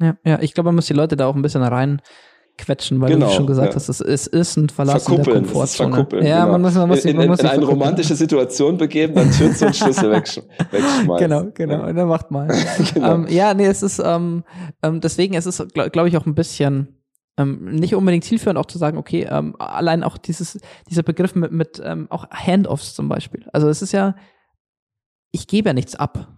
Ja, 0.00 0.16
ja, 0.24 0.40
ich 0.40 0.54
glaube, 0.54 0.68
man 0.68 0.76
muss 0.76 0.86
die 0.86 0.94
Leute 0.94 1.16
da 1.16 1.26
auch 1.26 1.36
ein 1.36 1.42
bisschen 1.42 1.62
rein 1.62 2.02
quetschen, 2.58 3.00
weil 3.00 3.10
genau, 3.10 3.26
du 3.28 3.32
schon 3.32 3.46
gesagt 3.46 3.70
ja. 3.70 3.74
hast, 3.76 3.88
es, 3.88 4.00
es 4.00 4.26
ist 4.26 4.56
ein 4.56 4.68
Verlassen 4.68 5.14
verkuppeln, 5.14 5.42
der 5.44 5.52
Komfortzone. 5.52 5.94
verkuppeln, 5.94 6.26
ja, 6.26 6.40
genau. 6.40 6.52
man 6.52 6.62
muss, 6.62 6.74
man 6.74 6.88
muss, 6.88 7.04
in, 7.04 7.16
man 7.16 7.28
muss 7.28 7.40
in, 7.40 7.46
in 7.46 7.52
eine 7.52 7.64
romantische 7.64 8.14
Situation 8.14 8.76
begeben, 8.78 9.14
dann 9.14 9.30
Tür 9.30 9.48
und 9.48 9.76
Schlüssel 9.76 10.10
wegsch 10.10 10.40
wegschmeißen. 10.70 11.16
Genau, 11.18 11.46
genau, 11.52 11.86
ja. 11.86 11.92
dann 11.92 12.08
macht 12.08 12.30
mal. 12.30 12.48
genau. 12.94 13.14
ähm, 13.14 13.26
ja, 13.28 13.54
nee, 13.54 13.66
es 13.66 13.82
ist, 13.82 14.00
ähm, 14.04 14.44
ähm, 14.82 15.00
deswegen 15.00 15.34
es 15.34 15.46
ist 15.46 15.72
glaube 15.74 15.90
glaub 15.90 16.06
ich, 16.06 16.16
auch 16.16 16.26
ein 16.26 16.34
bisschen 16.34 16.96
ähm, 17.38 17.66
nicht 17.66 17.94
unbedingt 17.94 18.24
zielführend 18.24 18.58
auch 18.58 18.66
zu 18.66 18.78
sagen, 18.78 18.96
okay, 18.96 19.26
ähm, 19.30 19.56
allein 19.58 20.02
auch 20.02 20.16
dieses, 20.16 20.58
dieser 20.88 21.02
Begriff 21.02 21.34
mit, 21.34 21.52
mit 21.52 21.82
ähm, 21.84 22.06
auch 22.10 22.30
Handoffs 22.30 22.94
zum 22.94 23.08
Beispiel. 23.08 23.46
Also 23.52 23.68
es 23.68 23.82
ist 23.82 23.92
ja, 23.92 24.16
ich 25.32 25.46
gebe 25.46 25.68
ja 25.68 25.72
nichts 25.74 25.94
ab 25.94 26.35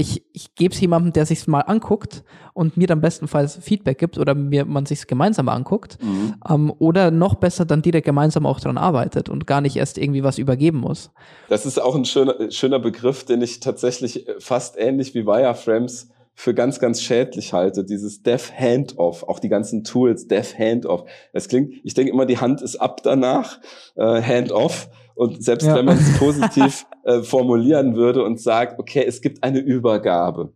ich, 0.00 0.22
ich 0.32 0.54
gebe 0.54 0.72
es 0.72 0.80
jemandem, 0.80 1.12
der 1.12 1.26
sich 1.26 1.48
mal 1.48 1.62
anguckt 1.62 2.22
und 2.54 2.76
mir 2.76 2.86
dann 2.86 3.00
bestenfalls 3.00 3.58
Feedback 3.60 3.98
gibt 3.98 4.16
oder 4.16 4.36
mir 4.36 4.64
man 4.64 4.86
sich 4.86 5.08
gemeinsam 5.08 5.48
anguckt 5.48 5.98
mhm. 6.00 6.36
ähm, 6.48 6.72
oder 6.78 7.10
noch 7.10 7.34
besser 7.34 7.64
dann 7.64 7.82
direkt 7.82 8.06
gemeinsam 8.06 8.46
auch 8.46 8.60
dran 8.60 8.78
arbeitet 8.78 9.28
und 9.28 9.48
gar 9.48 9.60
nicht 9.60 9.74
erst 9.74 9.98
irgendwie 9.98 10.22
was 10.22 10.38
übergeben 10.38 10.78
muss. 10.78 11.10
Das 11.48 11.66
ist 11.66 11.82
auch 11.82 11.96
ein 11.96 12.04
schöner, 12.04 12.50
schöner 12.52 12.78
Begriff, 12.78 13.24
den 13.24 13.42
ich 13.42 13.58
tatsächlich 13.58 14.28
äh, 14.28 14.36
fast 14.38 14.78
ähnlich 14.78 15.16
wie 15.16 15.26
Wireframes 15.26 16.10
für 16.32 16.54
ganz, 16.54 16.78
ganz 16.78 17.02
schädlich 17.02 17.52
halte, 17.52 17.84
dieses 17.84 18.22
Dev 18.22 18.52
Handoff, 18.56 19.24
auch 19.24 19.40
die 19.40 19.48
ganzen 19.48 19.82
Tools, 19.82 20.28
Dev 20.28 20.56
Handoff. 20.56 21.10
Das 21.32 21.48
klingt, 21.48 21.74
ich 21.82 21.94
denke 21.94 22.12
immer, 22.12 22.26
die 22.26 22.38
Hand 22.38 22.62
ist 22.62 22.76
ab 22.76 23.02
danach, 23.02 23.58
äh, 23.96 24.22
Handoff. 24.22 24.88
Und 25.18 25.42
selbst 25.42 25.66
ja. 25.66 25.74
wenn 25.74 25.84
man 25.84 25.98
es 25.98 26.16
positiv 26.18 26.86
äh, 27.02 27.22
formulieren 27.22 27.96
würde 27.96 28.22
und 28.22 28.40
sagt, 28.40 28.78
okay, 28.78 29.04
es 29.04 29.20
gibt 29.20 29.42
eine 29.42 29.58
Übergabe. 29.58 30.52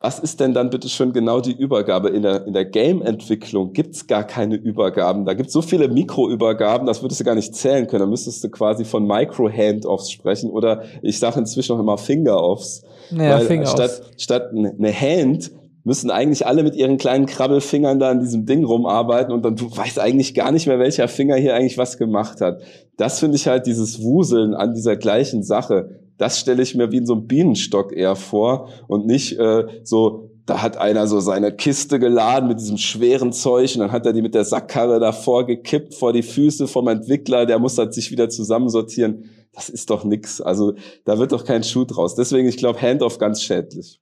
Was 0.00 0.18
ist 0.18 0.40
denn 0.40 0.54
dann 0.54 0.70
bitte 0.70 0.88
schon 0.88 1.12
genau 1.12 1.40
die 1.40 1.52
Übergabe? 1.52 2.08
In 2.08 2.22
der, 2.22 2.46
in 2.46 2.54
der 2.54 2.64
Game-Entwicklung 2.64 3.74
gibt's 3.74 4.06
gar 4.06 4.24
keine 4.24 4.54
Übergaben. 4.54 5.26
Da 5.26 5.34
gibt's 5.34 5.52
so 5.52 5.60
viele 5.60 5.88
Mikroübergaben, 5.88 6.86
das 6.86 7.02
würdest 7.02 7.20
du 7.20 7.24
gar 7.24 7.34
nicht 7.34 7.54
zählen 7.54 7.86
können. 7.86 8.00
Da 8.00 8.06
müsstest 8.06 8.42
du 8.42 8.48
quasi 8.48 8.86
von 8.86 9.06
Micro-Handoffs 9.06 10.10
sprechen 10.10 10.48
oder 10.48 10.84
ich 11.02 11.18
sage 11.18 11.38
inzwischen 11.38 11.76
auch 11.76 11.80
immer 11.80 11.98
Finger-Offs. 11.98 12.84
Ja, 13.10 13.38
weil 13.38 13.46
Finger 13.46 13.66
statt, 13.66 14.00
statt 14.16 14.50
eine 14.50 14.92
Hand 14.92 15.50
müssen 15.86 16.10
eigentlich 16.10 16.48
alle 16.48 16.64
mit 16.64 16.74
ihren 16.74 16.96
kleinen 16.96 17.26
Krabbelfingern 17.26 18.00
da 18.00 18.10
an 18.10 18.18
diesem 18.18 18.44
Ding 18.44 18.64
rumarbeiten 18.64 19.32
und 19.32 19.44
dann 19.44 19.54
du 19.54 19.70
weißt 19.70 20.00
eigentlich 20.00 20.34
gar 20.34 20.50
nicht 20.50 20.66
mehr, 20.66 20.80
welcher 20.80 21.06
Finger 21.06 21.36
hier 21.36 21.54
eigentlich 21.54 21.78
was 21.78 21.96
gemacht 21.96 22.40
hat. 22.40 22.60
Das 22.96 23.20
finde 23.20 23.36
ich 23.36 23.46
halt 23.46 23.66
dieses 23.66 24.02
Wuseln 24.02 24.52
an 24.52 24.74
dieser 24.74 24.96
gleichen 24.96 25.44
Sache. 25.44 26.00
Das 26.18 26.40
stelle 26.40 26.64
ich 26.64 26.74
mir 26.74 26.90
wie 26.90 26.96
in 26.96 27.06
so 27.06 27.12
einem 27.12 27.28
Bienenstock 27.28 27.92
eher 27.92 28.16
vor 28.16 28.68
und 28.88 29.06
nicht 29.06 29.38
äh, 29.38 29.64
so, 29.84 30.32
da 30.44 30.60
hat 30.60 30.76
einer 30.76 31.06
so 31.06 31.20
seine 31.20 31.52
Kiste 31.52 32.00
geladen 32.00 32.48
mit 32.48 32.58
diesem 32.58 32.78
schweren 32.78 33.32
Zeug 33.32 33.76
und 33.76 33.80
dann 33.82 33.92
hat 33.92 34.06
er 34.06 34.12
die 34.12 34.22
mit 34.22 34.34
der 34.34 34.44
Sackkarre 34.44 34.98
davor 34.98 35.46
gekippt 35.46 35.94
vor 35.94 36.12
die 36.12 36.24
Füße 36.24 36.66
vom 36.66 36.88
Entwickler, 36.88 37.46
der 37.46 37.60
muss 37.60 37.78
halt 37.78 37.94
sich 37.94 38.10
wieder 38.10 38.28
zusammensortieren. 38.28 39.30
Das 39.52 39.68
ist 39.68 39.88
doch 39.88 40.02
nix. 40.02 40.40
Also 40.40 40.74
da 41.04 41.20
wird 41.20 41.30
doch 41.30 41.44
kein 41.44 41.62
Schuh 41.62 41.84
draus. 41.84 42.16
Deswegen, 42.16 42.48
ich 42.48 42.56
glaube, 42.56 42.82
Handoff 42.82 43.18
ganz 43.18 43.40
schädlich. 43.40 44.00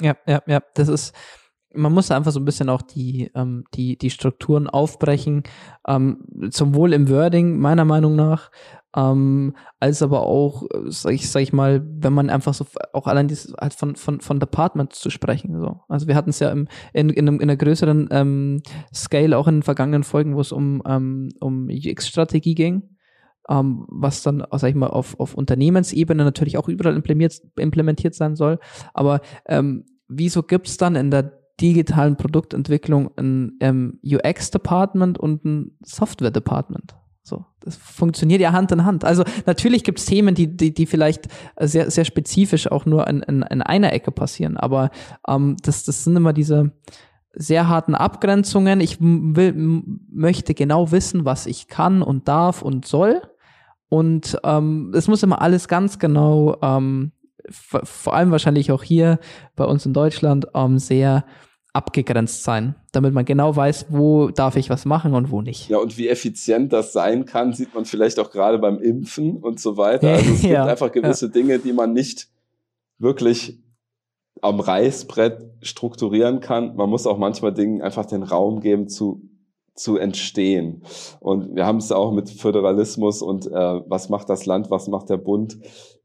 Ja, 0.00 0.16
ja, 0.26 0.42
ja, 0.46 0.60
das 0.74 0.88
ist, 0.88 1.14
man 1.74 1.92
muss 1.92 2.10
einfach 2.10 2.32
so 2.32 2.40
ein 2.40 2.44
bisschen 2.44 2.68
auch 2.68 2.82
die, 2.82 3.30
ähm, 3.34 3.64
die, 3.74 3.96
die 3.96 4.10
Strukturen 4.10 4.68
aufbrechen, 4.68 5.42
ähm, 5.86 6.24
zum 6.50 6.74
Wohl 6.74 6.92
im 6.92 7.08
Wording, 7.08 7.58
meiner 7.58 7.84
Meinung 7.84 8.16
nach, 8.16 8.50
ähm, 8.96 9.54
als 9.78 10.02
aber 10.02 10.22
auch, 10.22 10.64
sag 10.86 11.12
ich, 11.12 11.30
sag 11.30 11.42
ich 11.42 11.52
mal, 11.52 11.86
wenn 11.86 12.12
man 12.12 12.30
einfach 12.30 12.54
so, 12.54 12.66
auch 12.92 13.06
allein 13.06 13.28
dieses, 13.28 13.54
halt 13.60 13.74
von, 13.74 13.94
von, 13.94 14.20
von 14.20 14.40
Departments 14.40 15.00
zu 15.00 15.10
sprechen, 15.10 15.60
so. 15.60 15.80
Also 15.88 16.08
wir 16.08 16.16
hatten 16.16 16.30
es 16.30 16.40
ja 16.40 16.50
im, 16.50 16.66
in, 16.92 17.10
in, 17.10 17.28
in 17.28 17.42
einer 17.42 17.56
größeren 17.56 18.08
ähm, 18.10 18.62
Scale 18.92 19.36
auch 19.36 19.46
in 19.46 19.56
den 19.56 19.62
vergangenen 19.62 20.02
Folgen, 20.02 20.34
wo 20.34 20.40
es 20.40 20.52
um, 20.52 20.82
ähm, 20.86 21.28
um 21.40 21.68
UX-Strategie 21.68 22.54
ging 22.54 22.96
ähm, 23.50 23.84
was 23.88 24.22
dann, 24.22 24.44
sag 24.52 24.70
ich 24.70 24.76
mal, 24.76 24.86
auf, 24.86 25.18
auf 25.18 25.34
Unternehmensebene 25.34 26.24
natürlich 26.24 26.56
auch 26.56 26.68
überall 26.68 26.96
implementiert, 26.96 27.42
implementiert 27.58 28.14
sein 28.14 28.36
soll. 28.36 28.58
Aber 28.94 29.20
ähm, 29.46 29.84
wieso 30.08 30.42
gibt's 30.42 30.76
dann 30.76 30.96
in 30.96 31.10
der 31.10 31.32
digitalen 31.60 32.16
Produktentwicklung 32.16 33.10
ein 33.16 33.56
ähm, 33.60 33.98
UX-Department 34.04 35.18
und 35.18 35.44
ein 35.44 35.76
Software-Department? 35.84 36.94
So, 37.22 37.44
das 37.60 37.76
funktioniert 37.76 38.40
ja 38.40 38.52
Hand 38.52 38.72
in 38.72 38.84
Hand. 38.84 39.04
Also 39.04 39.24
natürlich 39.44 39.84
gibt's 39.84 40.06
Themen, 40.06 40.34
die, 40.34 40.56
die, 40.56 40.72
die 40.72 40.86
vielleicht 40.86 41.28
sehr, 41.58 41.90
sehr 41.90 42.04
spezifisch 42.04 42.70
auch 42.70 42.86
nur 42.86 43.06
in, 43.08 43.20
in, 43.20 43.42
in 43.42 43.62
einer 43.62 43.92
Ecke 43.92 44.10
passieren, 44.10 44.56
aber 44.56 44.90
ähm, 45.28 45.56
das, 45.62 45.84
das 45.84 46.04
sind 46.04 46.16
immer 46.16 46.32
diese, 46.32 46.72
sehr 47.32 47.68
harten 47.68 47.94
Abgrenzungen. 47.94 48.80
Ich 48.80 48.98
will, 49.00 49.54
möchte 50.10 50.54
genau 50.54 50.90
wissen, 50.90 51.24
was 51.24 51.46
ich 51.46 51.68
kann 51.68 52.02
und 52.02 52.28
darf 52.28 52.62
und 52.62 52.86
soll. 52.86 53.22
Und 53.90 54.38
ähm, 54.44 54.92
es 54.94 55.08
muss 55.08 55.22
immer 55.22 55.42
alles 55.42 55.68
ganz 55.68 55.98
genau, 55.98 56.56
ähm, 56.62 57.12
vor 57.50 58.14
allem 58.14 58.30
wahrscheinlich 58.30 58.70
auch 58.72 58.84
hier 58.84 59.18
bei 59.56 59.64
uns 59.64 59.84
in 59.84 59.92
Deutschland, 59.92 60.46
ähm, 60.54 60.78
sehr 60.78 61.24
abgegrenzt 61.72 62.44
sein, 62.44 62.76
damit 62.92 63.12
man 63.14 63.24
genau 63.24 63.54
weiß, 63.54 63.86
wo 63.90 64.30
darf 64.30 64.56
ich 64.56 64.70
was 64.70 64.84
machen 64.84 65.14
und 65.14 65.30
wo 65.30 65.42
nicht. 65.42 65.68
Ja, 65.68 65.78
und 65.78 65.98
wie 65.98 66.08
effizient 66.08 66.72
das 66.72 66.92
sein 66.92 67.24
kann, 67.24 67.52
sieht 67.52 67.74
man 67.74 67.84
vielleicht 67.84 68.18
auch 68.18 68.30
gerade 68.30 68.58
beim 68.58 68.78
Impfen 68.78 69.36
und 69.36 69.60
so 69.60 69.76
weiter. 69.76 70.08
Also 70.20 70.32
es 70.32 70.42
ja, 70.42 70.48
gibt 70.48 70.70
einfach 70.70 70.92
gewisse 70.92 71.26
ja. 71.26 71.32
Dinge, 71.32 71.58
die 71.58 71.72
man 71.72 71.92
nicht 71.92 72.28
wirklich 72.98 73.60
am 74.40 74.60
Reißbrett 74.60 75.50
strukturieren 75.62 76.40
kann. 76.40 76.76
Man 76.76 76.88
muss 76.88 77.06
auch 77.06 77.18
manchmal 77.18 77.52
Dingen 77.52 77.82
einfach 77.82 78.06
den 78.06 78.22
Raum 78.22 78.60
geben 78.60 78.88
zu 78.88 79.29
zu 79.74 79.96
entstehen. 79.96 80.82
Und 81.20 81.54
wir 81.54 81.66
haben 81.66 81.78
es 81.78 81.92
auch 81.92 82.12
mit 82.12 82.30
Föderalismus 82.30 83.22
und 83.22 83.46
äh, 83.46 83.80
was 83.86 84.08
macht 84.08 84.28
das 84.28 84.46
Land, 84.46 84.70
was 84.70 84.88
macht 84.88 85.10
der 85.10 85.16
Bund, 85.16 85.58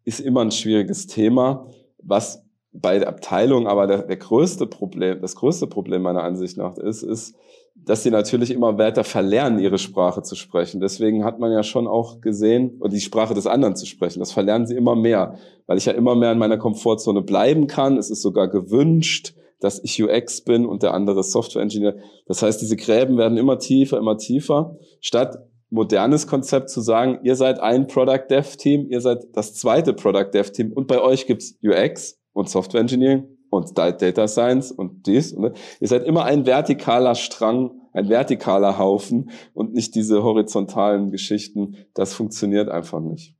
ist 0.03 0.19
immer 0.19 0.41
ein 0.41 0.51
schwieriges 0.51 1.07
Thema, 1.07 1.67
was 2.01 2.43
bei 2.71 2.99
der 2.99 3.07
Abteilung 3.07 3.67
aber 3.67 3.87
der, 3.87 4.03
der 4.03 4.17
größte 4.17 4.67
Problem, 4.67 5.21
das 5.21 5.35
größte 5.35 5.67
Problem 5.67 6.01
meiner 6.01 6.23
Ansicht 6.23 6.57
nach 6.57 6.77
ist, 6.77 7.03
ist, 7.03 7.35
dass 7.75 8.03
sie 8.03 8.11
natürlich 8.11 8.51
immer 8.51 8.77
weiter 8.77 9.03
verlernen, 9.03 9.59
ihre 9.59 9.77
Sprache 9.77 10.21
zu 10.23 10.35
sprechen. 10.35 10.79
Deswegen 10.79 11.23
hat 11.25 11.39
man 11.39 11.51
ja 11.51 11.61
schon 11.61 11.87
auch 11.87 12.21
gesehen, 12.21 12.77
und 12.79 12.93
die 12.93 13.01
Sprache 13.01 13.33
des 13.33 13.47
anderen 13.47 13.75
zu 13.75 13.85
sprechen, 13.85 14.19
das 14.19 14.31
verlernen 14.31 14.65
sie 14.65 14.75
immer 14.75 14.95
mehr, 14.95 15.35
weil 15.67 15.77
ich 15.77 15.85
ja 15.85 15.93
immer 15.93 16.15
mehr 16.15 16.31
in 16.31 16.37
meiner 16.37 16.57
Komfortzone 16.57 17.21
bleiben 17.21 17.67
kann. 17.67 17.97
Es 17.97 18.09
ist 18.09 18.21
sogar 18.21 18.47
gewünscht, 18.47 19.35
dass 19.59 19.83
ich 19.83 20.01
UX 20.01 20.43
bin 20.43 20.65
und 20.65 20.83
der 20.83 20.93
andere 20.93 21.23
Software 21.23 21.61
Engineer. 21.61 21.95
Das 22.27 22.41
heißt, 22.41 22.61
diese 22.61 22.75
Gräben 22.75 23.17
werden 23.17 23.37
immer 23.37 23.59
tiefer, 23.59 23.97
immer 23.97 24.17
tiefer, 24.17 24.77
statt 25.01 25.37
modernes 25.69 26.27
Konzept 26.27 26.69
zu 26.69 26.81
sagen, 26.81 27.19
ihr 27.23 27.35
seid 27.35 27.59
ein 27.59 27.87
Product 27.87 28.25
Dev 28.29 28.55
Team, 28.57 28.87
ihr 28.89 29.01
seid 29.01 29.19
das 29.33 29.55
zweite 29.55 29.93
Product 29.93 30.31
Dev 30.33 30.51
Team 30.51 30.71
und 30.73 30.87
bei 30.87 31.01
euch 31.01 31.25
gibt's 31.25 31.57
UX 31.63 32.19
und 32.33 32.49
Software 32.49 32.81
Engineering 32.81 33.27
und 33.49 33.77
Data 33.77 34.27
Science 34.27 34.71
und 34.71 35.07
dies. 35.07 35.35
Ne? 35.35 35.53
Ihr 35.79 35.87
seid 35.87 36.03
immer 36.03 36.25
ein 36.25 36.45
vertikaler 36.45 37.15
Strang, 37.15 37.71
ein 37.93 38.07
vertikaler 38.07 38.77
Haufen 38.77 39.31
und 39.53 39.73
nicht 39.73 39.95
diese 39.95 40.23
horizontalen 40.23 41.11
Geschichten. 41.11 41.77
Das 41.93 42.13
funktioniert 42.13 42.69
einfach 42.69 42.99
nicht. 42.99 43.34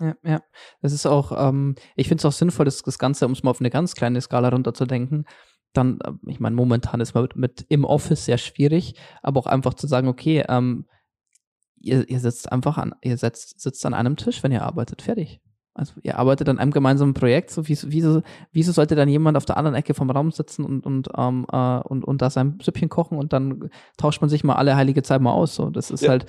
Ja, 0.00 0.14
ja. 0.24 0.42
Das 0.80 0.92
ist 0.92 1.06
auch, 1.06 1.32
ähm, 1.36 1.74
ich 1.96 2.08
finde 2.08 2.20
es 2.20 2.24
auch 2.24 2.32
sinnvoll, 2.32 2.64
das, 2.64 2.82
das 2.82 2.98
Ganze, 2.98 3.26
um 3.26 3.32
es 3.32 3.42
mal 3.42 3.50
auf 3.50 3.60
eine 3.60 3.70
ganz 3.70 3.94
kleine 3.94 4.20
Skala 4.20 4.48
runterzudenken, 4.48 5.26
dann, 5.72 6.00
äh, 6.00 6.12
ich 6.26 6.40
meine, 6.40 6.56
momentan 6.56 7.00
ist 7.00 7.14
man 7.14 7.24
mit, 7.24 7.36
mit, 7.36 7.66
im 7.68 7.84
Office 7.84 8.24
sehr 8.24 8.38
schwierig, 8.38 8.94
aber 9.22 9.40
auch 9.40 9.46
einfach 9.46 9.74
zu 9.74 9.86
sagen, 9.86 10.08
okay, 10.08 10.44
ähm, 10.48 10.86
ihr, 11.80 12.08
ihr 12.08 12.20
sitzt 12.20 12.50
einfach 12.50 12.78
an, 12.78 12.94
ihr 13.02 13.16
setzt, 13.16 13.60
sitzt 13.60 13.84
an 13.86 13.94
einem 13.94 14.16
Tisch, 14.16 14.42
wenn 14.42 14.52
ihr 14.52 14.62
arbeitet, 14.62 15.02
fertig. 15.02 15.40
Also 15.74 15.94
ihr 16.02 16.18
arbeitet 16.18 16.50
an 16.50 16.58
einem 16.58 16.70
gemeinsamen 16.70 17.14
Projekt, 17.14 17.50
so 17.50 17.66
wieso, 17.66 17.90
wieso, 17.90 18.22
wieso 18.52 18.72
sollte 18.72 18.94
dann 18.94 19.08
jemand 19.08 19.38
auf 19.38 19.46
der 19.46 19.56
anderen 19.56 19.74
Ecke 19.74 19.94
vom 19.94 20.10
Raum 20.10 20.30
sitzen 20.30 20.66
und, 20.66 20.84
und, 20.84 21.08
ähm, 21.16 21.46
äh, 21.50 21.78
und, 21.78 22.04
und 22.04 22.20
da 22.20 22.28
sein 22.28 22.58
Süppchen 22.60 22.90
kochen 22.90 23.16
und 23.16 23.32
dann 23.32 23.70
tauscht 23.96 24.20
man 24.20 24.28
sich 24.28 24.44
mal 24.44 24.56
alle 24.56 24.76
heilige 24.76 25.02
Zeit 25.02 25.22
mal 25.22 25.32
aus. 25.32 25.54
So, 25.54 25.70
das 25.70 25.90
ist 25.90 26.02
ja. 26.02 26.10
halt, 26.10 26.26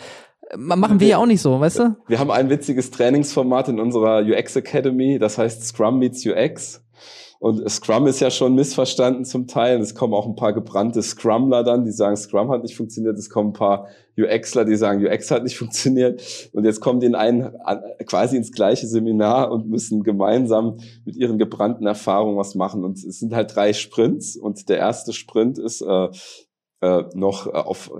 machen 0.55 0.99
wir 0.99 1.07
ja 1.07 1.17
auch 1.17 1.25
nicht 1.25 1.41
so, 1.41 1.59
weißt 1.59 1.79
du? 1.79 1.95
Wir 2.07 2.19
haben 2.19 2.31
ein 2.31 2.49
witziges 2.49 2.91
Trainingsformat 2.91 3.69
in 3.69 3.79
unserer 3.79 4.21
UX 4.21 4.55
Academy, 4.55 5.19
das 5.19 5.37
heißt 5.37 5.65
Scrum 5.65 5.99
meets 5.99 6.25
UX. 6.25 6.83
Und 7.43 7.69
Scrum 7.69 8.07
ist 8.07 8.21
ja 8.21 8.31
schon 8.31 8.55
missverstanden 8.55 9.25
zum 9.25 9.47
Teil. 9.47 9.81
Es 9.81 9.95
kommen 9.95 10.13
auch 10.13 10.25
ein 10.25 10.37
paar 10.37 10.53
gebrannte 10.53 11.03
Scrumler 11.03 11.65
dann, 11.65 11.83
die 11.83 11.91
sagen, 11.91 12.15
Scrum 12.15 12.49
hat 12.49 12.63
nicht 12.63 12.77
funktioniert. 12.77 13.19
Es 13.19 13.29
kommen 13.29 13.49
ein 13.49 13.53
paar 13.53 13.89
UXler, 14.17 14.63
die 14.63 14.77
sagen, 14.77 15.05
UX 15.05 15.29
hat 15.29 15.43
nicht 15.43 15.57
funktioniert. 15.59 16.49
Und 16.53 16.63
jetzt 16.63 16.79
kommen 16.79 17.01
die 17.01 17.07
in 17.07 17.15
ein, 17.15 17.53
quasi 18.05 18.37
ins 18.37 18.53
gleiche 18.53 18.87
Seminar 18.87 19.51
und 19.51 19.67
müssen 19.67 20.03
gemeinsam 20.03 20.77
mit 21.03 21.17
ihren 21.17 21.37
gebrannten 21.37 21.85
Erfahrungen 21.85 22.37
was 22.37 22.55
machen. 22.55 22.85
Und 22.85 23.03
es 23.03 23.19
sind 23.19 23.35
halt 23.35 23.53
drei 23.53 23.73
Sprints. 23.73 24.37
Und 24.37 24.69
der 24.69 24.77
erste 24.77 25.11
Sprint 25.11 25.57
ist 25.57 25.81
äh, 25.81 26.07
äh, 26.83 27.05
noch 27.13 27.47
auf 27.47 27.91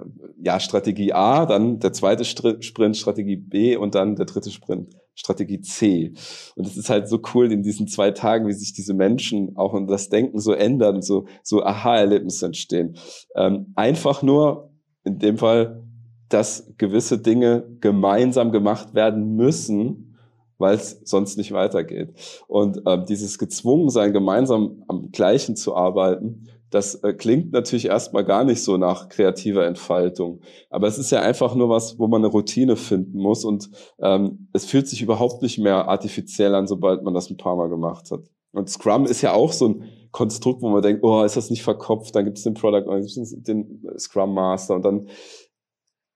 ja, 0.42 0.60
Strategie 0.60 1.14
A, 1.14 1.46
dann 1.46 1.80
der 1.80 1.94
zweite 1.94 2.26
Sprint 2.26 2.98
Strategie 2.98 3.38
B 3.38 3.78
und 3.78 3.96
dann 3.96 4.18
der 4.18 4.26
dritte 4.26 4.52
Sprint 4.52 4.94
Strategie 5.16 5.62
C. 5.62 6.14
Und 6.58 6.68
es 6.68 6.76
ist 6.76 6.90
halt 6.90 7.08
so 7.08 7.22
cool 7.34 7.50
in 7.50 7.64
diesen 7.64 7.88
zwei 7.88 8.12
Tagen, 8.12 8.46
wie 8.46 8.54
sich 8.54 8.74
diese 8.74 8.94
Menschen 8.94 9.56
auch 9.56 9.72
und 9.72 9.88
das 9.88 10.10
Denken 10.10 10.40
so 10.40 10.52
ändern, 10.52 11.02
so, 11.02 11.28
so 11.44 11.64
Aha-Erlebnisse 11.64 12.48
entstehen. 12.48 12.98
Ähm, 13.36 13.72
einfach 13.76 14.22
nur 14.22 14.72
in 15.06 15.18
dem 15.18 15.38
Fall, 15.38 15.84
dass 16.28 16.74
gewisse 16.78 17.20
Dinge 17.20 17.64
gemeinsam 17.80 18.52
gemacht 18.52 18.96
werden 18.96 19.38
müssen, 19.38 20.18
weil 20.58 20.76
es 20.76 21.00
sonst 21.06 21.38
nicht 21.38 21.54
weitergeht. 21.54 22.16
Und 22.48 22.82
ähm, 22.86 23.06
dieses 23.08 23.38
Gezwungensein, 23.38 24.12
gemeinsam 24.12 24.84
am 24.90 25.12
Gleichen 25.12 25.56
zu 25.56 25.74
arbeiten, 25.74 26.50
das 26.74 26.96
äh, 27.04 27.14
klingt 27.14 27.54
natürlich 27.54 27.86
erstmal 27.86 28.26
gar 28.26 28.44
nicht 28.44 28.64
so 28.64 28.78
nach 28.78 29.08
kreativer 29.08 29.66
Entfaltung. 29.68 30.42
Aber 30.72 30.88
es 30.88 30.98
ist 30.98 31.12
ja 31.12 31.22
einfach 31.22 31.54
nur 31.54 31.70
was, 31.70 32.00
wo 32.00 32.08
man 32.08 32.22
eine 32.22 32.32
Routine 32.32 32.76
finden 32.76 33.20
muss 33.20 33.46
und 33.46 33.70
ähm, 34.00 34.48
es 34.54 34.66
fühlt 34.66 34.88
sich 34.88 35.04
überhaupt 35.04 35.44
nicht 35.44 35.60
mehr 35.60 35.88
artifiziell 35.88 36.56
an, 36.56 36.66
sobald 36.66 37.04
man 37.04 37.14
das 37.14 37.30
ein 37.30 37.38
paar 37.38 37.56
Mal 37.56 37.70
gemacht 37.70 38.10
hat. 38.10 38.22
Und 38.54 38.70
Scrum 38.70 39.06
ist 39.06 39.22
ja 39.22 39.34
auch 39.34 39.52
so 39.52 39.68
ein 39.68 39.84
Konstrukt, 40.12 40.64
wo 40.64 40.70
man 40.70 40.82
denkt, 40.82 41.04
oh, 41.04 41.24
ist 41.24 41.38
das 41.38 41.52
nicht 41.52 41.64
verkopft? 41.64 42.16
Dann 42.16 42.26
gibt 42.26 42.38
es 42.38 42.44
den 42.44 42.56
Product, 42.56 42.86
dann 42.88 43.00
es 43.00 43.36
den 43.44 43.84
Scrum 43.98 44.34
Master 44.34 44.76
und 44.76 44.86
dann 44.86 45.08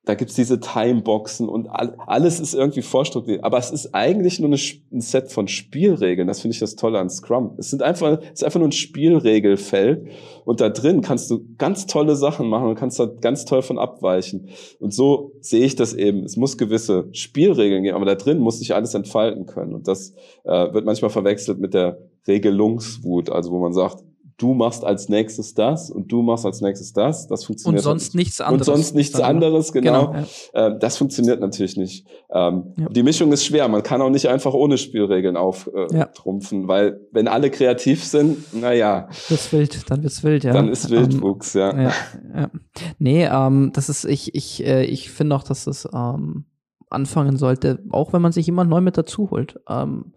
da 0.08 0.16
gibt's 0.16 0.36
diese 0.36 0.62
Timeboxen 0.62 1.50
und 1.50 1.68
all, 1.68 1.96
alles 2.08 2.40
ist 2.40 2.54
irgendwie 2.54 2.82
vorstrukturiert. 2.82 3.44
Aber 3.44 3.58
es 3.58 3.72
ist 3.72 3.94
eigentlich 3.94 4.40
nur 4.40 4.48
eine, 4.48 4.58
ein 4.94 5.02
Set 5.02 5.34
von 5.34 5.50
Spielregeln. 5.50 6.30
Das 6.30 6.40
finde 6.40 6.54
ich 6.54 6.62
das 6.62 6.78
Tolle 6.78 7.00
an 7.00 7.10
Scrum. 7.10 7.56
Es 7.58 7.72
sind 7.72 7.84
einfach, 7.84 8.20
es 8.22 8.40
ist 8.40 8.44
einfach 8.46 8.62
nur 8.62 8.70
ein 8.70 8.72
Spielregelfeld. 8.74 10.08
Und 10.46 10.62
da 10.62 10.70
drin 10.70 11.02
kannst 11.02 11.30
du 11.30 11.46
ganz 11.58 11.88
tolle 11.88 12.16
Sachen 12.16 12.48
machen 12.48 12.70
und 12.70 12.76
kannst 12.76 12.98
da 13.02 13.06
ganz 13.06 13.44
toll 13.44 13.62
von 13.62 13.78
abweichen. 13.78 14.48
Und 14.80 14.94
so 14.94 15.34
sehe 15.42 15.66
ich 15.66 15.76
das 15.76 15.94
eben. 15.94 16.24
Es 16.24 16.38
muss 16.38 16.58
gewisse 16.58 17.10
Spielregeln 17.12 17.84
geben, 17.84 17.98
aber 17.98 18.06
da 18.06 18.16
drin 18.16 18.40
muss 18.40 18.60
sich 18.60 18.74
alles 18.74 18.94
entfalten 18.94 19.46
können. 19.46 19.74
Und 19.74 19.90
das 19.90 20.14
äh, 20.46 20.74
wird 20.74 20.86
manchmal 20.86 21.12
verwechselt 21.12 21.60
mit 21.60 21.74
der 21.74 21.98
Regelungswut. 22.26 23.30
Also 23.30 23.52
wo 23.52 23.60
man 23.60 23.74
sagt, 23.74 24.06
du 24.38 24.54
machst 24.54 24.84
als 24.86 25.10
nächstes 25.10 25.56
das 25.56 25.90
und 25.90 26.12
du 26.12 26.22
machst 26.22 26.46
als 26.46 26.62
nächstes 26.62 26.94
das. 26.94 27.28
Das 27.28 27.44
funktioniert. 27.44 27.80
Und 27.80 27.84
sonst 27.84 28.16
nichts 28.16 28.40
anderes. 28.40 28.68
Und 28.68 28.76
sonst 28.76 28.96
nichts 28.96 29.20
anderes, 29.20 29.74
genau. 29.74 30.12
genau 30.12 30.26
ja. 30.54 30.68
äh, 30.68 30.80
das 30.80 30.98
funktioniert 30.98 31.42
natürlich 31.42 31.76
nicht. 31.76 32.06
Ähm, 32.30 32.74
ja. 32.78 32.88
Die 32.90 33.04
Mischung 33.04 33.32
ist 33.32 33.46
schwer. 33.46 33.68
Man 33.68 33.82
kann 33.82 34.02
auch 34.02 34.12
nicht 34.12 34.30
einfach 34.30 34.54
ohne 34.54 34.78
Spielregeln 34.78 35.38
auftrumpfen, 35.38 36.60
äh, 36.60 36.62
ja. 36.62 36.68
weil 36.68 37.02
wenn 37.12 37.28
alle 37.28 37.50
kreativ 37.50 38.04
sind, 38.04 38.54
naja. 38.54 39.10
Wird's 39.28 39.52
wild, 39.52 39.90
dann 39.90 40.04
wird's 40.04 40.24
wild, 40.24 40.44
ja. 40.44 40.54
Dann 40.54 40.70
ist 40.70 40.90
Wildwuchs, 40.92 41.56
um, 41.56 41.62
ja. 41.62 41.92
ja. 42.36 42.52
Nee, 43.00 43.26
ähm, 43.26 43.72
das 43.74 43.90
ist, 43.90 44.06
ich, 44.06 44.36
ich, 44.36 44.64
äh, 44.64 44.86
ich 44.86 45.10
finde 45.10 45.36
auch, 45.36 45.44
dass 45.44 45.66
das 45.66 45.90
ähm, 45.92 46.46
anfangen 46.90 47.38
sollte, 47.38 47.84
auch 47.90 48.14
wenn 48.14 48.22
man 48.22 48.32
sich 48.32 48.46
jemand 48.46 48.70
neu 48.70 48.82
mit 48.82 48.98
dazu 48.98 49.32
holt. 49.32 49.60
Ähm, 49.68 50.14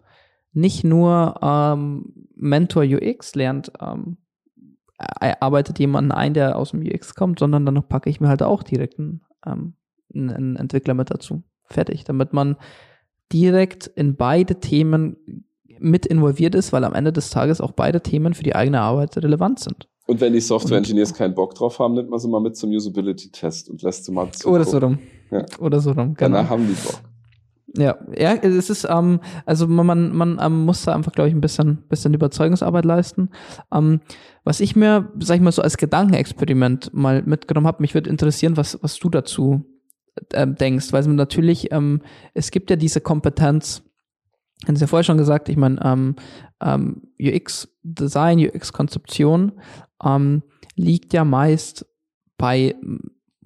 nicht 0.53 0.83
nur 0.83 1.39
ähm, 1.41 2.13
Mentor 2.35 2.83
UX 2.83 3.35
lernt, 3.35 3.71
ähm, 3.79 4.17
arbeitet 4.97 5.79
jemanden 5.79 6.11
ein, 6.11 6.33
der 6.33 6.57
aus 6.57 6.71
dem 6.71 6.81
UX 6.81 7.15
kommt, 7.15 7.39
sondern 7.39 7.65
dann 7.65 7.87
packe 7.87 8.09
ich 8.09 8.19
mir 8.21 8.27
halt 8.27 8.43
auch 8.43 8.63
direkt 8.63 8.99
einen, 8.99 9.21
ähm, 9.45 9.73
einen 10.13 10.55
Entwickler 10.55 10.93
mit 10.93 11.09
dazu. 11.09 11.43
Fertig. 11.65 12.03
Damit 12.03 12.33
man 12.33 12.57
direkt 13.31 13.87
in 13.87 14.15
beide 14.15 14.59
Themen 14.59 15.45
mit 15.79 16.05
involviert 16.05 16.53
ist, 16.53 16.73
weil 16.73 16.83
am 16.83 16.93
Ende 16.93 17.11
des 17.11 17.29
Tages 17.31 17.61
auch 17.61 17.71
beide 17.71 18.01
Themen 18.01 18.33
für 18.33 18.43
die 18.43 18.55
eigene 18.55 18.81
Arbeit 18.81 19.17
relevant 19.17 19.59
sind. 19.59 19.87
Und 20.07 20.19
wenn 20.19 20.33
die 20.33 20.41
Software 20.41 20.77
Engineers 20.77 21.13
keinen 21.13 21.33
Bock 21.33 21.55
drauf 21.55 21.79
haben, 21.79 21.93
nimmt 21.93 22.09
man 22.09 22.19
sie 22.19 22.27
mal 22.27 22.41
mit 22.41 22.55
zum 22.55 22.71
Usability-Test 22.71 23.69
und 23.69 23.81
lässt 23.81 24.05
sie 24.05 24.11
mal 24.11 24.31
zu. 24.31 24.49
Oder 24.49 24.65
so 24.65 24.77
rum. 24.77 24.99
Ja. 25.31 25.45
Oder 25.59 25.79
so 25.79 25.91
rum. 25.91 26.13
Genau. 26.15 26.37
Danach 26.37 26.49
haben 26.49 26.67
die 26.67 26.73
Bock. 26.73 27.01
Ja, 27.77 27.97
ja, 28.17 28.33
es 28.33 28.69
ist, 28.69 28.85
ähm, 28.89 29.21
also 29.45 29.67
man, 29.67 30.13
man 30.13 30.39
ähm, 30.41 30.65
muss 30.65 30.83
da 30.83 30.93
einfach, 30.93 31.13
glaube 31.13 31.29
ich, 31.29 31.35
ein 31.35 31.41
bisschen, 31.41 31.77
bisschen 31.87 32.13
Überzeugungsarbeit 32.13 32.83
leisten. 32.83 33.29
Ähm, 33.71 34.01
was 34.43 34.59
ich 34.59 34.75
mir, 34.75 35.09
sag 35.19 35.35
ich 35.35 35.41
mal, 35.41 35.51
so 35.51 35.61
als 35.61 35.77
Gedankenexperiment 35.77 36.93
mal 36.93 37.23
mitgenommen 37.23 37.67
habe, 37.67 37.81
mich 37.81 37.93
würde 37.93 38.09
interessieren, 38.09 38.57
was, 38.57 38.77
was 38.81 38.97
du 38.97 39.09
dazu 39.09 39.65
ähm, 40.33 40.55
denkst, 40.55 40.91
weil 40.91 41.03
natürlich, 41.07 41.71
ähm, 41.71 42.01
es 42.33 42.51
gibt 42.51 42.69
ja 42.69 42.75
diese 42.75 42.99
Kompetenz, 42.99 43.83
haben 44.67 44.75
Sie 44.75 44.81
ja 44.81 44.87
vorher 44.87 45.03
schon 45.03 45.17
gesagt, 45.17 45.47
ich 45.47 45.57
meine, 45.57 45.79
ähm, 45.83 46.15
ähm, 46.61 47.03
UX-Design, 47.19 48.39
UX-Konzeption 48.39 49.53
ähm, 50.03 50.43
liegt 50.75 51.13
ja 51.13 51.23
meist 51.23 51.85
bei, 52.37 52.75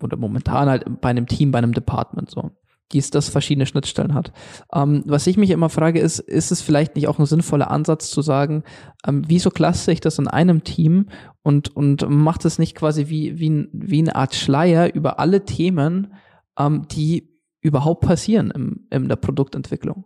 oder 0.01 0.17
momentan 0.17 0.67
halt 0.67 1.01
bei 1.01 1.09
einem 1.09 1.27
Team, 1.27 1.51
bei 1.51 1.59
einem 1.59 1.73
Department 1.73 2.31
so 2.31 2.51
dies, 2.91 3.09
das 3.09 3.29
verschiedene 3.29 3.65
Schnittstellen 3.65 4.13
hat. 4.13 4.31
Ähm, 4.73 5.03
was 5.05 5.27
ich 5.27 5.37
mich 5.37 5.49
immer 5.49 5.69
frage, 5.69 5.99
ist, 5.99 6.19
ist 6.19 6.51
es 6.51 6.61
vielleicht 6.61 6.95
nicht 6.95 7.07
auch 7.07 7.19
ein 7.19 7.25
sinnvoller 7.25 7.71
Ansatz 7.71 8.09
zu 8.09 8.21
sagen, 8.21 8.63
ähm, 9.07 9.23
wieso 9.27 9.49
klasse 9.49 9.91
ich 9.91 10.01
das 10.01 10.19
in 10.19 10.27
einem 10.27 10.63
Team 10.63 11.07
und, 11.41 11.75
und 11.75 12.07
macht 12.09 12.45
es 12.45 12.59
nicht 12.59 12.75
quasi 12.75 13.09
wie, 13.09 13.39
wie, 13.39 13.67
wie 13.71 13.99
eine 13.99 14.15
Art 14.15 14.35
Schleier 14.35 14.93
über 14.93 15.19
alle 15.19 15.45
Themen, 15.45 16.13
ähm, 16.57 16.87
die 16.89 17.35
überhaupt 17.61 18.01
passieren 18.01 18.51
im, 18.51 18.87
in 18.91 19.09
der 19.09 19.15
Produktentwicklung. 19.15 20.05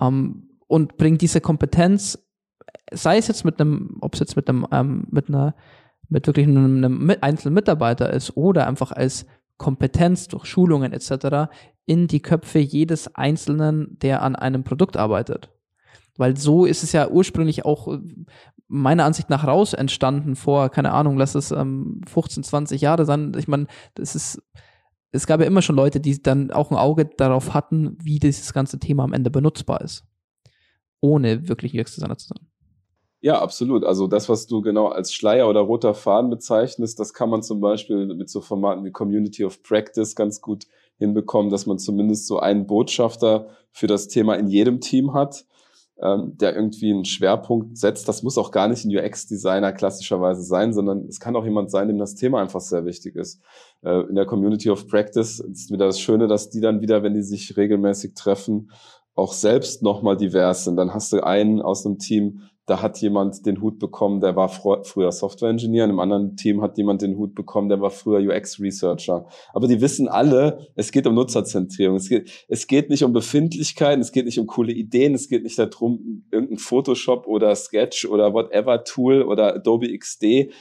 Ähm, 0.00 0.48
und 0.66 0.96
bringt 0.96 1.20
diese 1.20 1.40
Kompetenz, 1.40 2.18
sei 2.92 3.18
es 3.18 3.28
jetzt 3.28 3.44
mit 3.44 3.60
einem, 3.60 3.98
ob 4.00 4.14
es 4.14 4.20
jetzt 4.20 4.36
mit 4.36 4.48
einem, 4.48 4.66
ähm, 4.72 5.06
mit 5.10 5.28
einer, 5.28 5.54
mit 6.08 6.26
wirklich 6.26 6.46
einem, 6.46 6.84
einem 6.84 7.12
einzelnen 7.20 7.54
Mitarbeiter 7.54 8.12
ist 8.12 8.36
oder 8.36 8.66
einfach 8.66 8.92
als 8.92 9.26
Kompetenz 9.58 10.28
durch 10.28 10.46
Schulungen 10.46 10.92
etc. 10.92 11.50
in 11.84 12.06
die 12.06 12.20
Köpfe 12.20 12.58
jedes 12.60 13.14
Einzelnen, 13.14 13.98
der 14.00 14.22
an 14.22 14.36
einem 14.36 14.64
Produkt 14.64 14.96
arbeitet. 14.96 15.50
Weil 16.16 16.36
so 16.36 16.64
ist 16.64 16.82
es 16.82 16.92
ja 16.92 17.08
ursprünglich 17.08 17.64
auch 17.64 17.88
äh, 17.88 17.98
meiner 18.68 19.04
Ansicht 19.04 19.30
nach 19.30 19.46
raus 19.46 19.72
entstanden 19.72 20.36
vor, 20.36 20.68
keine 20.68 20.92
Ahnung, 20.92 21.16
lass 21.16 21.34
es 21.34 21.50
ähm, 21.50 22.02
15, 22.06 22.42
20 22.42 22.80
Jahre 22.80 23.04
sein. 23.04 23.32
Ich 23.36 23.48
meine, 23.48 23.66
das 23.94 24.14
ist, 24.14 24.42
es 25.10 25.26
gab 25.26 25.40
ja 25.40 25.46
immer 25.46 25.62
schon 25.62 25.76
Leute, 25.76 26.00
die 26.00 26.22
dann 26.22 26.50
auch 26.50 26.70
ein 26.70 26.76
Auge 26.76 27.06
darauf 27.06 27.54
hatten, 27.54 27.96
wie 28.02 28.18
dieses 28.18 28.52
ganze 28.52 28.78
Thema 28.78 29.04
am 29.04 29.12
Ende 29.12 29.30
benutzbar 29.30 29.80
ist. 29.80 30.04
Ohne 31.00 31.48
wirklich 31.48 31.78
UX-Designer 31.78 32.18
zu 32.18 32.28
sein. 32.28 32.46
Ja, 33.20 33.40
absolut. 33.40 33.84
Also 33.84 34.06
das, 34.06 34.28
was 34.28 34.46
du 34.46 34.60
genau 34.62 34.86
als 34.88 35.12
Schleier 35.12 35.48
oder 35.48 35.60
roter 35.60 35.92
Faden 35.94 36.30
bezeichnest, 36.30 37.00
das 37.00 37.12
kann 37.12 37.28
man 37.28 37.42
zum 37.42 37.60
Beispiel 37.60 38.06
mit 38.14 38.30
so 38.30 38.40
Formaten 38.40 38.84
wie 38.84 38.92
Community 38.92 39.44
of 39.44 39.62
Practice 39.62 40.14
ganz 40.14 40.40
gut 40.40 40.66
hinbekommen, 40.98 41.50
dass 41.50 41.66
man 41.66 41.78
zumindest 41.78 42.26
so 42.28 42.38
einen 42.38 42.66
Botschafter 42.66 43.48
für 43.72 43.88
das 43.88 44.06
Thema 44.06 44.34
in 44.34 44.46
jedem 44.46 44.80
Team 44.80 45.14
hat, 45.14 45.46
ähm, 46.00 46.36
der 46.36 46.54
irgendwie 46.54 46.92
einen 46.92 47.04
Schwerpunkt 47.04 47.76
setzt. 47.76 48.08
Das 48.08 48.22
muss 48.22 48.38
auch 48.38 48.52
gar 48.52 48.68
nicht 48.68 48.84
ein 48.84 48.96
UX-Designer 48.96 49.72
klassischerweise 49.72 50.42
sein, 50.42 50.72
sondern 50.72 51.06
es 51.08 51.18
kann 51.18 51.34
auch 51.34 51.44
jemand 51.44 51.72
sein, 51.72 51.88
dem 51.88 51.98
das 51.98 52.14
Thema 52.14 52.40
einfach 52.40 52.60
sehr 52.60 52.84
wichtig 52.84 53.16
ist. 53.16 53.40
Äh, 53.82 54.02
in 54.08 54.14
der 54.14 54.26
Community 54.26 54.70
of 54.70 54.86
Practice 54.86 55.40
ist 55.40 55.72
wieder 55.72 55.86
das 55.86 56.00
Schöne, 56.00 56.28
dass 56.28 56.50
die 56.50 56.60
dann 56.60 56.80
wieder, 56.82 57.02
wenn 57.02 57.14
die 57.14 57.22
sich 57.22 57.56
regelmäßig 57.56 58.14
treffen, 58.14 58.70
auch 59.16 59.32
selbst 59.32 59.82
nochmal 59.82 60.16
divers 60.16 60.64
sind. 60.64 60.76
Dann 60.76 60.94
hast 60.94 61.12
du 61.12 61.24
einen 61.24 61.60
aus 61.60 61.84
einem 61.84 61.98
Team, 61.98 62.42
da 62.68 62.82
hat 62.82 63.00
jemand 63.00 63.46
den 63.46 63.60
Hut 63.62 63.78
bekommen, 63.78 64.20
der 64.20 64.36
war 64.36 64.48
fr 64.48 64.84
früher 64.84 65.10
Software-Engineer, 65.10 65.84
in 65.84 65.90
einem 65.90 66.00
anderen 66.00 66.36
Team 66.36 66.60
hat 66.60 66.76
jemand 66.76 67.02
den 67.02 67.16
Hut 67.16 67.34
bekommen, 67.34 67.68
der 67.68 67.80
war 67.80 67.90
früher 67.90 68.20
UX-Researcher. 68.20 69.26
Aber 69.54 69.66
die 69.66 69.80
wissen 69.80 70.06
alle, 70.06 70.68
es 70.74 70.92
geht 70.92 71.06
um 71.06 71.14
Nutzerzentrierung. 71.14 71.96
Es 71.96 72.08
geht, 72.08 72.30
es 72.48 72.66
geht 72.66 72.90
nicht 72.90 73.04
um 73.04 73.12
Befindlichkeiten, 73.12 74.02
es 74.02 74.12
geht 74.12 74.26
nicht 74.26 74.38
um 74.38 74.46
coole 74.46 74.72
Ideen, 74.72 75.14
es 75.14 75.28
geht 75.28 75.44
nicht 75.44 75.58
darum, 75.58 76.24
irgendein 76.30 76.58
Photoshop 76.58 77.26
oder 77.26 77.54
Sketch 77.56 78.04
oder 78.04 78.34
whatever 78.34 78.84
Tool 78.84 79.22
oder 79.22 79.54
Adobe 79.54 79.96
XD 79.96 80.52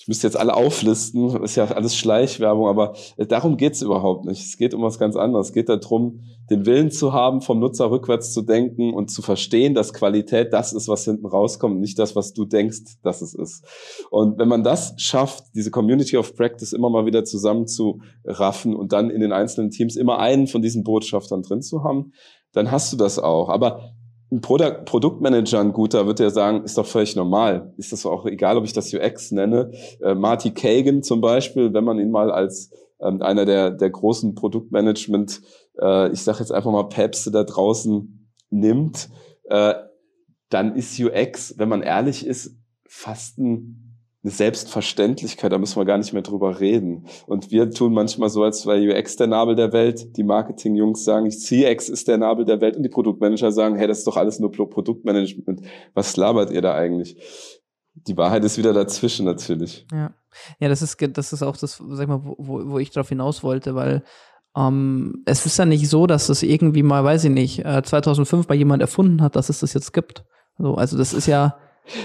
ich 0.00 0.08
müsste 0.08 0.26
jetzt 0.26 0.38
alle 0.38 0.54
auflisten, 0.54 1.42
ist 1.44 1.56
ja 1.56 1.66
alles 1.66 1.94
Schleichwerbung, 1.94 2.68
aber 2.68 2.94
äh, 3.18 3.26
darum 3.26 3.58
geht's 3.58 3.82
überhaupt 3.82 4.24
nicht. 4.24 4.40
Es 4.40 4.56
geht 4.56 4.72
um 4.72 4.80
was 4.80 4.98
ganz 4.98 5.14
anderes. 5.14 5.48
Es 5.48 5.52
geht 5.52 5.68
darum, 5.68 6.22
den 6.48 6.64
Willen 6.64 6.90
zu 6.90 7.12
haben, 7.12 7.42
vom 7.42 7.60
Nutzer 7.60 7.90
rückwärts 7.90 8.32
zu 8.32 8.40
denken 8.40 8.94
und 8.94 9.10
zu 9.10 9.20
verstehen, 9.20 9.74
dass 9.74 9.92
Qualität 9.92 10.54
das 10.54 10.72
ist, 10.72 10.88
was 10.88 11.04
hinten 11.04 11.26
rauskommt, 11.26 11.80
nicht 11.80 11.98
das, 11.98 12.16
was 12.16 12.32
du 12.32 12.46
denkst, 12.46 12.96
dass 13.02 13.20
es 13.20 13.34
ist. 13.34 13.62
Und 14.10 14.38
wenn 14.38 14.48
man 14.48 14.64
das 14.64 14.94
schafft, 14.96 15.44
diese 15.54 15.70
Community 15.70 16.16
of 16.16 16.34
Practice 16.34 16.72
immer 16.72 16.88
mal 16.88 17.04
wieder 17.04 17.24
zusammen 17.24 17.66
zu 17.66 18.00
raffen 18.24 18.74
und 18.74 18.92
dann 18.92 19.10
in 19.10 19.20
den 19.20 19.32
einzelnen 19.32 19.70
Teams 19.70 19.96
immer 19.96 20.18
einen 20.18 20.46
von 20.46 20.62
diesen 20.62 20.82
Botschaftern 20.82 21.42
drin 21.42 21.60
zu 21.60 21.84
haben, 21.84 22.14
dann 22.52 22.70
hast 22.70 22.90
du 22.90 22.96
das 22.96 23.18
auch. 23.18 23.50
Aber 23.50 23.92
ein 24.32 24.40
Product, 24.40 24.84
Produktmanager, 24.84 25.60
ein 25.60 25.72
guter, 25.72 26.06
wird 26.06 26.20
ja 26.20 26.30
sagen, 26.30 26.64
ist 26.64 26.78
doch 26.78 26.86
völlig 26.86 27.16
normal. 27.16 27.72
Ist 27.76 27.92
das 27.92 28.06
auch 28.06 28.26
egal, 28.26 28.56
ob 28.56 28.64
ich 28.64 28.72
das 28.72 28.92
UX 28.94 29.32
nenne. 29.32 29.72
Äh, 30.02 30.14
Marty 30.14 30.52
Kagan 30.52 31.02
zum 31.02 31.20
Beispiel, 31.20 31.74
wenn 31.74 31.84
man 31.84 31.98
ihn 31.98 32.10
mal 32.10 32.30
als 32.30 32.70
ähm, 33.00 33.22
einer 33.22 33.44
der, 33.44 33.70
der 33.70 33.90
großen 33.90 34.34
Produktmanagement, 34.34 35.40
äh, 35.80 36.12
ich 36.12 36.22
sage 36.22 36.38
jetzt 36.40 36.52
einfach 36.52 36.70
mal 36.70 36.84
Päpste 36.84 37.30
da 37.30 37.42
draußen 37.42 38.30
nimmt, 38.50 39.10
äh, 39.44 39.74
dann 40.48 40.76
ist 40.76 40.98
UX, 41.00 41.54
wenn 41.58 41.68
man 41.68 41.82
ehrlich 41.82 42.26
ist, 42.26 42.56
fast 42.86 43.38
ein 43.38 43.89
eine 44.22 44.32
Selbstverständlichkeit, 44.32 45.50
da 45.50 45.56
müssen 45.56 45.80
wir 45.80 45.86
gar 45.86 45.96
nicht 45.96 46.12
mehr 46.12 46.22
drüber 46.22 46.60
reden. 46.60 47.06
Und 47.26 47.50
wir 47.50 47.70
tun 47.70 47.94
manchmal 47.94 48.28
so, 48.28 48.42
als 48.42 48.66
wäre 48.66 48.78
UX 48.78 49.16
der 49.16 49.28
Nabel 49.28 49.54
der 49.54 49.72
Welt. 49.72 50.16
Die 50.16 50.24
Marketing-Jungs 50.24 51.04
sagen, 51.04 51.30
CX 51.30 51.88
ist 51.88 52.06
der 52.06 52.18
Nabel 52.18 52.44
der 52.44 52.60
Welt 52.60 52.76
und 52.76 52.82
die 52.82 52.90
Produktmanager 52.90 53.50
sagen, 53.50 53.76
hey, 53.76 53.86
das 53.86 53.98
ist 53.98 54.06
doch 54.06 54.18
alles 54.18 54.38
nur 54.38 54.52
Produktmanagement. 54.52 55.62
Was 55.94 56.16
labert 56.16 56.50
ihr 56.50 56.60
da 56.60 56.74
eigentlich? 56.74 57.16
Die 57.94 58.16
Wahrheit 58.16 58.44
ist 58.44 58.58
wieder 58.58 58.74
dazwischen 58.74 59.24
natürlich. 59.24 59.86
Ja, 59.90 60.12
ja 60.58 60.68
das, 60.68 60.82
ist, 60.82 60.98
das 61.16 61.32
ist 61.32 61.42
auch 61.42 61.56
das, 61.56 61.82
sag 61.88 62.08
mal, 62.08 62.20
wo, 62.22 62.70
wo 62.70 62.78
ich 62.78 62.90
darauf 62.90 63.08
hinaus 63.08 63.42
wollte, 63.42 63.74
weil 63.74 64.04
ähm, 64.54 65.22
es 65.24 65.46
ist 65.46 65.58
ja 65.58 65.64
nicht 65.64 65.88
so, 65.88 66.06
dass 66.06 66.28
es 66.28 66.42
irgendwie 66.42 66.82
mal, 66.82 67.04
weiß 67.04 67.24
ich 67.24 67.30
nicht, 67.30 67.62
2005 67.62 68.44
äh, 68.44 68.48
bei 68.48 68.54
jemand 68.54 68.82
erfunden 68.82 69.22
hat, 69.22 69.34
dass 69.34 69.48
es 69.48 69.60
das 69.60 69.72
jetzt 69.72 69.92
gibt. 69.92 70.24
So, 70.58 70.74
also 70.74 70.98
das 70.98 71.14
ist 71.14 71.26
ja 71.26 71.56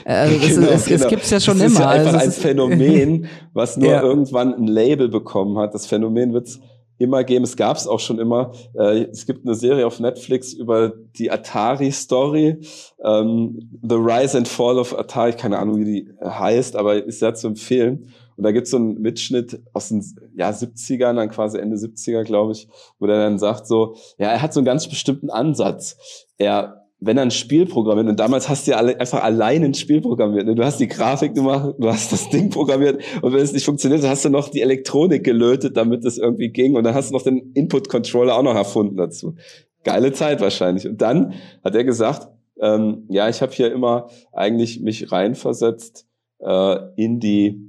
also 0.03 0.39
das 0.39 0.55
genau, 0.55 0.67
ist, 0.71 0.85
genau. 0.85 1.03
es 1.03 1.07
gibt's 1.07 1.29
ja 1.29 1.39
schon 1.39 1.59
das 1.59 1.71
immer. 1.71 1.79
Das 1.79 1.89
ist 1.89 1.95
ja 1.95 2.01
einfach 2.01 2.13
also 2.19 2.25
ein 2.25 2.31
Phänomen, 2.31 3.27
was 3.53 3.77
nur 3.77 3.89
ja. 3.89 4.01
irgendwann 4.01 4.53
ein 4.53 4.67
Label 4.67 5.09
bekommen 5.09 5.57
hat. 5.57 5.73
Das 5.73 5.85
Phänomen 5.85 6.33
wird's 6.33 6.59
immer 6.97 7.23
geben. 7.23 7.43
Es 7.43 7.57
gab 7.57 7.77
es 7.77 7.87
auch 7.87 7.99
schon 7.99 8.19
immer. 8.19 8.51
Äh, 8.73 9.03
es 9.11 9.25
gibt 9.25 9.45
eine 9.45 9.55
Serie 9.55 9.85
auf 9.85 9.99
Netflix 9.99 10.53
über 10.53 10.93
die 11.17 11.29
Atari-Story. 11.29 12.61
Ähm, 13.03 13.79
The 13.81 13.95
Rise 13.95 14.37
and 14.37 14.47
Fall 14.47 14.77
of 14.79 14.97
Atari. 14.97 15.33
Keine 15.33 15.59
Ahnung, 15.59 15.79
wie 15.79 15.85
die 15.85 16.09
heißt, 16.23 16.75
aber 16.75 17.03
ist 17.03 17.19
sehr 17.19 17.35
zu 17.35 17.47
empfehlen. 17.47 18.13
Und 18.37 18.43
da 18.43 18.51
gibt's 18.51 18.71
so 18.71 18.77
einen 18.77 19.01
Mitschnitt 19.01 19.61
aus 19.73 19.89
den 19.89 20.03
ja, 20.35 20.49
70ern, 20.49 21.15
dann 21.15 21.29
quasi 21.29 21.57
Ende 21.57 21.77
70er, 21.77 22.23
glaube 22.23 22.51
ich, 22.51 22.67
wo 22.99 23.07
der 23.07 23.17
dann 23.17 23.39
sagt 23.39 23.65
so, 23.65 23.95
ja, 24.17 24.27
er 24.27 24.41
hat 24.41 24.53
so 24.53 24.59
einen 24.59 24.65
ganz 24.65 24.87
bestimmten 24.87 25.29
Ansatz. 25.29 25.97
Er 26.37 26.84
wenn 27.05 27.17
er 27.17 27.23
ein 27.23 27.31
Spiel 27.31 27.65
programmiert, 27.67 28.07
und 28.07 28.19
damals 28.19 28.49
hast 28.49 28.65
du 28.65 28.71
ja 28.71 28.77
alle, 28.77 28.99
einfach 28.99 29.23
allein 29.23 29.63
ein 29.63 29.73
Spiel 29.75 30.01
programmiert, 30.01 30.47
ne? 30.47 30.55
du 30.55 30.63
hast 30.63 30.79
die 30.79 30.87
Grafik 30.87 31.35
gemacht, 31.35 31.75
du 31.77 31.87
hast 31.87 32.11
das 32.11 32.29
Ding 32.29 32.49
programmiert, 32.49 33.01
und 33.21 33.31
wenn 33.31 33.41
es 33.41 33.53
nicht 33.53 33.65
funktioniert, 33.65 34.03
hast 34.03 34.25
du 34.25 34.29
noch 34.29 34.49
die 34.49 34.61
Elektronik 34.61 35.23
gelötet, 35.23 35.77
damit 35.77 36.03
es 36.03 36.17
irgendwie 36.17 36.49
ging, 36.49 36.75
und 36.75 36.83
dann 36.83 36.95
hast 36.95 37.09
du 37.09 37.13
noch 37.13 37.21
den 37.21 37.51
Input-Controller 37.53 38.35
auch 38.35 38.43
noch 38.43 38.55
erfunden 38.55 38.97
dazu. 38.97 39.35
Geile 39.83 40.13
Zeit 40.13 40.41
wahrscheinlich. 40.41 40.87
Und 40.87 40.99
dann 41.01 41.35
hat 41.63 41.75
er 41.75 41.83
gesagt, 41.83 42.27
ähm, 42.59 43.05
ja, 43.09 43.29
ich 43.29 43.41
habe 43.43 43.51
hier 43.51 43.71
immer 43.71 44.09
eigentlich 44.33 44.81
mich 44.81 45.11
reinversetzt 45.11 46.07
äh, 46.39 46.77
in 46.95 47.19
die, 47.19 47.61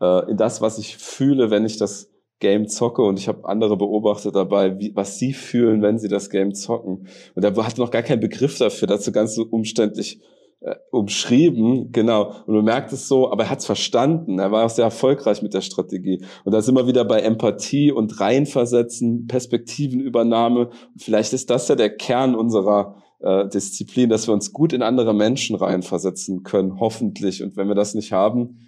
äh, 0.00 0.30
in 0.30 0.36
das, 0.36 0.60
was 0.60 0.78
ich 0.78 0.96
fühle, 0.96 1.50
wenn 1.50 1.64
ich 1.64 1.76
das 1.76 2.13
Game 2.44 2.68
zocke 2.68 3.00
und 3.00 3.18
ich 3.18 3.26
habe 3.26 3.48
andere 3.48 3.78
beobachtet 3.78 4.36
dabei, 4.36 4.78
wie, 4.78 4.94
was 4.94 5.18
sie 5.18 5.32
fühlen, 5.32 5.80
wenn 5.80 5.98
sie 5.98 6.08
das 6.08 6.28
Game 6.28 6.52
zocken. 6.52 7.08
Und 7.34 7.42
er 7.42 7.56
hatte 7.56 7.80
noch 7.80 7.90
gar 7.90 8.02
keinen 8.02 8.20
Begriff 8.20 8.58
dafür, 8.58 8.86
dazu 8.86 9.12
ganz 9.12 9.34
so 9.34 9.46
umständlich 9.50 10.20
äh, 10.60 10.74
umschrieben, 10.90 11.90
genau. 11.90 12.34
Und 12.44 12.54
du 12.54 12.60
merkt 12.60 12.92
es 12.92 13.08
so, 13.08 13.32
aber 13.32 13.44
er 13.44 13.50
hat 13.50 13.60
es 13.60 13.64
verstanden. 13.64 14.38
Er 14.38 14.52
war 14.52 14.66
auch 14.66 14.70
sehr 14.70 14.84
erfolgreich 14.84 15.40
mit 15.40 15.54
der 15.54 15.62
Strategie. 15.62 16.22
Und 16.44 16.52
da 16.52 16.60
sind 16.60 16.74
wir 16.74 16.86
wieder 16.86 17.06
bei 17.06 17.20
Empathie 17.20 17.90
und 17.90 18.20
Reinversetzen, 18.20 19.26
Perspektivenübernahme. 19.26 20.66
Und 20.68 21.02
vielleicht 21.02 21.32
ist 21.32 21.48
das 21.48 21.66
ja 21.68 21.76
der 21.76 21.96
Kern 21.96 22.34
unserer 22.34 23.02
äh, 23.20 23.48
Disziplin, 23.48 24.10
dass 24.10 24.28
wir 24.28 24.34
uns 24.34 24.52
gut 24.52 24.74
in 24.74 24.82
andere 24.82 25.14
Menschen 25.14 25.56
reinversetzen 25.56 26.42
können, 26.42 26.78
hoffentlich. 26.78 27.42
Und 27.42 27.56
wenn 27.56 27.68
wir 27.68 27.74
das 27.74 27.94
nicht 27.94 28.12
haben, 28.12 28.58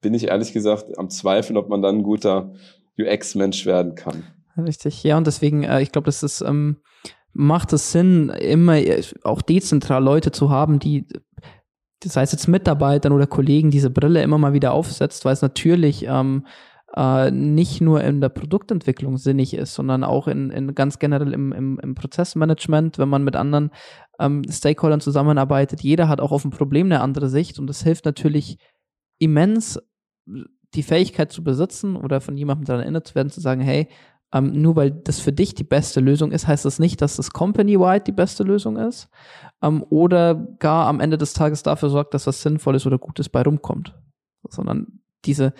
bin 0.00 0.14
ich 0.14 0.28
ehrlich 0.28 0.52
gesagt 0.52 0.98
am 0.98 1.10
Zweifeln, 1.10 1.56
ob 1.56 1.68
man 1.68 1.80
dann 1.80 1.98
ein 1.98 2.02
guter 2.02 2.52
UX-Mensch 3.00 3.66
werden 3.66 3.94
kann. 3.94 4.24
Richtig, 4.56 5.02
ja, 5.02 5.16
und 5.16 5.26
deswegen, 5.26 5.62
äh, 5.62 5.80
ich 5.80 5.92
glaube, 5.92 6.06
das 6.06 6.22
ist, 6.22 6.40
ähm, 6.40 6.78
macht 7.32 7.72
es 7.72 7.92
Sinn, 7.92 8.28
immer 8.30 8.76
äh, 8.76 9.02
auch 9.22 9.42
dezentral 9.42 10.02
Leute 10.02 10.32
zu 10.32 10.50
haben, 10.50 10.78
die, 10.78 11.06
das 12.00 12.16
heißt 12.16 12.32
jetzt 12.32 12.48
Mitarbeitern 12.48 13.12
oder 13.12 13.26
Kollegen, 13.26 13.70
diese 13.70 13.90
Brille 13.90 14.22
immer 14.22 14.38
mal 14.38 14.52
wieder 14.52 14.72
aufsetzt, 14.72 15.24
weil 15.24 15.34
es 15.34 15.42
natürlich 15.42 16.04
ähm, 16.06 16.46
äh, 16.96 17.30
nicht 17.30 17.80
nur 17.80 18.02
in 18.02 18.20
der 18.20 18.30
Produktentwicklung 18.30 19.16
sinnig 19.16 19.54
ist, 19.54 19.74
sondern 19.74 20.02
auch 20.02 20.26
in, 20.26 20.50
in 20.50 20.74
ganz 20.74 20.98
generell 20.98 21.32
im, 21.32 21.52
im, 21.52 21.78
im 21.80 21.94
Prozessmanagement, 21.94 22.98
wenn 22.98 23.08
man 23.08 23.22
mit 23.22 23.36
anderen 23.36 23.70
ähm, 24.18 24.42
Stakeholdern 24.48 25.00
zusammenarbeitet. 25.00 25.82
Jeder 25.82 26.08
hat 26.08 26.20
auch 26.20 26.32
auf 26.32 26.44
ein 26.44 26.50
Problem 26.50 26.86
eine 26.86 27.00
andere 27.00 27.28
Sicht 27.28 27.58
und 27.58 27.66
das 27.66 27.82
hilft 27.82 28.06
natürlich 28.06 28.58
immens, 29.18 29.78
die 30.74 30.82
Fähigkeit 30.82 31.32
zu 31.32 31.42
besitzen 31.42 31.96
oder 31.96 32.20
von 32.20 32.36
jemandem 32.36 32.64
daran 32.64 32.82
erinnert 32.82 33.06
zu 33.06 33.14
werden, 33.14 33.30
zu 33.30 33.40
sagen, 33.40 33.60
hey, 33.60 33.88
ähm, 34.32 34.62
nur 34.62 34.76
weil 34.76 34.90
das 34.92 35.18
für 35.18 35.32
dich 35.32 35.54
die 35.54 35.64
beste 35.64 36.00
Lösung 36.00 36.30
ist, 36.30 36.46
heißt 36.46 36.64
das 36.64 36.78
nicht, 36.78 37.02
dass 37.02 37.16
das 37.16 37.32
company-wide 37.32 38.04
die 38.04 38.12
beste 38.12 38.44
Lösung 38.44 38.76
ist 38.76 39.08
ähm, 39.60 39.84
oder 39.90 40.34
gar 40.58 40.86
am 40.86 41.00
Ende 41.00 41.18
des 41.18 41.32
Tages 41.32 41.62
dafür 41.62 41.90
sorgt, 41.90 42.14
dass 42.14 42.26
was 42.26 42.42
Sinnvolles 42.42 42.86
oder 42.86 42.98
Gutes 42.98 43.28
bei 43.28 43.42
rumkommt. 43.42 43.98
Sondern 44.48 45.00
diese, 45.24 45.52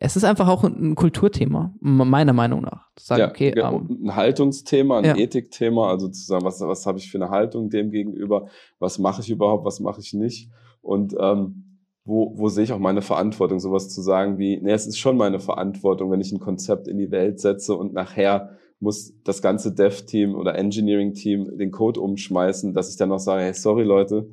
es 0.00 0.16
ist 0.16 0.24
einfach 0.24 0.48
auch 0.48 0.64
ein, 0.64 0.94
Kulturthema, 0.94 1.74
meiner 1.80 2.32
Meinung 2.32 2.62
nach. 2.62 2.88
Zu 2.96 3.06
sagen, 3.06 3.20
ja, 3.20 3.28
okay, 3.28 3.54
ja, 3.54 3.70
ähm, 3.70 3.98
ein 4.04 4.16
Haltungsthema, 4.16 4.98
ein 4.98 5.04
ja. 5.04 5.16
Ethikthema, 5.16 5.90
also 5.90 6.08
zu 6.08 6.24
sagen, 6.24 6.44
was, 6.44 6.60
was 6.60 6.86
habe 6.86 6.98
ich 6.98 7.10
für 7.10 7.18
eine 7.18 7.28
Haltung 7.28 7.68
dem 7.68 7.90
gegenüber, 7.90 8.48
was 8.78 8.98
mache 8.98 9.20
ich 9.20 9.28
überhaupt, 9.28 9.66
was 9.66 9.80
mache 9.80 10.00
ich 10.00 10.14
nicht. 10.14 10.50
Und 10.80 11.14
ähm, 11.20 11.67
wo, 12.08 12.32
wo 12.36 12.48
sehe 12.48 12.64
ich 12.64 12.72
auch 12.72 12.78
meine 12.78 13.02
Verantwortung, 13.02 13.60
sowas 13.60 13.90
zu 13.90 14.00
sagen 14.00 14.38
wie, 14.38 14.58
nee, 14.62 14.72
es 14.72 14.86
ist 14.86 14.96
schon 14.96 15.18
meine 15.18 15.40
Verantwortung, 15.40 16.10
wenn 16.10 16.22
ich 16.22 16.32
ein 16.32 16.40
Konzept 16.40 16.88
in 16.88 16.96
die 16.96 17.10
Welt 17.10 17.38
setze 17.38 17.76
und 17.76 17.92
nachher 17.92 18.56
muss 18.80 19.12
das 19.24 19.42
ganze 19.42 19.74
Dev-Team 19.74 20.34
oder 20.34 20.54
Engineering-Team 20.54 21.58
den 21.58 21.70
Code 21.70 22.00
umschmeißen, 22.00 22.72
dass 22.72 22.88
ich 22.88 22.96
dann 22.96 23.10
noch 23.10 23.18
sage, 23.18 23.42
hey, 23.42 23.52
sorry 23.52 23.84
Leute, 23.84 24.26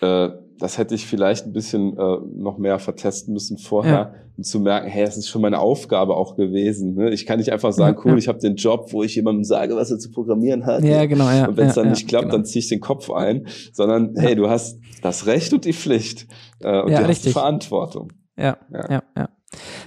äh, 0.00 0.30
das 0.58 0.78
hätte 0.78 0.94
ich 0.94 1.06
vielleicht 1.06 1.46
ein 1.46 1.52
bisschen 1.52 1.98
äh, 1.98 2.16
noch 2.36 2.58
mehr 2.58 2.78
vertesten 2.78 3.32
müssen 3.32 3.58
vorher, 3.58 3.92
ja. 3.92 4.14
um 4.36 4.44
zu 4.44 4.60
merken, 4.60 4.88
hey, 4.88 5.02
es 5.02 5.16
ist 5.16 5.28
schon 5.28 5.42
meine 5.42 5.58
Aufgabe 5.58 6.14
auch 6.14 6.36
gewesen. 6.36 6.94
Ne? 6.94 7.10
Ich 7.10 7.26
kann 7.26 7.38
nicht 7.38 7.52
einfach 7.52 7.72
sagen, 7.72 7.98
cool, 8.04 8.12
ja. 8.12 8.18
ich 8.18 8.28
habe 8.28 8.38
den 8.38 8.54
Job, 8.54 8.92
wo 8.92 9.02
ich 9.02 9.16
jemandem 9.16 9.44
sage, 9.44 9.74
was 9.74 9.90
er 9.90 9.98
zu 9.98 10.10
programmieren 10.10 10.64
hat. 10.64 10.84
Ja, 10.84 11.06
genau. 11.06 11.28
Ja, 11.28 11.48
und 11.48 11.56
wenn 11.56 11.68
es 11.68 11.74
dann 11.74 11.90
nicht 11.90 12.06
klappt, 12.06 12.26
genau. 12.26 12.36
dann 12.36 12.44
ziehe 12.44 12.60
ich 12.60 12.68
den 12.68 12.80
Kopf 12.80 13.10
ein, 13.10 13.48
sondern 13.72 14.14
hey, 14.16 14.36
du 14.36 14.48
hast 14.48 14.78
das 15.02 15.26
Recht 15.26 15.52
und 15.52 15.64
die 15.64 15.72
Pflicht 15.72 16.28
äh, 16.60 16.80
und 16.80 16.90
du 16.90 16.96
richtig. 16.96 17.08
hast 17.08 17.24
die 17.26 17.30
Verantwortung. 17.30 18.12
Ja, 18.36 18.56
ja, 18.72 18.90
ja. 18.90 19.02
ja. 19.16 19.28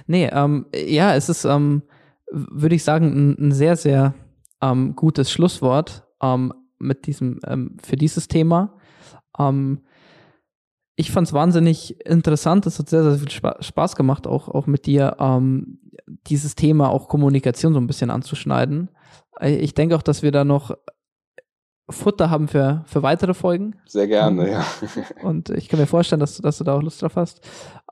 Nee, 0.06 0.30
ähm, 0.32 0.66
ja, 0.74 1.14
es 1.14 1.28
ist 1.28 1.44
ähm, 1.44 1.82
würde 2.30 2.74
ich 2.74 2.84
sagen, 2.84 3.06
ein, 3.06 3.48
ein 3.48 3.52
sehr, 3.52 3.76
sehr 3.76 4.14
ähm, 4.60 4.94
gutes 4.96 5.30
Schlusswort 5.30 6.04
ähm, 6.22 6.52
mit 6.78 7.06
diesem, 7.06 7.40
ähm, 7.46 7.76
für 7.82 7.96
dieses 7.96 8.28
Thema. 8.28 8.77
Ähm, 9.38 9.82
ich 10.96 11.12
fand 11.12 11.28
es 11.28 11.32
wahnsinnig 11.32 12.04
interessant. 12.06 12.66
Es 12.66 12.78
hat 12.78 12.88
sehr, 12.88 13.04
sehr 13.04 13.18
viel 13.18 13.30
Spaß 13.30 13.94
gemacht, 13.94 14.26
auch, 14.26 14.48
auch 14.48 14.66
mit 14.66 14.86
dir 14.86 15.16
ähm, 15.20 15.78
dieses 16.26 16.56
Thema, 16.56 16.90
auch 16.90 17.08
Kommunikation 17.08 17.72
so 17.72 17.80
ein 17.80 17.86
bisschen 17.86 18.10
anzuschneiden. 18.10 18.90
Äh, 19.40 19.56
ich 19.56 19.74
denke 19.74 19.94
auch, 19.96 20.02
dass 20.02 20.22
wir 20.22 20.32
da 20.32 20.44
noch 20.44 20.74
Futter 21.90 22.30
haben 22.30 22.48
für, 22.48 22.82
für 22.86 23.02
weitere 23.02 23.32
Folgen. 23.32 23.76
Sehr 23.86 24.06
gerne, 24.06 24.46
ähm, 24.46 24.52
ja. 24.52 24.64
Und 25.22 25.50
ich 25.50 25.68
kann 25.68 25.80
mir 25.80 25.86
vorstellen, 25.86 26.20
dass, 26.20 26.36
dass 26.38 26.58
du 26.58 26.64
da 26.64 26.74
auch 26.74 26.82
Lust 26.82 27.00
drauf 27.00 27.16
hast. 27.16 27.40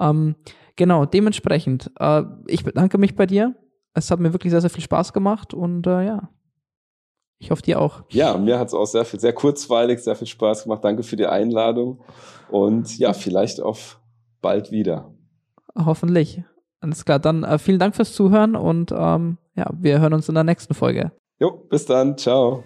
Ähm, 0.01 0.35
genau, 0.77 1.07
dementsprechend, 1.07 1.91
äh, 1.99 2.23
ich 2.47 2.65
bedanke 2.65 2.99
mich 2.99 3.15
bei 3.15 3.27
dir. 3.27 3.55
Es 3.95 4.11
hat 4.11 4.21
mir 4.21 4.33
wirklich 4.33 4.51
sehr, 4.51 4.61
sehr 4.61 4.71
viel 4.71 4.83
Spaß 4.83 5.13
gemacht 5.15 5.55
und 5.55 5.87
äh, 5.87 6.05
ja, 6.05 6.29
ich 7.39 7.51
hoffe 7.51 7.63
dir 7.63 7.81
auch. 7.81 8.03
Ja, 8.11 8.37
mir 8.37 8.59
hat 8.59 8.69
es 8.69 8.75
auch 8.75 8.87
sehr 8.87 9.05
viel, 9.05 9.21
sehr 9.21 9.33
kurzweilig, 9.33 10.01
sehr 10.01 10.17
viel 10.17 10.27
Spaß 10.27 10.65
gemacht. 10.65 10.85
Danke 10.85 11.03
für 11.03 11.17
die 11.17 11.27
Einladung 11.27 12.01
und 12.51 12.99
ja, 12.99 13.13
vielleicht 13.13 13.61
auf 13.61 14.01
bald 14.41 14.71
wieder. 14.71 15.13
Hoffentlich. 15.77 16.43
Alles 16.81 17.05
klar, 17.05 17.19
dann 17.19 17.43
äh, 17.43 17.59
vielen 17.59 17.79
Dank 17.79 17.97
fürs 17.97 18.13
Zuhören 18.13 18.55
und 18.55 18.93
ähm, 18.93 19.39
ja, 19.55 19.71
wir 19.73 20.01
hören 20.01 20.15
uns 20.15 20.29
in 20.29 20.35
der 20.35 20.45
nächsten 20.45 20.75
Folge. 20.75 21.13
Jo, 21.39 21.51
bis 21.69 21.87
dann. 21.87 22.17
Ciao. 22.17 22.63